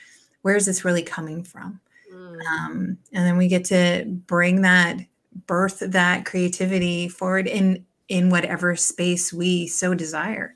where 0.43 0.57
is 0.57 0.67
this 0.67 0.85
really 0.85 1.03
coming 1.03 1.43
from 1.43 1.81
mm. 2.13 2.41
um, 2.47 2.97
and 3.13 3.27
then 3.27 3.37
we 3.37 3.49
get 3.49 3.65
to 3.65 4.05
bring 4.27 4.63
that 4.63 4.99
birth 5.47 5.83
that 5.85 6.25
creativity 6.25 7.09
forward 7.09 7.47
in 7.47 7.85
in 8.09 8.31
whatever 8.31 8.77
space 8.77 9.33
we 9.33 9.67
so 9.67 9.95
desire 9.95 10.55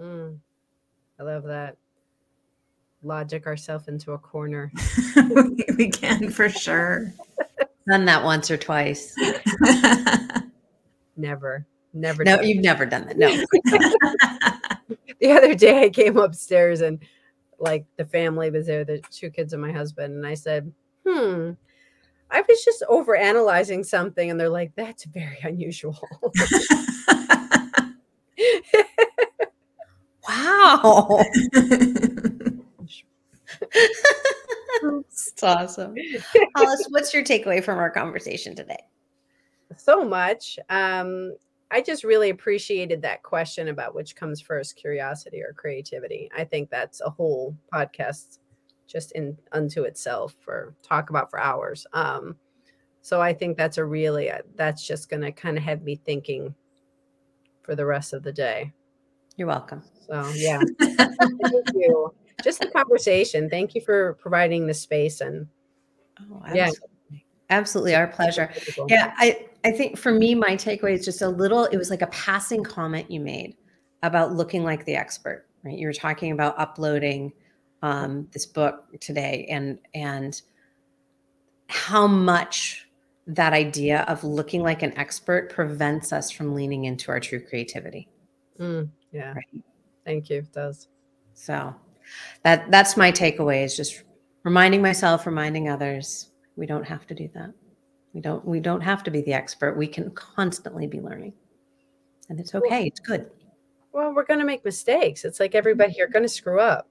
mm. 0.00 0.38
I 1.18 1.22
love 1.22 1.44
that. 1.44 1.76
Logic 3.02 3.46
ourselves 3.46 3.88
into 3.88 4.12
a 4.12 4.18
corner. 4.18 4.72
we 5.76 5.90
can 5.90 6.30
for 6.30 6.48
sure. 6.48 7.12
Done 7.88 8.06
that 8.06 8.24
once 8.24 8.50
or 8.50 8.56
twice. 8.56 9.14
never. 11.16 11.66
Never. 11.92 12.24
No, 12.24 12.40
you've 12.40 12.64
never 12.64 12.86
done 12.86 13.06
that. 13.06 13.18
No. 13.18 13.28
the 15.20 15.30
other 15.30 15.54
day 15.54 15.84
I 15.84 15.90
came 15.90 16.16
upstairs 16.16 16.80
and 16.80 16.98
like 17.60 17.84
the 17.96 18.06
family 18.06 18.50
was 18.50 18.66
there, 18.66 18.84
the 18.84 19.02
two 19.10 19.30
kids 19.30 19.52
and 19.52 19.60
my 19.62 19.70
husband, 19.70 20.14
and 20.14 20.26
I 20.26 20.34
said, 20.34 20.72
hmm, 21.06 21.50
I 22.30 22.42
was 22.48 22.64
just 22.64 22.82
over 22.88 23.14
analyzing 23.14 23.84
something, 23.84 24.30
and 24.30 24.40
they're 24.40 24.48
like, 24.48 24.72
that's 24.74 25.04
very 25.04 25.38
unusual. 25.42 25.98
Wow. 30.28 31.22
It's 34.82 35.42
awesome. 35.42 35.94
Hollis, 36.56 36.86
what's 36.90 37.14
your 37.14 37.24
takeaway 37.24 37.62
from 37.62 37.78
our 37.78 37.90
conversation 37.90 38.54
today? 38.54 38.82
So 39.76 40.04
much. 40.04 40.58
Um, 40.68 41.34
I 41.70 41.80
just 41.80 42.04
really 42.04 42.30
appreciated 42.30 43.02
that 43.02 43.22
question 43.22 43.68
about 43.68 43.94
which 43.94 44.14
comes 44.14 44.40
first, 44.40 44.76
curiosity 44.76 45.42
or 45.42 45.52
creativity. 45.54 46.30
I 46.36 46.44
think 46.44 46.70
that's 46.70 47.00
a 47.00 47.10
whole 47.10 47.56
podcast 47.72 48.38
just 48.86 49.12
in 49.12 49.36
unto 49.52 49.84
itself 49.84 50.34
for 50.40 50.74
talk 50.82 51.10
about 51.10 51.30
for 51.30 51.40
hours. 51.40 51.86
Um, 51.92 52.36
so 53.00 53.20
I 53.20 53.32
think 53.32 53.56
that's 53.56 53.78
a 53.78 53.84
really 53.84 54.30
uh, 54.30 54.42
that's 54.54 54.86
just 54.86 55.08
going 55.08 55.22
to 55.22 55.32
kind 55.32 55.56
of 55.56 55.64
have 55.64 55.82
me 55.82 55.96
thinking 55.96 56.54
for 57.62 57.74
the 57.74 57.86
rest 57.86 58.12
of 58.12 58.22
the 58.22 58.32
day. 58.32 58.72
You're 59.36 59.48
welcome. 59.48 59.82
So 60.06 60.30
yeah, 60.34 60.60
thank 60.80 61.68
you. 61.74 62.14
Just 62.42 62.60
the 62.60 62.68
conversation. 62.68 63.48
Thank 63.48 63.74
you 63.74 63.80
for 63.80 64.14
providing 64.14 64.66
the 64.66 64.74
space 64.74 65.20
and 65.20 65.46
oh, 66.20 66.42
absolutely. 66.44 66.56
yeah, 67.10 67.18
absolutely 67.50 67.94
our 67.94 68.06
pleasure. 68.08 68.50
Yeah, 68.88 69.14
I 69.16 69.46
I 69.64 69.72
think 69.72 69.98
for 69.98 70.12
me, 70.12 70.34
my 70.34 70.56
takeaway 70.56 70.92
is 70.92 71.04
just 71.04 71.22
a 71.22 71.28
little. 71.28 71.64
It 71.64 71.76
was 71.76 71.90
like 71.90 72.02
a 72.02 72.08
passing 72.08 72.62
comment 72.62 73.10
you 73.10 73.20
made 73.20 73.56
about 74.02 74.32
looking 74.32 74.62
like 74.62 74.84
the 74.84 74.94
expert. 74.94 75.46
Right, 75.64 75.78
you 75.78 75.86
were 75.86 75.94
talking 75.94 76.32
about 76.32 76.58
uploading 76.58 77.32
um, 77.82 78.28
this 78.32 78.46
book 78.46 78.84
today 79.00 79.46
and 79.50 79.78
and 79.94 80.40
how 81.68 82.06
much 82.06 82.88
that 83.26 83.52
idea 83.52 84.02
of 84.02 84.22
looking 84.22 84.62
like 84.62 84.82
an 84.82 84.96
expert 84.98 85.50
prevents 85.50 86.12
us 86.12 86.30
from 86.30 86.54
leaning 86.54 86.84
into 86.84 87.10
our 87.10 87.20
true 87.20 87.40
creativity. 87.40 88.08
Mm, 88.58 88.90
yeah. 89.14 89.32
Right. 89.32 89.62
Thank 90.04 90.28
you. 90.28 90.38
It 90.38 90.52
does. 90.52 90.88
So 91.32 91.74
that 92.42 92.70
that's 92.70 92.96
my 92.96 93.10
takeaway 93.10 93.64
is 93.64 93.76
just 93.76 94.02
reminding 94.42 94.82
myself, 94.82 95.26
reminding 95.26 95.68
others, 95.68 96.30
we 96.56 96.66
don't 96.66 96.84
have 96.84 97.06
to 97.06 97.14
do 97.14 97.30
that. 97.34 97.52
We 98.12 98.20
don't 98.20 98.44
we 98.44 98.60
don't 98.60 98.82
have 98.82 99.02
to 99.04 99.10
be 99.10 99.22
the 99.22 99.32
expert. 99.32 99.76
We 99.76 99.86
can 99.86 100.10
constantly 100.10 100.86
be 100.86 101.00
learning. 101.00 101.32
And 102.28 102.38
it's 102.40 102.54
okay. 102.54 102.86
It's 102.86 103.00
good. 103.00 103.30
Well, 103.92 104.12
we're 104.14 104.24
going 104.24 104.40
to 104.40 104.46
make 104.46 104.64
mistakes. 104.64 105.24
It's 105.24 105.38
like 105.38 105.54
everybody, 105.54 105.94
you're 105.96 106.08
going 106.08 106.24
to 106.24 106.28
screw 106.28 106.58
up. 106.58 106.88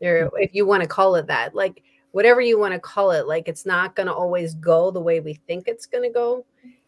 You're, 0.00 0.30
if 0.34 0.54
you 0.54 0.66
want 0.66 0.82
to 0.82 0.88
call 0.88 1.14
it 1.14 1.26
that, 1.28 1.54
like 1.54 1.82
whatever 2.10 2.40
you 2.40 2.58
want 2.58 2.74
to 2.74 2.80
call 2.80 3.12
it, 3.12 3.26
like 3.26 3.48
it's 3.48 3.64
not 3.64 3.96
going 3.96 4.06
to 4.06 4.12
always 4.12 4.54
go 4.54 4.90
the 4.90 5.00
way 5.00 5.20
we 5.20 5.34
think 5.46 5.66
it's 5.66 5.86
going 5.86 6.04
to 6.04 6.12
go. 6.12 6.44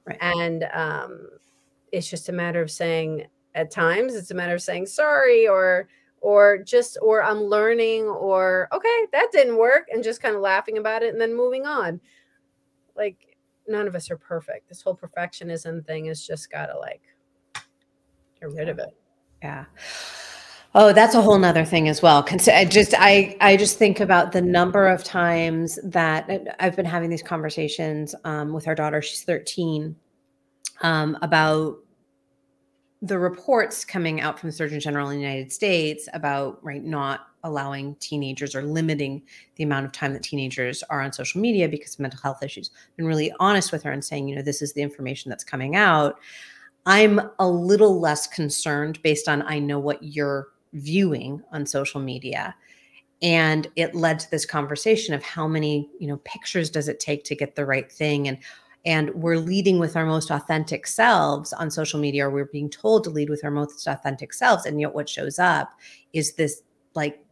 Right. 0.07 0.19
And 0.21 0.69
um, 0.73 1.29
it's 1.93 2.11
just 2.11 2.29
a 2.29 2.33
matter 2.33 2.61
of 2.61 2.71
saying, 2.71 3.27
at 3.55 3.71
times, 3.71 4.15
it's 4.15 4.31
a 4.31 4.35
matter 4.35 4.55
of 4.55 4.63
saying 4.63 4.87
sorry 4.87 5.47
or, 5.47 5.89
or 6.21 6.59
just, 6.59 6.99
or 7.03 7.23
I'm 7.23 7.43
learning, 7.43 8.05
or 8.05 8.69
okay, 8.73 9.07
that 9.13 9.29
didn't 9.33 9.57
work, 9.57 9.89
and 9.93 10.05
just 10.05 10.23
kind 10.23 10.35
of 10.35 10.41
laughing 10.41 10.79
about 10.79 11.03
it 11.03 11.13
and 11.13 11.21
then 11.21 11.35
moving 11.35 11.67
on. 11.67 12.01
Like, 12.97 13.33
none 13.67 13.87
of 13.87 13.95
us 13.95 14.11
are 14.11 14.17
perfect. 14.17 14.69
This 14.69 14.83
whole 14.83 14.97
perfectionism 14.97 15.85
thing 15.87 16.07
has 16.07 16.25
just 16.25 16.51
got 16.51 16.67
to 16.67 16.79
like 16.79 17.03
get 18.41 18.53
rid 18.53 18.69
of 18.69 18.79
it. 18.79 18.97
Yeah. 19.43 19.65
Oh, 20.75 20.93
that's 20.93 21.15
a 21.15 21.21
whole 21.21 21.39
nother 21.39 21.67
thing 21.67 21.89
as 21.89 22.01
well. 22.01 22.25
I 22.51 22.65
just 22.65 22.95
I 22.97 23.37
I 23.41 23.57
just 23.57 23.79
think 23.79 24.01
about 24.01 24.33
the 24.33 24.41
number 24.41 24.89
of 24.89 25.05
times 25.05 25.79
that 25.85 26.57
I've 26.61 26.77
been 26.77 26.87
having 26.87 27.11
these 27.11 27.23
conversations 27.23 28.15
um, 28.25 28.53
with 28.53 28.67
our 28.67 28.75
daughter. 28.75 29.03
She's 29.03 29.23
13 29.23 29.95
um, 30.81 31.19
about 31.21 31.79
the 33.03 33.19
reports 33.19 33.85
coming 33.85 34.21
out 34.21 34.39
from 34.39 34.49
the 34.49 34.53
Surgeon 34.55 34.79
General 34.79 35.11
in 35.11 35.17
the 35.17 35.23
United 35.23 35.53
States 35.53 36.09
about 36.15 36.65
right 36.65 36.85
not 36.85 37.27
allowing 37.43 37.97
teenagers 37.97 38.55
or 38.55 38.63
limiting 38.63 39.21
the 39.57 39.65
amount 39.65 39.85
of 39.85 39.91
time 39.91 40.13
that 40.13 40.23
teenagers 40.23 40.85
are 40.85 41.03
on 41.03 41.13
social 41.13 41.41
media 41.41 41.69
because 41.69 41.95
of 41.95 42.01
mental 42.01 42.21
health 42.23 42.45
issues. 42.45 42.71
Been 42.97 43.07
really 43.07 43.33
honest 43.41 43.73
with 43.73 43.83
her 43.83 43.91
and 43.91 44.05
saying, 44.05 44.29
you 44.29 44.37
know, 44.37 44.43
this 44.43 44.63
is 44.63 44.73
the 44.73 44.83
information 44.83 45.29
that's 45.29 45.43
coming 45.43 45.75
out. 45.75 46.21
I'm 46.87 47.21
a 47.41 47.49
little 47.49 47.99
less 47.99 48.29
concerned 48.29 49.03
based 49.03 49.29
on 49.29 49.43
I 49.43 49.59
know 49.59 49.81
what 49.81 50.01
you're 50.03 50.49
viewing 50.73 51.43
on 51.51 51.67
social 51.67 52.01
media. 52.01 52.55
And 53.21 53.67
it 53.75 53.97
led 53.97 54.21
to 54.21 54.31
this 54.31 54.47
conversation 54.47 55.13
of 55.15 55.23
how 55.25 55.49
many, 55.49 55.89
you 55.99 56.07
know, 56.07 56.19
pictures 56.25 56.71
does 56.71 56.89
it 56.89 57.01
take 57.01 57.25
to 57.25 57.35
get 57.35 57.57
the 57.57 57.67
right 57.67 57.91
thing? 57.91 58.29
And 58.29 58.39
and 58.85 59.11
we're 59.15 59.39
leading 59.39 59.79
with 59.79 59.97
our 59.97 60.07
most 60.07 60.31
authentic 60.31 60.87
selves 60.87 61.53
on 61.53 61.71
social 61.71 62.01
media, 62.01 62.27
or 62.27 62.31
we're 62.31 62.47
being 62.47 62.71
told 62.71 63.05
to 63.05 63.11
lead 63.11 63.31
with 63.31 63.45
our 63.45 63.51
most 63.51 63.87
authentic 63.87 64.33
selves. 64.33 64.67
And 64.67 64.81
yet 64.81 64.95
what 64.95 65.09
shows 65.09 65.39
up 65.39 65.73
is 66.13 66.35
this 66.35 66.63
like 66.95 67.25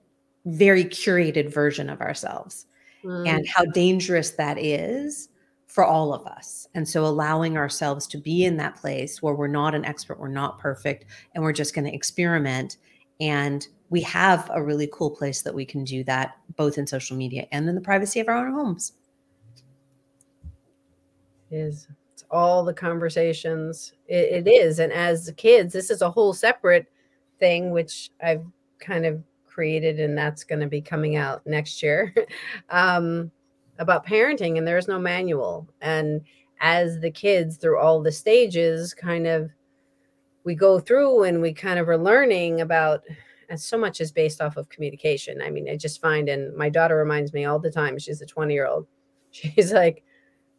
very 0.47 0.85
curated 0.85 1.53
version 1.53 1.91
of 1.91 2.01
ourselves. 2.01 2.67
Mm. 3.05 3.29
And 3.29 3.49
how 3.49 3.65
dangerous 3.65 4.33
that 4.33 4.59
is 4.59 5.31
for 5.67 5.85
all 5.85 6.13
of 6.13 6.27
us. 6.27 6.67
And 6.75 6.87
so 6.87 7.05
allowing 7.07 7.57
ourselves 7.57 8.07
to 8.09 8.19
be 8.19 8.45
in 8.45 8.57
that 8.59 8.77
place 8.77 9.23
where 9.23 9.35
we're 9.35 9.47
not 9.47 9.75
an 9.75 9.85
expert, 9.85 10.19
we're 10.19 10.29
not 10.29 10.59
perfect, 10.59 11.07
and 11.35 11.43
we're 11.43 11.53
just 11.53 11.75
going 11.75 11.87
to 11.87 11.95
experiment. 11.95 12.77
And 13.21 13.67
we 13.89 14.01
have 14.03 14.51
a 14.53 14.63
really 14.63 14.89
cool 14.93 15.11
place 15.11 15.43
that 15.43 15.55
we 15.55 15.65
can 15.65 15.85
do 15.85 16.05
that 16.05 16.37
both 16.57 16.77
in 16.77 16.87
social 16.87 17.17
media 17.17 17.47
and 17.53 17.69
in 17.69 17.75
the 17.75 17.81
privacy 17.81 18.21
of 18.21 18.29
our 18.29 18.47
own 18.47 18.53
homes. 18.53 18.93
Is 21.51 21.89
it's 22.13 22.25
all 22.31 22.65
the 22.65 22.75
conversations. 22.75 23.93
It, 24.07 24.47
it 24.47 24.51
is 24.51 24.79
and 24.79 24.93
as 24.93 25.33
kids 25.37 25.73
this 25.73 25.91
is 25.91 26.03
a 26.03 26.11
whole 26.11 26.33
separate 26.33 26.87
thing 27.39 27.71
which 27.71 28.11
i've 28.23 28.45
kind 28.79 29.07
of 29.07 29.23
created 29.61 30.01
and 30.01 30.17
that's 30.17 30.45
going 30.45 30.61
to 30.61 30.67
be 30.67 30.81
coming 30.81 31.17
out 31.17 31.47
next 31.47 31.83
year 31.83 32.15
um, 32.71 33.31
about 33.79 34.07
parenting 34.07 34.57
and 34.57 34.67
there's 34.67 34.89
no 34.89 34.99
manual. 34.99 35.69
And 35.81 36.23
as 36.61 37.01
the 37.01 37.11
kids 37.11 37.57
through 37.57 37.79
all 37.79 38.01
the 38.01 38.13
stages 38.13 38.95
kind 38.95 39.27
of 39.27 39.51
we 40.45 40.55
go 40.55 40.79
through 40.79 41.25
and 41.25 41.43
we 41.43 41.53
kind 41.53 41.79
of 41.79 41.89
are 41.89 41.99
learning 41.99 42.61
about 42.61 43.03
and 43.49 43.61
so 43.61 43.77
much 43.77 44.01
is 44.01 44.13
based 44.13 44.41
off 44.41 44.57
of 44.57 44.69
communication. 44.69 45.43
I 45.43 45.51
mean 45.51 45.69
i 45.69 45.77
just 45.77 46.01
find 46.01 46.29
and 46.29 46.57
my 46.57 46.69
daughter 46.69 46.97
reminds 46.97 47.33
me 47.33 47.45
all 47.45 47.59
the 47.59 47.71
time 47.71 47.99
she's 47.99 48.23
a 48.23 48.27
20 48.27 48.55
year 48.55 48.67
old 48.67 48.87
she's 49.31 49.73
like 49.73 50.05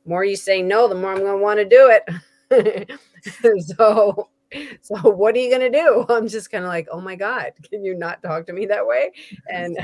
more 0.06 0.24
you 0.24 0.36
say 0.36 0.62
no, 0.62 0.88
the 0.88 0.96
more 0.96 1.12
I'm 1.12 1.20
going 1.20 1.38
to 1.38 1.44
want 1.44 1.60
to 1.60 1.66
do 1.66 2.00
it. 2.52 2.92
so, 3.76 4.30
so 4.82 4.98
what 5.10 5.36
are 5.36 5.40
you 5.40 5.50
going 5.50 5.72
to 5.72 5.78
do? 5.78 6.06
I'm 6.14 6.28
just 6.28 6.52
kind 6.52 6.64
of 6.64 6.70
like, 6.70 6.88
oh 6.92 7.02
my 7.02 7.16
God, 7.16 7.52
can 7.70 7.84
you 7.84 7.96
not 7.96 8.22
talk 8.22 8.46
to 8.48 8.54
me 8.54 8.66
that 8.68 8.86
way? 8.86 9.12
And, 9.52 9.78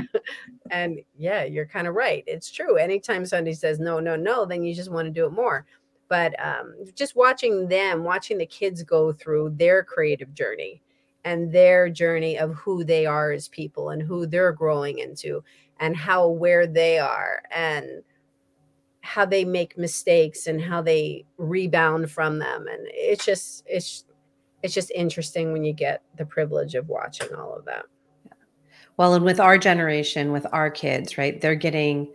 and 0.70 1.00
yeah, 1.16 1.44
you're 1.44 1.66
kind 1.66 1.86
of 1.86 1.94
right. 1.94 2.24
It's 2.26 2.50
true. 2.50 2.76
Anytime 2.76 3.24
somebody 3.26 3.54
says 3.54 3.78
no, 3.78 4.00
no, 4.00 4.16
no, 4.16 4.44
then 4.44 4.64
you 4.64 4.74
just 4.74 4.90
want 4.90 5.06
to 5.06 5.12
do 5.12 5.26
it 5.26 5.32
more. 5.32 5.66
But 6.08 6.34
um, 6.44 6.74
just 6.94 7.16
watching 7.16 7.68
them, 7.68 8.02
watching 8.02 8.38
the 8.38 8.46
kids 8.46 8.82
go 8.82 9.12
through 9.12 9.54
their 9.56 9.84
creative 9.84 10.32
journey 10.34 10.80
and 11.24 11.52
their 11.52 11.90
journey 11.90 12.38
of 12.38 12.54
who 12.54 12.84
they 12.84 13.04
are 13.04 13.32
as 13.32 13.48
people 13.48 13.90
and 13.90 14.00
who 14.00 14.26
they're 14.26 14.52
growing 14.52 14.98
into 15.00 15.42
and 15.80 15.96
how 15.96 16.24
aware 16.24 16.66
they 16.66 16.98
are 16.98 17.42
and 17.50 18.02
how 19.08 19.24
they 19.24 19.42
make 19.42 19.78
mistakes 19.78 20.46
and 20.46 20.60
how 20.60 20.82
they 20.82 21.24
rebound 21.38 22.10
from 22.10 22.38
them. 22.38 22.66
And 22.70 22.86
it's 22.88 23.24
just 23.24 23.64
it's 23.66 24.04
it's 24.62 24.74
just 24.74 24.90
interesting 24.90 25.52
when 25.52 25.64
you 25.64 25.72
get 25.72 26.02
the 26.18 26.26
privilege 26.26 26.74
of 26.74 26.88
watching 26.88 27.34
all 27.34 27.54
of 27.54 27.64
that. 27.64 27.86
Well 28.98 29.14
and 29.14 29.24
with 29.24 29.40
our 29.40 29.56
generation 29.56 30.30
with 30.32 30.46
our 30.52 30.70
kids 30.70 31.16
right 31.16 31.40
they're 31.40 31.54
getting 31.54 32.12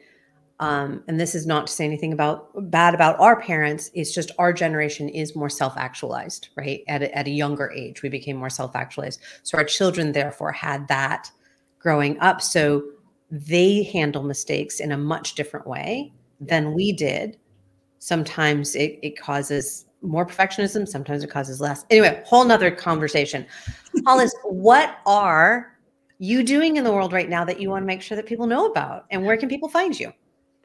um, 0.60 1.04
and 1.08 1.20
this 1.20 1.34
is 1.34 1.48
not 1.48 1.68
to 1.68 1.74
say 1.74 1.84
anything 1.84 2.14
about 2.14 2.50
bad 2.70 2.94
about 2.94 3.20
our 3.20 3.41
parents 3.41 3.89
it's 3.94 4.14
just 4.14 4.32
our 4.38 4.54
generation 4.54 5.10
is 5.10 5.36
more 5.36 5.50
self-actualized 5.50 6.50
right? 6.56 6.84
At 6.88 7.02
a, 7.02 7.18
at 7.18 7.28
a 7.28 7.32
younger 7.32 7.72
age 7.72 8.04
we 8.04 8.10
became 8.10 8.36
more 8.36 8.52
self-actualized. 8.52 9.20
So 9.44 9.58
our 9.58 9.64
children 9.64 10.12
therefore 10.12 10.52
had 10.52 10.88
that 10.89 11.32
growing 11.80 12.20
up. 12.20 12.41
So 12.41 12.84
they 13.32 13.84
handle 13.84 14.24
mistakes 14.24 14.80
in 14.80 14.91
a 14.91 14.98
much 14.98 15.36
different 15.36 15.66
way 15.66 16.14
than 16.48 16.74
we 16.74 16.91
did. 16.91 17.38
Sometimes 18.00 18.76
it, 18.76 19.00
it 19.02 19.20
causes 19.20 19.86
more 20.02 20.26
perfectionism, 20.26 20.88
sometimes 20.88 21.24
it 21.24 21.30
causes 21.30 21.62
less. 21.62 21.86
Anyway, 21.89 22.22
whole 22.26 22.44
nother 22.44 22.70
conversation. 22.70 23.46
Hollis, 24.06 24.36
what 24.44 24.98
are 25.06 25.78
you 26.20 26.44
doing 26.44 26.76
in 26.76 26.84
the 26.84 26.91
world 26.91 27.14
right 27.14 27.30
now 27.30 27.46
that 27.46 27.60
you 27.60 27.70
want 27.70 27.84
to 27.84 27.88
make 27.88 28.02
sure 28.02 28.16
that 28.16 28.26
people 28.26 28.46
know 28.46 28.66
about? 28.66 29.06
And 29.12 29.26
where 29.26 29.38
can 29.38 29.50
people 29.50 29.70
find 29.70 29.98
you? 29.98 30.12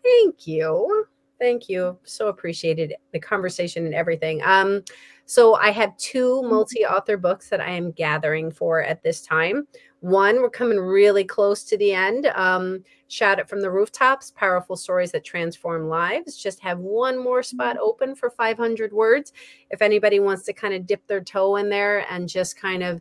Thank 0.02 0.46
you. 0.46 1.06
Thank 1.38 1.68
you. 1.68 1.98
So 2.04 2.28
appreciated 2.28 2.94
the 3.12 3.20
conversation 3.20 3.86
and 3.86 3.94
everything. 3.94 4.42
Um, 4.44 4.82
so 5.26 5.54
I 5.54 5.70
have 5.70 5.96
two 5.98 6.42
multi-author 6.42 7.16
books 7.16 7.48
that 7.50 7.60
I 7.60 7.70
am 7.70 7.92
gathering 7.92 8.50
for 8.50 8.82
at 8.82 9.02
this 9.02 9.20
time. 9.20 9.68
One, 10.00 10.36
we're 10.36 10.50
coming 10.50 10.78
really 10.78 11.24
close 11.24 11.64
to 11.64 11.76
the 11.76 11.92
end. 11.92 12.26
Um, 12.34 12.82
Shout 13.08 13.38
it 13.38 13.48
from 13.48 13.62
the 13.62 13.70
rooftops, 13.70 14.32
powerful 14.36 14.76
stories 14.76 15.12
that 15.12 15.24
transform 15.24 15.88
lives. 15.88 16.36
Just 16.36 16.60
have 16.60 16.78
one 16.78 17.18
more 17.18 17.42
spot 17.42 17.76
Mm-hmm. 17.76 17.84
open 17.84 18.14
for 18.14 18.30
500 18.30 18.92
words. 18.92 19.32
If 19.70 19.82
anybody 19.82 20.20
wants 20.20 20.44
to 20.44 20.52
kind 20.52 20.74
of 20.74 20.86
dip 20.86 21.06
their 21.06 21.22
toe 21.22 21.56
in 21.56 21.70
there 21.70 22.06
and 22.10 22.28
just 22.28 22.58
kind 22.60 22.82
of, 22.82 23.00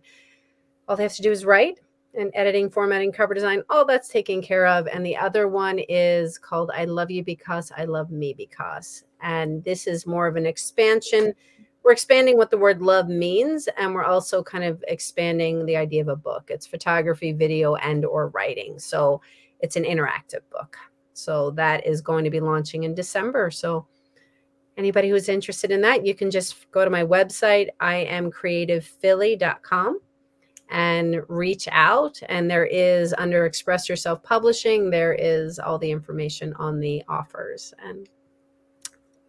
all 0.87 0.95
they 0.95 1.03
have 1.03 1.13
to 1.15 1.21
do 1.21 1.31
is 1.31 1.45
write 1.45 1.79
and 2.17 2.31
editing, 2.33 2.69
formatting, 2.69 3.11
cover 3.11 3.33
design, 3.33 3.63
all 3.69 3.85
that's 3.85 4.07
taken 4.07 4.41
care 4.41 4.65
of. 4.65 4.87
And 4.87 5.05
the 5.05 5.17
other 5.17 5.47
one 5.47 5.79
is 5.89 6.37
called 6.37 6.71
I 6.73 6.85
Love 6.85 7.11
You 7.11 7.23
Because 7.23 7.71
I 7.75 7.83
Love 7.83 8.09
Me 8.09 8.33
Because. 8.33 9.03
And 9.21 9.63
this 9.63 9.87
is 9.87 10.07
more 10.07 10.27
of 10.27 10.37
an 10.37 10.45
expansion. 10.45 11.33
We're 11.83 11.91
expanding 11.91 12.37
what 12.37 12.49
the 12.49 12.57
word 12.57 12.81
love 12.81 13.07
means, 13.07 13.69
and 13.77 13.93
we're 13.93 14.03
also 14.03 14.43
kind 14.43 14.63
of 14.63 14.83
expanding 14.87 15.65
the 15.65 15.77
idea 15.77 16.01
of 16.01 16.09
a 16.09 16.15
book. 16.15 16.45
It's 16.49 16.67
photography, 16.67 17.31
video, 17.31 17.75
and 17.75 18.03
or 18.03 18.29
writing. 18.29 18.79
So 18.79 19.21
it's 19.59 19.75
an 19.75 19.83
interactive 19.83 20.41
book. 20.51 20.77
So 21.13 21.51
that 21.51 21.85
is 21.85 22.01
going 22.01 22.23
to 22.23 22.29
be 22.29 22.39
launching 22.39 22.83
in 22.83 22.93
December. 22.93 23.51
So 23.51 23.87
anybody 24.77 25.09
who's 25.09 25.27
interested 25.29 25.71
in 25.71 25.81
that, 25.81 26.05
you 26.05 26.13
can 26.13 26.29
just 26.29 26.69
go 26.71 26.85
to 26.85 26.91
my 26.91 27.03
website, 27.03 27.69
iamcreativephilly.com 27.81 29.99
and 30.69 31.21
reach 31.27 31.67
out. 31.71 32.19
And 32.29 32.49
there 32.49 32.65
is 32.65 33.13
under 33.17 33.45
Express 33.45 33.89
Yourself 33.89 34.23
Publishing, 34.23 34.89
there 34.89 35.13
is 35.13 35.59
all 35.59 35.77
the 35.77 35.91
information 35.91 36.53
on 36.55 36.79
the 36.79 37.03
offers. 37.07 37.73
And 37.83 38.09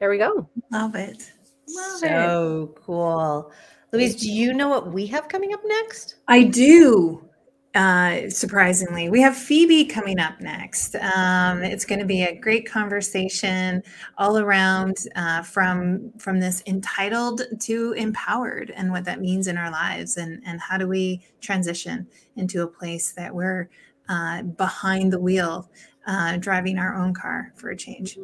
there 0.00 0.10
we 0.10 0.18
go. 0.18 0.48
Love 0.70 0.94
it. 0.94 1.32
Love 1.68 2.02
it. 2.02 2.08
so 2.08 2.74
cool. 2.84 3.52
Louise, 3.92 4.16
do 4.16 4.30
you 4.30 4.52
know 4.52 4.68
what 4.68 4.92
we 4.92 5.06
have 5.06 5.28
coming 5.28 5.54
up 5.54 5.60
next? 5.64 6.16
I 6.28 6.44
do. 6.44 7.27
Uh, 7.74 8.28
surprisingly. 8.30 9.08
We 9.08 9.20
have 9.20 9.36
Phoebe 9.36 9.84
coming 9.84 10.18
up 10.18 10.40
next. 10.40 10.96
Um, 10.96 11.62
it's 11.62 11.84
going 11.84 11.98
to 11.98 12.06
be 12.06 12.22
a 12.22 12.34
great 12.34 12.68
conversation 12.68 13.82
all 14.16 14.38
around 14.38 14.96
uh, 15.16 15.42
from 15.42 16.10
from 16.18 16.40
this 16.40 16.62
entitled 16.66 17.42
to 17.60 17.92
empowered 17.92 18.70
and 18.70 18.90
what 18.90 19.04
that 19.04 19.20
means 19.20 19.46
in 19.46 19.58
our 19.58 19.70
lives 19.70 20.16
and 20.16 20.42
and 20.46 20.60
how 20.60 20.78
do 20.78 20.88
we 20.88 21.20
transition 21.40 22.06
into 22.36 22.62
a 22.62 22.66
place 22.66 23.12
that 23.12 23.34
we're 23.34 23.68
uh, 24.08 24.42
behind 24.42 25.12
the 25.12 25.20
wheel, 25.20 25.70
uh, 26.06 26.38
driving 26.38 26.78
our 26.78 26.94
own 26.94 27.12
car 27.12 27.52
for 27.56 27.70
a 27.70 27.76
change. 27.76 28.18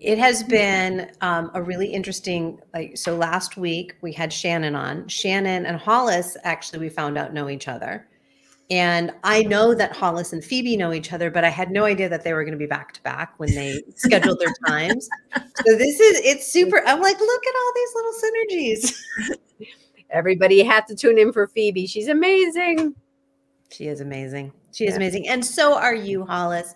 It 0.00 0.18
has 0.18 0.42
been 0.42 1.10
um, 1.20 1.50
a 1.52 1.62
really 1.62 1.86
interesting, 1.86 2.58
like, 2.72 2.96
so 2.96 3.14
last 3.16 3.56
week 3.58 3.94
we 4.00 4.12
had 4.12 4.32
Shannon 4.32 4.74
on. 4.74 5.06
Shannon 5.08 5.66
and 5.66 5.76
Hollis 5.78 6.38
actually, 6.42 6.78
we 6.78 6.88
found 6.88 7.18
out 7.18 7.34
know 7.34 7.50
each 7.50 7.68
other. 7.68 8.06
And 8.70 9.12
I 9.24 9.42
know 9.42 9.74
that 9.74 9.94
Hollis 9.94 10.32
and 10.32 10.42
Phoebe 10.44 10.76
know 10.76 10.92
each 10.92 11.12
other, 11.12 11.30
but 11.30 11.44
I 11.44 11.48
had 11.50 11.70
no 11.70 11.84
idea 11.84 12.08
that 12.08 12.22
they 12.22 12.32
were 12.32 12.44
going 12.44 12.52
to 12.52 12.58
be 12.58 12.66
back 12.66 12.92
to 12.94 13.02
back 13.02 13.34
when 13.38 13.52
they 13.54 13.82
scheduled 13.96 14.38
their 14.38 14.54
times. 14.66 15.08
So 15.34 15.76
this 15.76 16.00
is, 16.00 16.20
it's 16.20 16.50
super. 16.50 16.80
I'm 16.86 17.00
like, 17.00 17.18
look 17.18 17.42
at 17.46 17.54
all 17.54 17.72
these 17.74 17.94
little 17.94 18.14
synergies. 18.22 19.68
Everybody 20.10 20.62
had 20.62 20.86
to 20.86 20.94
tune 20.94 21.18
in 21.18 21.32
for 21.32 21.46
Phoebe. 21.48 21.86
She's 21.86 22.08
amazing. 22.08 22.94
She 23.70 23.88
is 23.88 24.00
amazing. 24.00 24.52
She 24.72 24.84
is 24.84 24.90
Yeah. 24.92 24.96
amazing. 24.96 25.28
And 25.28 25.44
so 25.44 25.76
are 25.76 25.94
you, 25.94 26.24
Hollis. 26.24 26.74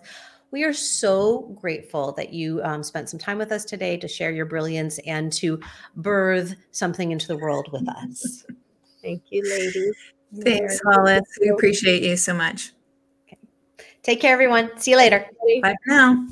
We 0.55 0.63
are 0.63 0.71
so 0.71 1.53
grateful 1.59 2.13
that 2.13 2.31
you 2.31 2.61
um, 2.63 2.81
spent 2.81 3.09
some 3.09 3.19
time 3.19 3.37
with 3.37 3.51
us 3.51 3.65
today 3.65 3.97
to 3.97 4.07
share 4.07 4.31
your 4.31 4.45
brilliance 4.45 4.99
and 4.99 5.29
to 5.33 5.59
birth 5.97 6.55
something 6.71 7.11
into 7.11 7.27
the 7.27 7.35
world 7.35 7.69
with 7.73 7.85
us. 7.89 8.45
Thank 9.03 9.23
you, 9.31 9.43
ladies. 9.49 9.97
Thanks, 10.45 10.79
Hollis. 10.85 11.23
We 11.41 11.49
appreciate 11.49 12.03
you 12.03 12.15
so 12.15 12.33
much. 12.33 12.71
Okay. 13.27 13.37
Take 14.01 14.21
care, 14.21 14.31
everyone. 14.31 14.71
See 14.79 14.91
you 14.91 14.97
later. 14.97 15.29
Bye 15.61 15.75
for 15.83 15.91
now. 15.91 16.25